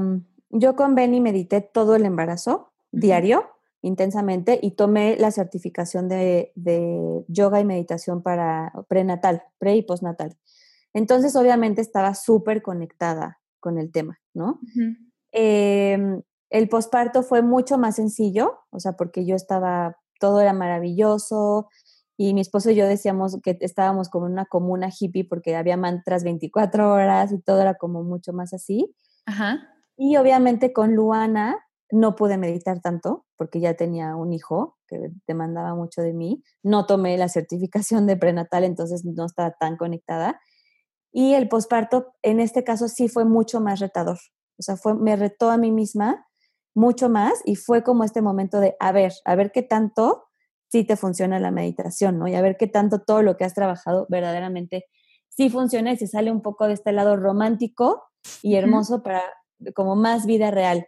yo 0.49 0.75
con 0.75 0.95
Benny 0.95 1.19
medité 1.19 1.61
todo 1.61 1.95
el 1.95 2.05
embarazo, 2.05 2.71
diario, 2.91 3.49
intensamente, 3.81 4.59
y 4.61 4.71
tomé 4.71 5.17
la 5.17 5.31
certificación 5.31 6.07
de, 6.07 6.53
yoga 7.27 7.59
y 7.59 7.65
meditación 7.65 8.21
para 8.21 8.71
prenatal, 8.87 9.43
pre 9.57 9.75
y 9.75 9.81
postnatal. 9.81 10.37
Entonces, 10.93 11.35
obviamente, 11.35 11.81
estaba 11.81 12.13
súper 12.15 12.61
conectada 12.61 13.39
con 13.59 13.77
el 13.77 13.91
tema, 13.91 14.20
¿no? 14.33 14.59
Em, 15.31 16.21
el 16.49 16.69
posparto 16.69 17.23
fue 17.23 17.41
mucho 17.41 17.77
más 17.77 17.95
sencillo, 17.95 18.59
o 18.71 18.79
sea, 18.79 18.93
porque 18.93 19.25
yo 19.25 19.35
estaba, 19.35 19.97
todo 20.19 20.41
era 20.41 20.53
maravilloso 20.53 21.69
y 22.17 22.33
mi 22.33 22.41
esposo 22.41 22.69
y 22.69 22.75
yo 22.75 22.85
decíamos 22.85 23.37
que 23.41 23.57
estábamos 23.61 24.09
como 24.09 24.27
en 24.27 24.33
una 24.33 24.45
comuna 24.45 24.89
hippie 24.89 25.25
porque 25.27 25.55
había 25.55 25.77
mantras 25.77 26.23
24 26.23 26.93
horas 26.93 27.31
y 27.31 27.41
todo 27.41 27.61
era 27.61 27.75
como 27.75 28.03
mucho 28.03 28.33
más 28.33 28.53
así. 28.53 28.93
Ajá. 29.25 29.59
Y 29.97 30.17
obviamente 30.17 30.73
con 30.73 30.95
Luana 30.95 31.57
no 31.91 32.15
pude 32.15 32.37
meditar 32.37 32.79
tanto 32.79 33.25
porque 33.37 33.59
ya 33.59 33.75
tenía 33.75 34.15
un 34.15 34.33
hijo 34.33 34.77
que 34.87 35.09
demandaba 35.27 35.75
mucho 35.75 36.01
de 36.01 36.13
mí. 36.13 36.43
No 36.63 36.85
tomé 36.85 37.17
la 37.17 37.27
certificación 37.27 38.07
de 38.07 38.17
prenatal, 38.17 38.63
entonces 38.63 39.03
no 39.05 39.25
estaba 39.25 39.51
tan 39.59 39.77
conectada. 39.77 40.39
Y 41.11 41.33
el 41.33 41.49
posparto, 41.49 42.13
en 42.21 42.39
este 42.39 42.63
caso, 42.63 42.87
sí 42.87 43.07
fue 43.07 43.25
mucho 43.25 43.59
más 43.59 43.79
retador. 43.79 44.17
O 44.57 44.63
sea, 44.63 44.77
fue, 44.77 44.95
me 44.95 45.15
retó 45.15 45.49
a 45.49 45.57
mí 45.57 45.71
misma 45.71 46.25
mucho 46.73 47.09
más 47.09 47.33
y 47.45 47.55
fue 47.55 47.83
como 47.83 48.03
este 48.03 48.21
momento 48.21 48.59
de, 48.59 48.75
a 48.79 48.91
ver, 48.91 49.13
a 49.25 49.35
ver 49.35 49.51
qué 49.51 49.61
tanto 49.61 50.25
sí 50.71 50.85
te 50.85 50.95
funciona 50.95 51.39
la 51.39 51.51
meditación, 51.51 52.17
¿no? 52.17 52.27
Y 52.27 52.35
a 52.35 52.41
ver 52.41 52.55
qué 52.57 52.67
tanto 52.67 52.99
todo 53.01 53.23
lo 53.23 53.35
que 53.35 53.43
has 53.43 53.53
trabajado 53.53 54.07
verdaderamente 54.09 54.85
sí 55.27 55.49
funciona 55.49 55.91
y 55.91 55.97
se 55.97 56.07
sale 56.07 56.31
un 56.31 56.41
poco 56.41 56.67
de 56.67 56.73
este 56.73 56.91
lado 56.91 57.17
romántico 57.17 58.03
y 58.41 58.55
hermoso 58.55 59.03
para 59.03 59.21
como 59.75 59.95
más 59.95 60.25
vida 60.25 60.51
real. 60.51 60.87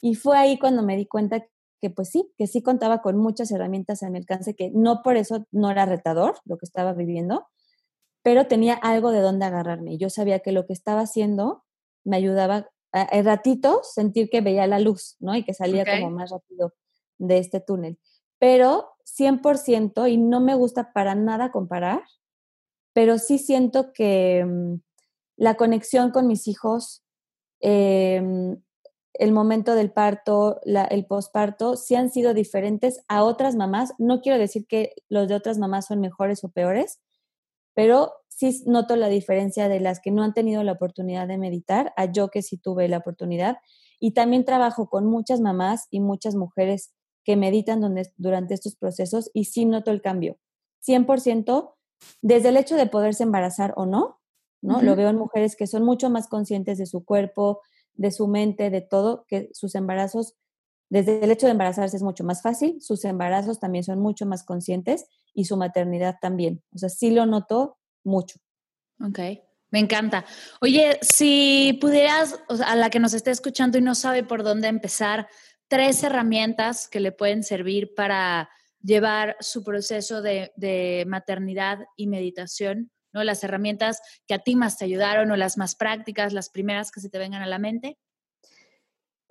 Y 0.00 0.14
fue 0.14 0.36
ahí 0.36 0.58
cuando 0.58 0.82
me 0.82 0.96
di 0.96 1.06
cuenta 1.06 1.44
que 1.80 1.90
pues 1.90 2.10
sí, 2.10 2.32
que 2.36 2.46
sí 2.46 2.62
contaba 2.62 3.02
con 3.02 3.16
muchas 3.16 3.50
herramientas 3.50 4.02
a 4.02 4.10
mi 4.10 4.18
alcance, 4.18 4.54
que 4.54 4.70
no 4.74 5.02
por 5.02 5.16
eso 5.16 5.46
no 5.50 5.70
era 5.70 5.86
retador 5.86 6.38
lo 6.44 6.56
que 6.56 6.64
estaba 6.64 6.92
viviendo, 6.92 7.46
pero 8.24 8.46
tenía 8.46 8.72
algo 8.74 9.12
de 9.12 9.20
dónde 9.20 9.44
agarrarme. 9.44 9.98
Yo 9.98 10.08
sabía 10.08 10.40
que 10.40 10.50
lo 10.50 10.66
que 10.66 10.72
estaba 10.72 11.02
haciendo 11.02 11.62
me 12.04 12.16
ayudaba 12.16 12.70
a, 12.90 13.22
ratitos 13.22 13.92
sentir 13.92 14.30
que 14.30 14.40
veía 14.40 14.66
la 14.66 14.78
luz, 14.78 15.16
¿no? 15.20 15.36
Y 15.36 15.44
que 15.44 15.52
salía 15.52 15.84
como 15.84 16.10
más 16.10 16.30
rápido 16.30 16.72
de 17.18 17.36
este 17.36 17.60
túnel. 17.60 17.98
Pero 18.38 18.96
100% 19.04 20.10
y 20.10 20.16
no 20.16 20.40
me 20.40 20.54
gusta 20.54 20.94
para 20.94 21.14
nada 21.14 21.52
comparar, 21.52 22.02
pero 22.94 23.18
sí 23.18 23.38
siento 23.38 23.92
que 23.92 24.42
mm, 24.42 24.76
la 25.36 25.56
conexión 25.56 26.10
con 26.10 26.26
mis 26.26 26.48
hijos, 26.48 27.04
em, 27.60 28.62
el 29.12 29.32
momento 29.32 29.74
del 29.74 29.92
parto, 29.92 30.62
el 30.64 31.04
posparto, 31.04 31.76
sí 31.76 31.94
han 31.94 32.08
sido 32.08 32.32
diferentes 32.32 33.04
a 33.06 33.22
otras 33.22 33.54
mamás. 33.54 33.92
No 33.98 34.22
quiero 34.22 34.38
decir 34.38 34.66
que 34.66 34.94
los 35.10 35.28
de 35.28 35.34
otras 35.34 35.58
mamás 35.58 35.86
son 35.86 36.00
mejores 36.00 36.42
o 36.42 36.48
peores, 36.48 37.00
pero 37.74 38.12
sí 38.28 38.62
noto 38.66 38.96
la 38.96 39.08
diferencia 39.08 39.68
de 39.68 39.80
las 39.80 40.00
que 40.00 40.10
no 40.10 40.22
han 40.22 40.34
tenido 40.34 40.62
la 40.64 40.72
oportunidad 40.72 41.28
de 41.28 41.38
meditar 41.38 41.92
a 41.96 42.10
yo 42.10 42.28
que 42.28 42.42
sí 42.42 42.56
tuve 42.56 42.88
la 42.88 42.98
oportunidad. 42.98 43.58
Y 44.00 44.12
también 44.12 44.44
trabajo 44.44 44.88
con 44.88 45.06
muchas 45.06 45.40
mamás 45.40 45.86
y 45.90 46.00
muchas 46.00 46.34
mujeres 46.34 46.92
que 47.24 47.36
meditan 47.36 47.80
durante 48.16 48.54
estos 48.54 48.76
procesos 48.76 49.30
y 49.32 49.46
sí 49.46 49.64
noto 49.64 49.90
el 49.90 50.02
cambio. 50.02 50.38
100% 50.86 51.74
desde 52.20 52.50
el 52.50 52.56
hecho 52.56 52.76
de 52.76 52.86
poderse 52.86 53.22
embarazar 53.22 53.72
o 53.76 53.86
no, 53.86 54.20
¿no? 54.60 54.82
Lo 54.82 54.96
veo 54.96 55.08
en 55.08 55.16
mujeres 55.16 55.56
que 55.56 55.66
son 55.66 55.84
mucho 55.84 56.10
más 56.10 56.28
conscientes 56.28 56.78
de 56.78 56.86
su 56.86 57.04
cuerpo, 57.04 57.60
de 57.94 58.10
su 58.10 58.28
mente, 58.28 58.70
de 58.70 58.80
todo, 58.80 59.24
que 59.28 59.48
sus 59.52 59.74
embarazos, 59.74 60.34
desde 60.88 61.24
el 61.24 61.30
hecho 61.30 61.46
de 61.46 61.52
embarazarse 61.52 61.96
es 61.96 62.02
mucho 62.02 62.24
más 62.24 62.42
fácil, 62.42 62.80
sus 62.80 63.04
embarazos 63.04 63.58
también 63.58 63.84
son 63.84 64.00
mucho 64.00 64.26
más 64.26 64.44
conscientes 64.44 65.06
y 65.32 65.46
su 65.46 65.56
maternidad 65.56 66.16
también. 66.20 66.62
O 66.74 66.78
sea, 66.78 66.88
sí 66.88 67.10
lo 67.10 67.26
noto 67.26 67.78
mucho. 68.04 68.38
Ok, 69.00 69.18
me 69.70 69.80
encanta. 69.80 70.24
Oye, 70.60 70.98
si 71.02 71.78
pudieras, 71.80 72.38
a 72.64 72.76
la 72.76 72.90
que 72.90 73.00
nos 73.00 73.14
esté 73.14 73.30
escuchando 73.30 73.78
y 73.78 73.82
no 73.82 73.94
sabe 73.94 74.22
por 74.22 74.44
dónde 74.44 74.68
empezar, 74.68 75.26
tres 75.68 76.02
herramientas 76.04 76.88
que 76.88 77.00
le 77.00 77.12
pueden 77.12 77.42
servir 77.42 77.94
para 77.94 78.48
llevar 78.80 79.36
su 79.40 79.64
proceso 79.64 80.22
de, 80.22 81.04
maternidad 81.08 81.80
y 81.96 82.06
meditación, 82.06 82.90
¿no? 83.12 83.24
Las 83.24 83.42
herramientas 83.42 84.00
que 84.26 84.34
a 84.34 84.38
ti 84.38 84.56
más 84.56 84.78
te 84.78 84.84
ayudaron 84.84 85.30
o 85.30 85.36
las 85.36 85.56
más 85.56 85.74
prácticas, 85.74 86.32
las 86.32 86.50
primeras 86.50 86.92
que 86.92 87.00
se 87.00 87.08
te 87.08 87.18
vengan 87.18 87.42
a 87.42 87.46
la 87.46 87.58
mente. 87.58 87.98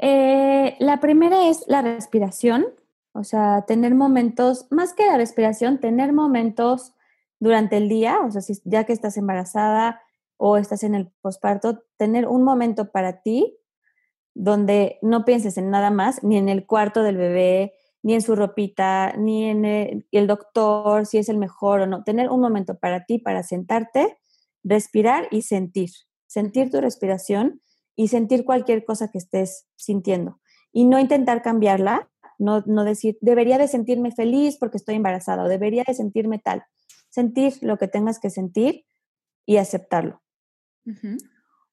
Eh, 0.05 0.75
la 0.79 0.99
primera 0.99 1.47
es 1.47 1.63
la 1.65 1.81
respiración, 1.81 2.65
o 3.13 3.23
sea, 3.23 3.63
tener 3.65 3.95
momentos, 3.95 4.67
más 4.69 4.93
que 4.93 5.05
la 5.05 5.15
respiración, 5.15 5.79
tener 5.79 6.11
momentos 6.11 6.91
durante 7.39 7.77
el 7.77 7.87
día, 7.87 8.19
o 8.19 8.29
sea, 8.29 8.41
si, 8.41 8.59
ya 8.65 8.83
que 8.83 8.91
estás 8.91 9.15
embarazada 9.15 10.01
o 10.35 10.57
estás 10.57 10.83
en 10.83 10.93
el 10.93 11.09
posparto, 11.21 11.85
tener 11.95 12.27
un 12.27 12.43
momento 12.43 12.91
para 12.91 13.21
ti 13.21 13.57
donde 14.33 14.99
no 15.01 15.23
pienses 15.23 15.57
en 15.57 15.69
nada 15.69 15.89
más, 15.89 16.21
ni 16.21 16.35
en 16.35 16.49
el 16.49 16.65
cuarto 16.65 17.01
del 17.01 17.15
bebé, 17.15 17.73
ni 18.01 18.13
en 18.13 18.21
su 18.21 18.35
ropita, 18.35 19.13
ni 19.13 19.45
en 19.45 19.63
el, 19.63 20.27
doctor, 20.27 21.05
si 21.05 21.17
es 21.17 21.29
el 21.29 21.37
mejor 21.37 21.79
o 21.79 21.87
no. 21.87 22.03
Tener 22.03 22.29
un 22.29 22.41
momento 22.41 22.77
para 22.77 23.05
ti, 23.05 23.19
para 23.19 23.41
sentarte, 23.41 24.17
respirar 24.65 25.29
y 25.31 25.43
sentir. 25.43 25.91
Sentir 26.27 26.69
tu 26.69 26.81
respiración 26.81 27.61
y 27.95 28.07
sentir 28.07 28.45
cualquier 28.45 28.85
cosa 28.85 29.09
que 29.11 29.17
estés 29.17 29.67
sintiendo. 29.75 30.39
Y 30.71 30.85
no 30.85 30.99
intentar 30.99 31.41
cambiarla, 31.41 32.09
no, 32.39 32.63
no 32.65 32.83
decir, 32.83 33.17
debería 33.21 33.57
de 33.57 33.67
sentirme 33.67 34.11
feliz 34.11 34.57
porque 34.57 34.77
estoy 34.77 34.95
embarazada 34.95 35.43
o 35.43 35.47
debería 35.47 35.83
de 35.85 35.93
sentirme 35.93 36.39
tal. 36.39 36.63
Sentir 37.09 37.53
lo 37.61 37.77
que 37.77 37.87
tengas 37.87 38.19
que 38.19 38.29
sentir 38.29 38.85
y 39.45 39.57
aceptarlo. 39.57 40.21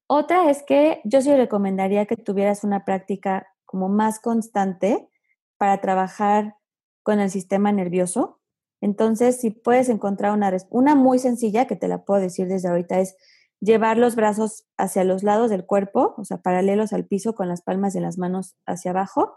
Otra 0.07 0.51
es 0.51 0.63
que 0.63 1.01
yo 1.05 1.23
sí 1.23 1.35
recomendaría 1.35 2.07
que 2.07 2.17
tuvieras 2.17 2.65
una 2.65 2.85
práctica 2.85 3.47
como 3.65 3.89
más 3.89 4.21
constante 4.21 5.09
para 5.57 5.81
trabajar 5.81 6.57
con 7.03 7.21
el 7.21 7.31
sistema 7.31 7.73
nervioso. 7.73 8.41
Entonces, 8.81 9.41
si 9.41 9.51
puedes 9.51 9.89
encontrar 9.89 10.33
una, 10.33 10.57
una 10.71 10.95
muy 10.95 11.19
sencilla, 11.19 11.67
que 11.67 11.77
te 11.77 11.89
la 11.89 12.05
puedo 12.05 12.21
decir 12.21 12.49
desde 12.49 12.69
ahorita, 12.69 13.01
es 13.01 13.17
llevar 13.61 13.99
los 13.99 14.17
brazos 14.17 14.65
hacia 14.77 15.05
los 15.05 15.23
lados 15.23 15.51
del 15.51 15.67
cuerpo, 15.67 16.15
o 16.17 16.25
sea, 16.25 16.39
paralelos 16.39 16.93
al 16.93 17.07
piso 17.07 17.35
con 17.35 17.49
las 17.49 17.63
palmas 17.63 17.93
de 17.93 18.01
las 18.01 18.19
manos 18.19 18.57
hacia 18.67 18.91
abajo, 18.91 19.37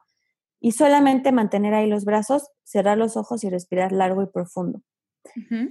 y 0.59 0.71
solamente 0.71 1.34
mantener 1.34 1.74
ahí 1.74 1.88
los 1.88 2.05
brazos, 2.05 2.49
cerrar 2.63 2.97
los 2.97 3.17
ojos 3.17 3.43
y 3.43 3.49
respirar 3.49 3.91
largo 3.91 4.24
y 4.24 4.28
profundo. 4.28 4.82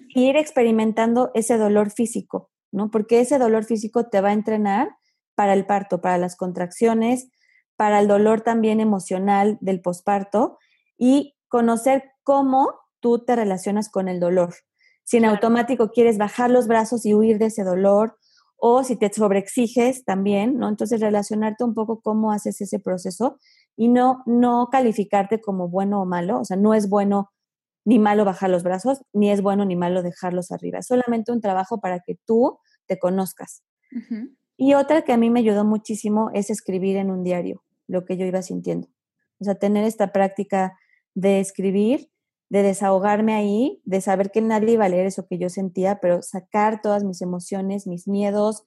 Y 0.09 0.29
ir 0.29 0.37
experimentando 0.37 1.31
ese 1.35 1.57
dolor 1.57 1.91
físico, 1.91 2.51
¿no? 2.71 2.91
Porque 2.91 3.21
ese 3.21 3.39
dolor 3.39 3.65
físico 3.65 4.09
te 4.09 4.21
va 4.21 4.31
a 4.31 4.35
entrenar 4.35 4.91
para 5.35 5.55
el 5.55 5.67
parto, 5.67 6.01
para 6.01 6.19
las 6.19 6.37
contracciones, 6.37 7.31
para 7.77 8.01
el 8.01 8.09
dolor 8.09 8.43
también 8.43 8.81
emocional 8.81 9.59
del 9.61 9.81
posparto 9.81 10.59
y 10.99 11.37
conocer 11.49 12.13
cómo 12.23 12.81
tú 13.01 13.25
te 13.25 13.35
relacionas 13.35 13.91
con 13.91 14.09
el 14.09 14.21
dolor. 14.21 14.55
Si 15.05 15.17
en 15.17 15.25
automático 15.25 15.91
quieres 15.91 16.19
bajar 16.19 16.51
los 16.51 16.67
brazos 16.67 17.05
y 17.07 17.15
huir 17.15 17.39
de 17.39 17.47
ese 17.47 17.65
dolor, 17.65 18.19
o 18.65 18.85
si 18.85 18.95
te 18.95 19.13
sobreexiges 19.13 20.05
también, 20.05 20.57
¿no? 20.57 20.69
Entonces 20.69 21.01
relacionarte 21.01 21.65
un 21.65 21.75
poco 21.75 22.01
cómo 22.01 22.31
haces 22.31 22.61
ese 22.61 22.79
proceso 22.79 23.37
y 23.77 23.89
no, 23.89 24.23
no 24.25 24.69
calificarte 24.71 25.41
como 25.41 25.69
bueno 25.69 26.01
o 26.01 26.07
malo, 26.07 26.39
o 26.39 26.45
sea, 26.45 26.57
no 26.57 26.73
es 26.73 26.89
bueno 26.89 27.33
ni 27.85 27.99
malo 27.99 28.25
bajar 28.25 28.51
los 28.51 28.63
brazos, 28.63 29.03
ni 29.13 29.33
es 29.33 29.43
bueno 29.43 29.65
ni 29.65 29.75
malo 29.75 30.05
dejarlos 30.05 30.53
arriba, 30.53 30.79
es 30.79 30.87
solamente 30.87 31.33
un 31.33 31.41
trabajo 31.41 31.81
para 31.81 31.99
que 32.07 32.21
tú 32.25 32.61
te 32.87 33.01
conozcas. 33.01 33.65
Y 34.57 34.75
otra 34.75 35.03
que 35.03 35.13
a 35.13 35.17
mí 35.17 35.29
me 35.29 35.41
ayudó 35.41 35.65
muchísimo 35.65 36.31
es 36.33 36.49
escribir 36.49 36.99
en 36.99 37.11
un 37.11 37.25
diario 37.25 37.65
lo 37.89 38.05
que 38.05 38.17
yo 38.17 38.27
iba 38.27 38.43
sintiendo. 38.43 38.87
O 39.41 39.45
sea, 39.45 39.57
tener 39.57 39.83
esta 39.83 40.13
práctica 40.13 40.79
de 41.15 41.41
escribir, 41.41 42.12
de 42.53 42.63
desahogarme 42.63 43.33
ahí, 43.33 43.81
de 43.87 44.03
saber 44.03 44.31
que 44.31 44.43
nadie 44.43 44.73
iba 44.73 44.85
a 44.85 44.89
leer 44.91 45.07
eso 45.07 45.27
que 45.27 45.39
yo 45.39 45.49
sentía, 45.49 46.01
pero 46.03 46.21
sacar 46.21 46.83
todas 46.83 47.03
mis 47.03 47.23
emociones, 47.23 47.87
mis 47.87 48.07
miedos, 48.07 48.65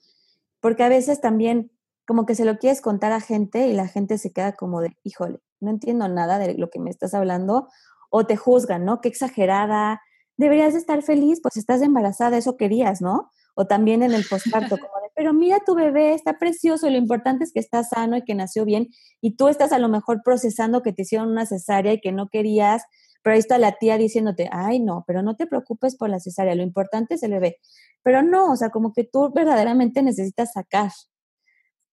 porque 0.59 0.81
a 0.81 0.89
veces 0.89 1.21
también 1.21 1.69
como 2.07 2.25
que 2.25 2.33
se 2.33 2.45
lo 2.45 2.57
quieres 2.57 2.81
contar 2.81 3.11
a 3.11 3.19
gente 3.19 3.67
y 3.67 3.73
la 3.73 3.87
gente 3.87 4.17
se 4.17 4.33
queda 4.33 4.53
como 4.53 4.81
de, 4.81 4.97
híjole, 5.03 5.37
no 5.59 5.69
entiendo 5.69 6.07
nada 6.07 6.39
de 6.39 6.55
lo 6.55 6.71
que 6.71 6.79
me 6.79 6.89
estás 6.89 7.13
hablando, 7.13 7.67
o 8.09 8.25
te 8.25 8.35
juzgan, 8.35 8.85
¿no? 8.85 9.01
Qué 9.01 9.09
exagerada, 9.09 10.01
deberías 10.35 10.73
de 10.73 10.79
estar 10.79 11.03
feliz, 11.03 11.39
pues 11.43 11.55
estás 11.55 11.83
embarazada, 11.83 12.37
eso 12.37 12.57
querías, 12.57 13.01
¿no? 13.01 13.29
O 13.53 13.67
también 13.67 14.01
en 14.01 14.15
el 14.15 14.25
postparto, 14.27 14.79
como 14.79 14.95
de, 15.03 15.11
pero 15.15 15.31
mira 15.31 15.59
tu 15.63 15.75
bebé, 15.75 16.15
está 16.15 16.39
precioso, 16.39 16.89
lo 16.89 16.97
importante 16.97 17.43
es 17.43 17.53
que 17.53 17.59
está 17.59 17.83
sano 17.83 18.17
y 18.17 18.23
que 18.23 18.33
nació 18.33 18.65
bien, 18.65 18.87
y 19.21 19.35
tú 19.35 19.47
estás 19.47 19.71
a 19.73 19.77
lo 19.77 19.89
mejor 19.89 20.21
procesando 20.25 20.81
que 20.81 20.91
te 20.91 21.03
hicieron 21.03 21.29
una 21.29 21.45
cesárea 21.45 21.93
y 21.93 22.01
que 22.01 22.11
no 22.11 22.29
querías, 22.29 22.81
pero 23.25 23.33
ahí 23.33 23.39
está 23.39 23.57
la 23.57 23.71
tía 23.71 23.97
diciéndote, 23.97 24.49
ay, 24.51 24.79
no, 24.79 25.03
pero 25.07 25.23
no 25.23 25.35
te 25.35 25.47
preocupes 25.47 25.95
por 25.95 26.11
la 26.11 26.19
cesárea, 26.19 26.53
lo 26.53 26.61
importante 26.61 27.15
es 27.15 27.23
el 27.23 27.31
bebé. 27.31 27.57
Pero 28.03 28.21
no, 28.21 28.51
o 28.51 28.55
sea, 28.55 28.69
como 28.69 28.93
que 28.93 29.03
tú 29.03 29.33
verdaderamente 29.33 30.03
necesitas 30.03 30.53
sacar. 30.53 30.91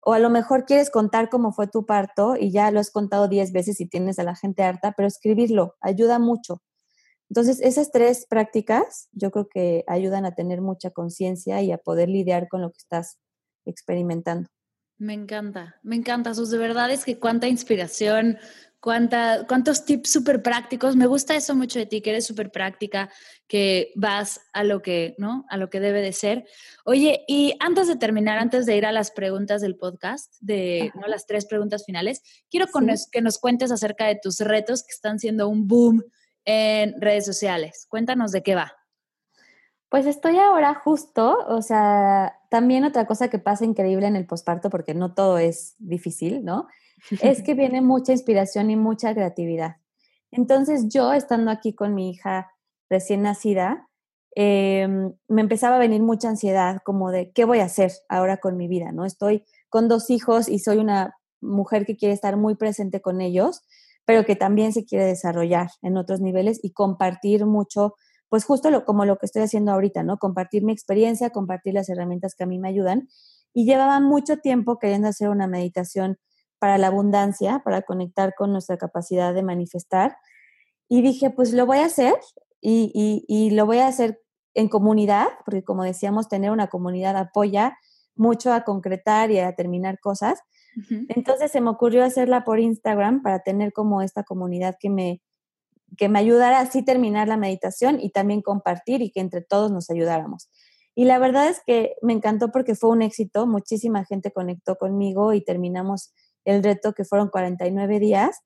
O 0.00 0.12
a 0.12 0.18
lo 0.18 0.28
mejor 0.28 0.66
quieres 0.66 0.90
contar 0.90 1.30
cómo 1.30 1.52
fue 1.52 1.68
tu 1.68 1.86
parto 1.86 2.36
y 2.38 2.52
ya 2.52 2.70
lo 2.70 2.80
has 2.80 2.90
contado 2.90 3.28
diez 3.28 3.50
veces 3.50 3.80
y 3.80 3.86
tienes 3.86 4.18
a 4.18 4.24
la 4.24 4.36
gente 4.36 4.62
harta, 4.62 4.92
pero 4.94 5.08
escribirlo 5.08 5.74
ayuda 5.80 6.18
mucho. 6.18 6.60
Entonces, 7.30 7.62
esas 7.62 7.90
tres 7.90 8.26
prácticas 8.28 9.08
yo 9.12 9.30
creo 9.30 9.48
que 9.48 9.84
ayudan 9.86 10.26
a 10.26 10.34
tener 10.34 10.60
mucha 10.60 10.90
conciencia 10.90 11.62
y 11.62 11.72
a 11.72 11.78
poder 11.78 12.10
lidiar 12.10 12.46
con 12.48 12.60
lo 12.60 12.72
que 12.72 12.78
estás 12.78 13.16
experimentando. 13.64 14.50
Me 14.98 15.14
encanta, 15.14 15.76
me 15.82 15.96
encanta, 15.96 16.34
Sus. 16.34 16.50
De 16.50 16.58
verdad 16.58 16.90
es 16.90 17.06
que 17.06 17.18
cuánta 17.18 17.48
inspiración, 17.48 18.36
cuánta, 18.82 19.46
cuántos 19.46 19.84
tips 19.84 20.10
súper 20.10 20.42
prácticos. 20.42 20.96
Me 20.96 21.06
gusta 21.06 21.36
eso 21.36 21.54
mucho 21.54 21.78
de 21.78 21.86
ti, 21.86 22.00
que 22.00 22.10
eres 22.10 22.26
súper 22.26 22.50
práctica, 22.50 23.08
que 23.46 23.92
vas 23.94 24.40
a 24.52 24.64
lo 24.64 24.82
que, 24.82 25.14
¿no? 25.18 25.46
A 25.48 25.56
lo 25.56 25.70
que 25.70 25.78
debe 25.78 26.02
de 26.02 26.12
ser. 26.12 26.44
Oye, 26.84 27.24
y 27.28 27.54
antes 27.60 27.86
de 27.86 27.94
terminar, 27.94 28.38
antes 28.38 28.66
de 28.66 28.76
ir 28.76 28.84
a 28.84 28.90
las 28.90 29.12
preguntas 29.12 29.60
del 29.60 29.76
podcast, 29.76 30.34
de 30.40 30.90
¿no? 30.96 31.06
las 31.06 31.26
tres 31.26 31.46
preguntas 31.46 31.84
finales, 31.86 32.22
quiero 32.50 32.66
que 33.12 33.22
nos 33.22 33.38
cuentes 33.38 33.70
acerca 33.70 34.06
de 34.06 34.18
tus 34.20 34.40
retos 34.40 34.82
que 34.82 34.92
están 34.92 35.20
siendo 35.20 35.48
un 35.48 35.68
boom 35.68 36.02
en 36.44 37.00
redes 37.00 37.24
sociales. 37.24 37.86
Cuéntanos 37.88 38.32
de 38.32 38.42
qué 38.42 38.56
va. 38.56 38.72
Pues 39.90 40.06
estoy 40.06 40.38
ahora 40.38 40.74
justo, 40.74 41.38
o 41.46 41.62
sea, 41.62 42.34
también 42.50 42.82
otra 42.82 43.06
cosa 43.06 43.28
que 43.28 43.38
pasa 43.38 43.64
increíble 43.64 44.08
en 44.08 44.16
el 44.16 44.26
posparto, 44.26 44.70
porque 44.70 44.92
no 44.92 45.14
todo 45.14 45.38
es 45.38 45.76
difícil, 45.78 46.44
¿no? 46.44 46.66
Es 47.10 47.42
que 47.42 47.54
viene 47.54 47.80
mucha 47.80 48.12
inspiración 48.12 48.70
y 48.70 48.76
mucha 48.76 49.14
creatividad. 49.14 49.76
Entonces 50.30 50.88
yo, 50.88 51.12
estando 51.12 51.50
aquí 51.50 51.74
con 51.74 51.94
mi 51.94 52.10
hija 52.10 52.50
recién 52.88 53.22
nacida, 53.22 53.88
em, 54.34 55.12
me 55.28 55.42
empezaba 55.42 55.76
a 55.76 55.78
venir 55.78 56.02
mucha 56.02 56.28
ansiedad 56.28 56.80
como 56.84 57.10
de 57.10 57.32
qué 57.32 57.44
voy 57.44 57.60
a 57.60 57.64
hacer 57.64 57.92
ahora 58.08 58.38
con 58.38 58.56
mi 58.56 58.66
vida, 58.66 58.92
¿no? 58.92 59.04
Estoy 59.04 59.44
con 59.68 59.88
dos 59.88 60.10
hijos 60.10 60.48
y 60.48 60.58
soy 60.58 60.78
una 60.78 61.14
mujer 61.40 61.84
que 61.84 61.96
quiere 61.96 62.14
estar 62.14 62.36
muy 62.36 62.54
presente 62.54 63.00
con 63.02 63.20
ellos, 63.20 63.62
pero 64.04 64.24
que 64.24 64.36
también 64.36 64.72
se 64.72 64.84
quiere 64.84 65.04
desarrollar 65.04 65.68
en 65.82 65.96
otros 65.96 66.20
niveles 66.20 66.60
y 66.62 66.72
compartir 66.72 67.44
mucho, 67.44 67.94
pues 68.28 68.44
justo 68.44 68.70
lo, 68.70 68.84
como 68.84 69.04
lo 69.04 69.18
que 69.18 69.26
estoy 69.26 69.42
haciendo 69.42 69.72
ahorita, 69.72 70.02
¿no? 70.02 70.18
Compartir 70.18 70.64
mi 70.64 70.72
experiencia, 70.72 71.30
compartir 71.30 71.74
las 71.74 71.88
herramientas 71.88 72.34
que 72.34 72.44
a 72.44 72.46
mí 72.46 72.58
me 72.58 72.68
ayudan. 72.68 73.08
Y 73.52 73.66
llevaba 73.66 74.00
mucho 74.00 74.38
tiempo 74.38 74.78
queriendo 74.78 75.08
hacer 75.08 75.28
una 75.28 75.46
meditación 75.46 76.18
para 76.62 76.78
la 76.78 76.86
abundancia, 76.86 77.60
para 77.64 77.82
conectar 77.82 78.36
con 78.36 78.52
nuestra 78.52 78.76
capacidad 78.76 79.34
de 79.34 79.42
manifestar. 79.42 80.16
Y 80.88 81.02
dije, 81.02 81.28
pues 81.28 81.52
lo 81.52 81.66
voy 81.66 81.78
a 81.78 81.86
hacer 81.86 82.14
y, 82.60 83.24
y, 83.26 83.50
lo 83.50 83.66
voy 83.66 83.78
a 83.78 83.88
hacer 83.88 84.22
en 84.54 84.68
comunidad, 84.68 85.26
porque 85.44 85.64
como 85.64 85.82
decíamos, 85.82 86.28
tener 86.28 86.52
una 86.52 86.68
comunidad 86.68 87.16
apoya 87.16 87.76
mucho 88.14 88.52
a 88.52 88.62
concretar 88.62 89.32
y 89.32 89.40
a 89.40 89.56
terminar 89.56 89.98
cosas. 89.98 90.38
Entonces 91.08 91.50
se 91.50 91.60
me 91.60 91.70
ocurrió 91.70 92.04
hacerla 92.04 92.44
por 92.44 92.60
Instagram 92.60 93.22
para 93.22 93.40
tener 93.40 93.72
como 93.72 94.00
esta 94.00 94.22
comunidad 94.22 94.76
que 94.78 94.88
me, 94.88 95.20
que 95.96 96.08
me 96.08 96.20
ayudara 96.20 96.60
así 96.60 96.84
terminar 96.84 97.26
la 97.26 97.36
meditación 97.36 97.98
y 98.00 98.10
también 98.10 98.40
compartir 98.40 99.02
y 99.02 99.10
que 99.10 99.18
entre 99.18 99.40
todos 99.42 99.72
nos 99.72 99.90
ayudáramos. 99.90 100.48
Y 100.94 101.06
la 101.06 101.18
verdad 101.18 101.48
es 101.48 101.60
que 101.66 101.96
me 102.02 102.12
encantó 102.12 102.52
porque 102.52 102.76
fue 102.76 102.90
un 102.90 103.02
éxito, 103.02 103.48
muchísima 103.48 104.04
gente 104.04 104.30
conectó 104.30 104.76
conmigo 104.76 105.32
y 105.32 105.40
terminamos 105.40 106.12
el 106.44 106.62
reto 106.62 106.92
que 106.92 107.04
fueron 107.04 107.28
49 107.28 107.98
días. 107.98 108.40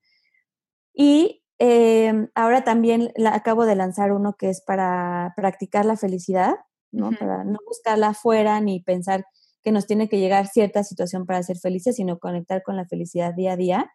Y 0.94 1.42
em, 1.58 2.28
ahora 2.34 2.64
también 2.64 3.12
acabo 3.26 3.66
de 3.66 3.76
lanzar 3.76 4.12
uno 4.12 4.34
que 4.38 4.50
es 4.50 4.62
para 4.62 5.32
practicar 5.36 5.84
la 5.84 5.96
felicidad, 5.96 6.54
¿no? 6.92 7.10
Para 7.12 7.44
no 7.44 7.58
buscarla 7.66 8.08
afuera 8.08 8.60
ni 8.60 8.80
pensar 8.80 9.24
que 9.62 9.72
nos 9.72 9.86
tiene 9.86 10.08
que 10.08 10.18
llegar 10.18 10.46
cierta 10.46 10.84
situación 10.84 11.26
para 11.26 11.42
ser 11.42 11.58
felices, 11.58 11.96
sino 11.96 12.18
conectar 12.18 12.62
con 12.62 12.76
la 12.76 12.86
felicidad 12.86 13.34
día 13.34 13.52
a 13.52 13.56
día. 13.56 13.90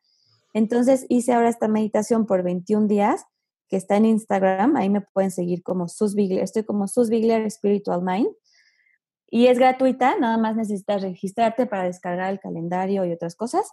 Entonces 0.54 1.06
hice 1.08 1.34
ahora 1.34 1.50
esta 1.50 1.68
meditación 1.68 2.26
por 2.26 2.44
21 2.44 2.88
días, 2.88 3.24
que 3.70 3.78
está 3.78 3.96
en 3.96 4.06
Instagram, 4.06 4.76
ahí 4.76 4.90
me 4.90 5.00
pueden 5.00 5.32
seguir 5.32 5.64
como 5.64 5.88
Sus 5.88 6.14
Bigler, 6.14 6.44
estoy 6.44 6.66
como 6.66 6.90
Sus 6.90 7.10
Bigler 7.10 7.50
Spiritual 7.50 8.02
Mind. 8.04 8.28
Y 9.34 9.48
es 9.48 9.58
gratuita, 9.58 10.20
nada 10.20 10.38
más 10.38 10.56
necesitas 10.58 11.02
registrarte 11.02 11.66
para 11.66 11.86
descargar 11.86 12.32
el 12.32 12.40
calendario 12.40 13.06
y 13.06 13.14
otras 13.14 13.36
cosas. 13.36 13.72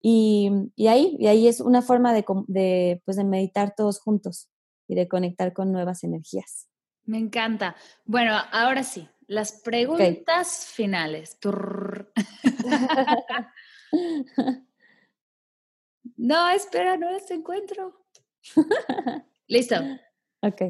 Y, 0.00 0.50
ahí, 0.88 1.14
y 1.20 1.26
ahí 1.26 1.46
es 1.46 1.60
una 1.60 1.82
forma 1.82 2.14
de, 2.14 2.24
de, 2.46 3.02
pues 3.04 3.18
de 3.18 3.24
meditar 3.24 3.74
todos 3.76 4.00
juntos 4.00 4.48
y 4.88 4.94
de 4.94 5.06
conectar 5.06 5.52
con 5.52 5.70
nuevas 5.72 6.04
energías. 6.04 6.68
Me 7.04 7.18
encanta. 7.18 7.76
Bueno, 8.06 8.34
ahora 8.50 8.82
sí, 8.82 9.06
las 9.26 9.52
preguntas 9.52 10.64
finales. 10.66 11.38
no, 16.16 16.48
espera, 16.48 16.96
no 16.96 17.10
las 17.10 17.30
encuentro. 17.30 18.06
Listo. 19.46 19.76
Ok. 20.40 20.62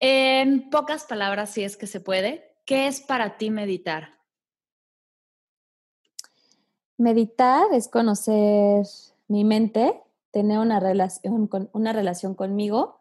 En 0.00 0.68
pocas 0.68 1.04
palabras, 1.04 1.50
si 1.50 1.62
es 1.62 1.76
que 1.76 1.86
se 1.86 2.00
puede, 2.00 2.45
¿qué 2.66 2.88
es 2.88 3.00
para 3.00 3.38
ti 3.38 3.50
meditar? 3.50 4.10
Meditar 6.98 7.72
es 7.72 7.88
conocer 7.88 8.84
mi 9.28 9.44
mente, 9.44 10.02
tener 10.32 10.58
una 10.58 10.80
relación, 10.80 11.46
con, 11.46 11.70
una 11.72 11.92
relación 11.92 12.34
conmigo 12.34 13.00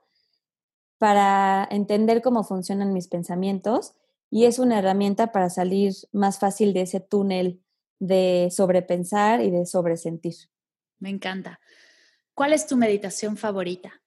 para 0.98 1.68
entender 1.70 2.22
cómo 2.22 2.44
funcionan 2.44 2.94
mis 2.94 3.08
pensamientos 3.08 3.94
y 4.30 4.46
es 4.46 4.60
una 4.60 4.80
herramienta 4.80 5.32
para 5.32 5.50
salir 5.50 5.94
más 6.12 6.40
fácil 6.40 6.74
de 6.74 6.82
ese 6.82 7.00
túnel 7.00 7.62
de 8.00 8.50
sobrepensar 8.52 9.42
y 9.42 9.50
de 9.50 9.66
sobresentir. 9.66 10.36
Me 11.00 11.10
encanta. 11.10 11.60
¿Cuál 12.34 12.54
es 12.54 12.68
tu 12.68 12.78
meditación 12.78 13.38
favorita? 13.38 14.02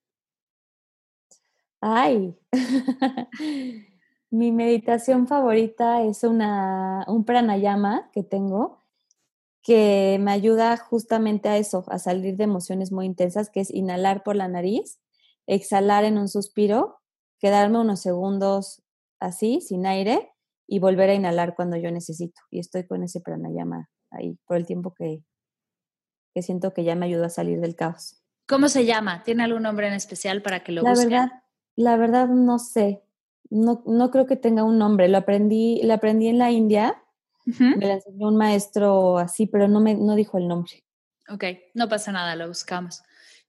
Ay, 1.81 2.37
mi 4.31 4.53
meditación 4.53 5.27
favorita 5.27 6.03
es 6.03 6.25
una, 6.25 7.05
un 7.09 7.25
pranayama 7.25 8.11
que 8.13 8.23
tengo 8.23 8.79
que 9.63 10.17
me 10.21 10.31
ayuda 10.31 10.77
justamente 10.79 11.51
a 11.51 11.59
eso, 11.59 11.85
a 11.89 11.99
salir 11.99 12.37
de 12.37 12.45
emociones 12.45 12.91
muy 12.91 13.05
intensas, 13.05 13.51
que 13.51 13.61
es 13.61 13.71
inhalar 13.71 14.23
por 14.23 14.35
la 14.35 14.49
nariz, 14.49 14.99
exhalar 15.47 16.05
en 16.05 16.17
un 16.17 16.29
suspiro, 16.29 17.01
quedarme 17.39 17.79
unos 17.79 18.01
segundos 18.01 18.83
así, 19.21 19.61
sin 19.61 19.85
aire, 19.85 20.33
y 20.67 20.79
volver 20.79 21.11
a 21.11 21.15
inhalar 21.15 21.55
cuando 21.55 21.77
yo 21.77 21.91
necesito. 21.91 22.41
Y 22.51 22.61
estoy 22.61 22.87
con 22.87 23.03
ese 23.03 23.21
pranayama 23.21 23.91
ahí 24.11 24.39
por 24.47 24.57
el 24.57 24.65
tiempo 24.65 24.95
que, 24.95 25.23
que 26.35 26.43
siento 26.43 26.73
que 26.73 26.85
ya 26.85 26.95
me 26.95 27.07
ayuda 27.07 27.27
a 27.27 27.31
salir 27.31 27.61
del 27.61 27.77
caos. 27.77 28.23
¿Cómo 28.47 28.69
se 28.69 28.87
llama? 28.87 29.23
¿Tiene 29.23 29.45
algún 29.45 29.65
nombre 29.65 29.89
en 29.89 29.95
especial 29.95 30.41
para 30.41 30.65
que 30.65 30.73
lo 30.73 30.83
la? 30.83 30.95
Verdad, 30.95 31.29
la 31.77 31.97
verdad 31.97 32.29
no 32.29 32.59
sé. 32.59 33.03
No, 33.51 33.83
no 33.87 34.11
creo 34.11 34.27
que 34.27 34.37
tenga 34.37 34.65
un 34.65 34.79
nombre. 34.79 35.09
Lo 35.09 35.19
aprendí, 35.19 35.81
lo 35.83 35.95
aprendí 35.95 36.29
en 36.29 36.39
la 36.39 36.51
India. 36.51 37.03
Me 37.45 37.87
lo 37.87 37.93
enseñó 37.93 38.29
un 38.29 38.37
maestro 38.37 39.17
así, 39.17 39.47
pero 39.47 39.69
no 39.69 39.81
me 39.81 39.95
no 39.95 40.15
dijo 40.15 40.37
el 40.37 40.49
nombre. 40.49 40.85
Ok, 41.31 41.45
no 41.75 41.89
pasa 41.89 42.13
nada, 42.13 42.37
lo 42.37 42.47
buscamos. 42.49 43.03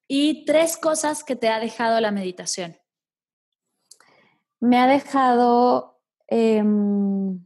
Y 0.08 0.46
tres 0.46 0.78
cosas 0.78 1.24
que 1.24 1.36
te 1.36 1.50
ha 1.50 1.60
dejado 1.60 2.00
la 2.00 2.12
meditación 2.12 2.78
me 4.60 4.78
ha 4.78 4.88
dejado, 4.88 6.00
em, 6.28 7.44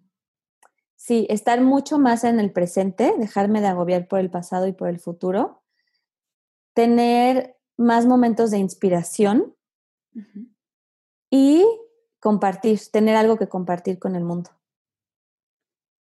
sí, 0.95 1.27
estar 1.29 1.61
mucho 1.61 1.99
más 1.99 2.23
en 2.23 2.39
el 2.39 2.51
presente, 2.51 3.13
dejarme 3.17 3.61
de 3.61 3.67
agobiar 3.67 4.07
por 4.07 4.19
el 4.19 4.29
pasado 4.29 4.67
y 4.67 4.73
por 4.73 4.89
el 4.89 4.99
futuro, 4.99 5.63
tener 6.73 7.57
más 7.77 8.05
momentos 8.05 8.51
de 8.51 8.57
inspiración 8.57 9.55
y 11.29 11.65
compartir, 12.23 12.79
tener 12.89 13.17
algo 13.17 13.37
que 13.37 13.49
compartir 13.49 13.99
con 13.99 14.15
el 14.15 14.23
mundo. 14.23 14.49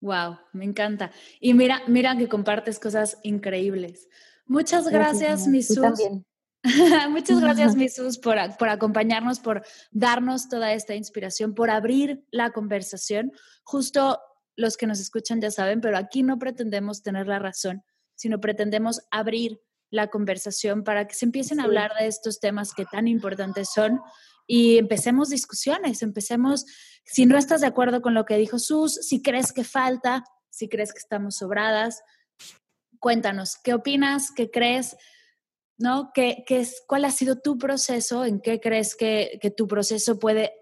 Wow, 0.00 0.38
me 0.52 0.64
encanta. 0.64 1.10
Y 1.40 1.52
mira, 1.52 1.82
mira 1.88 2.16
que 2.16 2.28
compartes 2.28 2.78
cosas 2.78 3.18
increíbles. 3.24 4.08
Muchas 4.46 4.88
gracias, 4.88 5.48
gracias 5.48 5.80
También. 5.80 6.24
Muchas 7.10 7.40
gracias, 7.40 7.74
Misus, 7.76 8.18
por, 8.18 8.36
por 8.56 8.68
acompañarnos, 8.68 9.40
por 9.40 9.64
darnos 9.90 10.48
toda 10.48 10.72
esta 10.72 10.94
inspiración, 10.94 11.54
por 11.54 11.70
abrir 11.70 12.24
la 12.30 12.52
conversación. 12.52 13.32
Justo 13.64 14.20
los 14.54 14.76
que 14.76 14.86
nos 14.86 15.00
escuchan 15.00 15.40
ya 15.40 15.50
saben, 15.50 15.80
pero 15.80 15.96
aquí 15.96 16.22
no 16.22 16.38
pretendemos 16.38 17.02
tener 17.02 17.26
la 17.26 17.40
razón, 17.40 17.82
sino 18.14 18.40
pretendemos 18.40 19.00
abrir 19.10 19.60
la 19.90 20.06
conversación 20.06 20.84
para 20.84 21.08
que 21.08 21.16
se 21.16 21.24
empiecen 21.24 21.58
a 21.58 21.64
hablar 21.64 21.92
de 21.98 22.06
estos 22.06 22.38
temas 22.38 22.74
que 22.74 22.84
tan 22.84 23.08
importantes 23.08 23.70
son 23.74 24.00
y 24.46 24.78
empecemos 24.78 25.30
discusiones, 25.30 26.02
empecemos, 26.02 26.66
si 27.04 27.26
no 27.26 27.36
estás 27.38 27.60
de 27.60 27.66
acuerdo 27.66 28.02
con 28.02 28.14
lo 28.14 28.24
que 28.24 28.36
dijo 28.36 28.58
Sus, 28.58 28.94
si 28.94 29.22
crees 29.22 29.52
que 29.52 29.64
falta, 29.64 30.24
si 30.50 30.68
crees 30.68 30.92
que 30.92 30.98
estamos 30.98 31.36
sobradas, 31.36 32.02
cuéntanos, 32.98 33.56
¿qué 33.62 33.74
opinas? 33.74 34.30
¿Qué 34.30 34.50
crees? 34.50 34.96
¿no? 35.82 36.12
¿Qué, 36.14 36.44
es, 36.48 36.82
¿Cuál 36.86 37.04
ha 37.04 37.10
sido 37.10 37.40
tu 37.40 37.58
proceso? 37.58 38.24
¿En 38.24 38.40
qué 38.40 38.60
crees 38.60 38.94
que, 38.94 39.38
tu 39.56 39.66
proceso 39.66 40.18
puede 40.18 40.52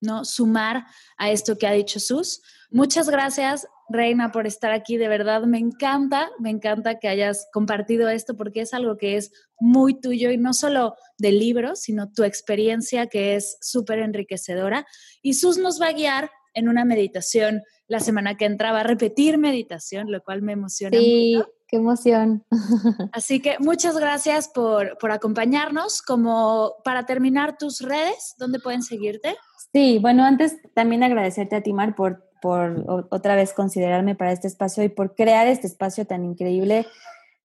¿no? 0.00 0.24
sumar 0.24 0.84
a 1.16 1.30
esto 1.30 1.56
que 1.58 1.66
ha 1.66 1.72
dicho 1.72 2.00
Sus? 2.00 2.42
Muchas 2.70 3.10
gracias, 3.10 3.66
Reina, 3.88 4.30
por 4.30 4.46
estar 4.46 4.70
aquí. 4.70 4.96
De 4.96 5.08
verdad, 5.08 5.42
me 5.42 5.58
encanta, 5.58 6.30
me 6.38 6.50
encanta 6.50 6.98
que 6.98 7.08
hayas 7.08 7.48
compartido 7.52 8.08
esto 8.08 8.36
porque 8.36 8.60
es 8.60 8.72
algo 8.74 8.96
que 8.96 9.16
es 9.16 9.32
muy 9.58 10.00
tuyo 10.00 10.30
y 10.30 10.38
no 10.38 10.52
solo 10.52 10.94
del 11.18 11.38
libro, 11.38 11.74
sino 11.74 12.12
tu 12.12 12.22
experiencia 12.22 13.08
que 13.08 13.34
es 13.34 13.58
súper 13.60 13.98
enriquecedora. 13.98 14.86
Y 15.20 15.34
Sus 15.34 15.58
nos 15.58 15.80
va 15.80 15.88
a 15.88 15.92
guiar 15.92 16.30
en 16.54 16.68
una 16.68 16.84
meditación 16.84 17.62
la 17.86 18.00
semana 18.00 18.36
que 18.36 18.44
entra, 18.44 18.72
va 18.72 18.80
a 18.80 18.84
repetir 18.84 19.38
meditación, 19.38 20.10
lo 20.10 20.22
cual 20.22 20.42
me 20.42 20.52
emociona 20.52 20.98
sí. 20.98 21.40
Qué 21.70 21.76
emoción. 21.76 22.44
Así 23.12 23.40
que 23.40 23.56
muchas 23.60 23.96
gracias 23.96 24.48
por, 24.48 24.96
acompañarnos. 25.08 26.02
Como 26.02 26.74
para 26.82 27.06
terminar 27.06 27.58
tus 27.58 27.80
redes, 27.80 28.34
¿dónde 28.38 28.58
pueden 28.58 28.82
seguirte? 28.82 29.36
Sí, 29.72 30.00
bueno, 30.00 30.24
antes 30.24 30.56
también 30.74 31.04
agradecerte 31.04 31.54
a 31.54 31.62
Timar 31.62 31.94
por, 31.94 32.24
por 32.42 33.06
otra 33.10 33.36
vez 33.36 33.52
considerarme 33.52 34.16
para 34.16 34.32
este 34.32 34.48
espacio 34.48 34.82
y 34.82 34.88
por 34.88 35.14
crear 35.14 35.46
este 35.46 35.68
espacio 35.68 36.06
tan 36.08 36.24
increíble, 36.24 36.86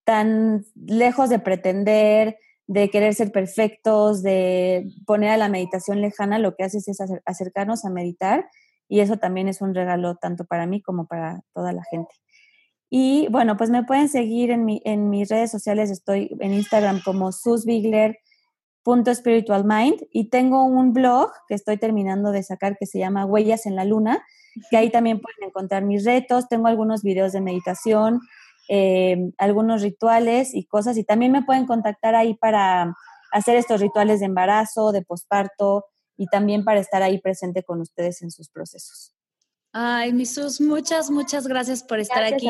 tan 0.06 0.66
lejos 0.76 1.30
de 1.30 1.38
pretender, 1.38 2.40
de 2.66 2.90
querer 2.90 3.14
ser 3.14 3.32
perfectos, 3.32 4.24
de 4.24 4.88
poner 5.06 5.30
a 5.30 5.38
la 5.38 5.50
meditación 5.50 6.02
lejana, 6.02 6.40
lo 6.40 6.56
que 6.56 6.64
haces 6.64 6.88
es 6.88 6.98
acercarnos 7.26 7.86
a 7.86 7.92
meditar 7.92 8.50
y 8.88 9.02
eso 9.02 9.18
también 9.18 9.48
es 9.48 9.62
un 9.62 9.76
regalo 9.76 10.16
tanto 10.16 10.46
para 10.46 10.66
mí 10.66 10.82
como 10.82 11.06
para 11.06 11.42
toda 11.54 11.74
la 11.74 11.84
gente. 11.84 12.16
Y 12.98 13.28
bueno, 13.28 13.58
pues 13.58 13.70
me 13.70 13.84
pueden 13.84 14.08
seguir 14.08 14.52
en, 14.52 14.64
mi, 14.64 14.82
en 14.86 15.10
mis 15.10 15.28
redes 15.28 15.52
sociales, 15.52 15.92
estoy 15.92 16.34
en 16.40 16.54
Instagram 16.54 17.02
como 17.04 17.34
susbigler.spiritualmind 17.34 20.08
y 20.14 20.30
tengo 20.30 20.64
un 20.64 20.94
blog 20.94 21.30
que 21.50 21.56
estoy 21.56 21.76
terminando 21.76 22.32
de 22.32 22.42
sacar 22.42 22.78
que 22.78 22.86
se 22.86 23.00
llama 23.00 23.26
Huellas 23.26 23.66
en 23.66 23.76
la 23.76 23.84
Luna, 23.84 24.24
que 24.72 24.78
ahí 24.78 24.92
también 24.92 25.20
pueden 25.20 25.50
encontrar 25.50 25.84
mis 25.84 26.06
retos, 26.06 26.48
tengo 26.48 26.68
algunos 26.68 27.04
videos 27.04 27.34
de 27.34 27.42
meditación, 27.42 28.22
eh, 28.70 29.30
algunos 29.40 29.82
rituales 29.82 30.56
y 30.56 30.66
cosas 30.66 30.96
y 30.96 31.04
también 31.04 31.34
me 31.34 31.44
pueden 31.44 31.66
contactar 31.66 32.16
ahí 32.16 32.36
para 32.36 32.96
hacer 33.34 33.58
estos 33.58 33.82
rituales 33.82 34.22
de 34.22 34.28
embarazo, 34.28 34.94
de 34.94 35.02
posparto 35.02 35.84
y 36.16 36.28
también 36.28 36.64
para 36.64 36.80
estar 36.80 37.04
ahí 37.04 37.20
presente 37.20 37.62
con 37.64 37.82
ustedes 37.82 38.22
en 38.22 38.32
sus 38.32 38.50
procesos. 38.50 39.15
Ay, 39.78 40.14
Misus, 40.14 40.62
muchas, 40.62 41.12
muchas 41.12 41.48
gracias 41.48 41.84
por 41.84 42.00
estar 42.00 42.24
aquí. 42.24 42.50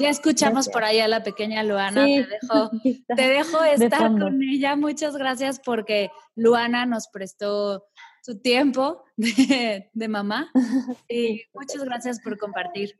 ya 0.00 0.08
escuchamos 0.08 0.68
por 0.68 0.82
ahí 0.82 0.98
a 0.98 1.06
la 1.06 1.22
pequeña 1.22 1.62
Luana. 1.62 2.04
te 2.04 2.26
dejo, 2.26 2.70
te 3.16 3.28
dejo 3.28 3.62
estar 3.62 4.18
con 4.18 4.42
ella. 4.42 4.74
Muchas 4.74 5.16
gracias 5.16 5.60
porque 5.64 6.10
Luana 6.34 6.84
nos 6.84 7.06
prestó 7.06 7.86
su 8.20 8.40
tiempo 8.40 9.04
de, 9.16 9.90
de 9.92 10.08
mamá. 10.08 10.50
Y 11.08 11.44
muchas 11.54 11.84
gracias 11.84 12.20
por 12.20 12.36
compartir. 12.36 12.98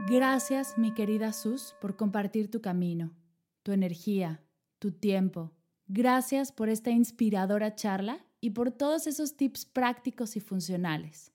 Gracias, 0.00 0.76
mi 0.76 0.92
querida 0.94 1.32
Sus, 1.32 1.76
por 1.80 1.96
compartir 1.96 2.50
tu 2.50 2.60
camino, 2.60 3.14
tu 3.62 3.70
energía, 3.70 4.42
tu 4.80 4.90
tiempo 4.90 5.52
Gracias 5.92 6.52
por 6.52 6.68
esta 6.68 6.92
inspiradora 6.92 7.74
charla 7.74 8.24
y 8.40 8.50
por 8.50 8.70
todos 8.70 9.08
esos 9.08 9.36
tips 9.36 9.64
prácticos 9.64 10.36
y 10.36 10.40
funcionales. 10.40 11.32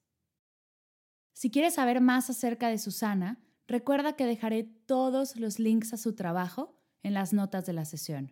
Si 1.33 1.51
quieres 1.51 1.73
saber 1.73 1.99
más 1.99 2.29
acerca 2.29 2.69
de 2.69 2.77
Susana, 2.77 3.37
recuerda 3.67 4.15
que 4.15 4.25
dejaré 4.25 4.63
todos 4.63 5.35
los 5.35 5.59
links 5.59 5.91
a 5.91 5.97
su 5.97 6.15
trabajo 6.15 6.73
en 7.03 7.13
las 7.13 7.33
notas 7.33 7.65
de 7.65 7.73
la 7.73 7.83
sesión. 7.83 8.31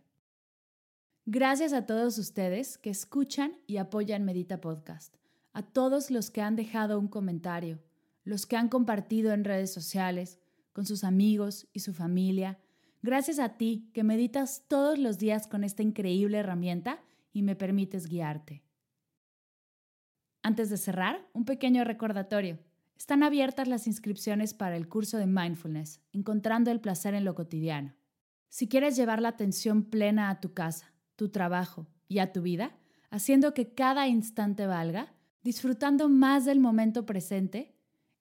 Gracias 1.25 1.73
a 1.73 1.85
todos 1.85 2.17
ustedes 2.17 2.77
que 2.77 2.89
escuchan 2.89 3.57
y 3.67 3.75
apoyan 3.75 4.23
Medita 4.23 4.61
Podcast, 4.61 5.17
a 5.51 5.61
todos 5.61 6.09
los 6.09 6.31
que 6.31 6.41
han 6.41 6.55
dejado 6.55 6.99
un 6.99 7.09
comentario, 7.09 7.83
los 8.23 8.45
que 8.45 8.55
han 8.55 8.69
compartido 8.69 9.33
en 9.33 9.43
redes 9.43 9.73
sociales, 9.73 10.39
con 10.71 10.85
sus 10.85 11.03
amigos 11.03 11.67
y 11.73 11.81
su 11.81 11.93
familia, 11.93 12.59
Gracias 13.03 13.37
a 13.39 13.57
ti 13.57 13.89
que 13.93 14.01
meditas 14.01 14.63
todos 14.69 14.97
los 14.97 15.19
días 15.19 15.45
con 15.45 15.65
esta 15.65 15.83
increíble 15.83 16.37
herramienta 16.37 17.01
y 17.33 17.41
me 17.41 17.53
permites 17.53 18.07
guiarte. 18.07 18.63
Antes 20.41 20.69
de 20.69 20.77
cerrar, 20.77 21.27
un 21.33 21.43
pequeño 21.43 21.83
recordatorio. 21.83 22.59
Están 22.97 23.23
abiertas 23.23 23.67
las 23.67 23.87
inscripciones 23.87 24.53
para 24.53 24.77
el 24.77 24.87
curso 24.87 25.17
de 25.17 25.27
mindfulness, 25.27 25.99
encontrando 26.13 26.71
el 26.71 26.79
placer 26.79 27.13
en 27.13 27.25
lo 27.25 27.35
cotidiano. 27.35 27.93
Si 28.47 28.69
quieres 28.69 28.95
llevar 28.95 29.21
la 29.21 29.29
atención 29.29 29.83
plena 29.83 30.29
a 30.29 30.39
tu 30.39 30.53
casa, 30.53 30.93
tu 31.17 31.27
trabajo 31.27 31.87
y 32.07 32.19
a 32.19 32.31
tu 32.31 32.41
vida, 32.41 32.71
haciendo 33.09 33.53
que 33.53 33.73
cada 33.73 34.07
instante 34.07 34.65
valga, 34.65 35.13
disfrutando 35.43 36.07
más 36.07 36.45
del 36.45 36.61
momento 36.61 37.05
presente, 37.05 37.75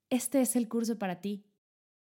este 0.09 0.41
es 0.41 0.57
el 0.57 0.67
curso 0.67 0.99
para 0.99 1.21
ti. 1.21 1.45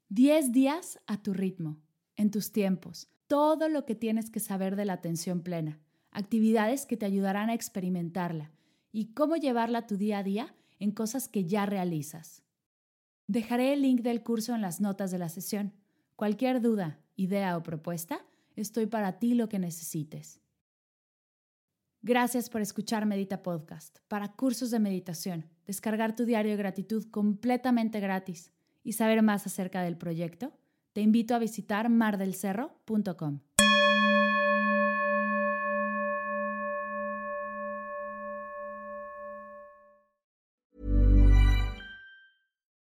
10 0.08 0.54
días 0.54 1.02
a 1.08 1.22
tu 1.22 1.34
ritmo 1.34 1.82
en 2.20 2.32
tus 2.32 2.52
tiempos, 2.52 3.08
todo 3.28 3.70
lo 3.70 3.86
que 3.86 3.96
tienes 3.96 4.30
que 4.30 4.42
saber 4.42 4.76
de 4.76 4.84
la 4.84 4.92
atención 4.92 5.40
plena, 5.40 5.80
actividades 6.12 6.86
que 6.86 6.98
te 6.98 7.06
ayudarán 7.06 7.50
a 7.50 7.54
experimentarla 7.54 8.52
y 8.92 9.14
cómo 9.14 9.38
llevarla 9.38 9.80
a 9.80 9.88
tu 9.88 9.96
día 9.96 10.18
a 10.18 10.24
día 10.24 10.54
en 10.80 10.92
cosas 10.92 11.30
que 11.30 11.46
ya 11.46 11.66
realizas. 11.66 12.44
Dejaré 13.28 13.72
el 13.72 13.84
link 13.84 14.02
del 14.02 14.22
curso 14.22 14.54
en 14.54 14.62
las 14.62 14.82
notas 14.82 15.12
de 15.12 15.18
la 15.18 15.30
sesión. 15.30 15.72
Cualquier 16.18 16.60
duda, 16.60 17.00
idea 17.16 17.56
o 17.56 17.64
propuesta, 17.64 18.26
estoy 18.58 18.86
para 18.86 19.18
ti 19.18 19.34
lo 19.34 19.48
que 19.48 19.60
necesites. 19.60 20.42
Gracias 22.02 22.50
por 22.50 22.60
escuchar 22.60 23.06
Medita 23.06 23.44
Podcast. 23.44 24.00
Para 24.10 24.34
cursos 24.34 24.72
de 24.72 24.80
meditación, 24.80 25.46
descargar 25.66 26.18
tu 26.18 26.26
diario 26.26 26.52
de 26.52 26.58
gratitud 26.58 27.06
completamente 27.12 28.02
gratis 28.02 28.52
y 28.84 28.92
saber 28.92 29.22
más 29.22 29.46
acerca 29.48 29.84
del 29.84 29.98
proyecto, 29.98 30.52
te 30.94 31.02
invito 31.02 31.36
a 31.36 31.40
visitar 31.40 31.90
mardelcerro.com. 31.90 33.42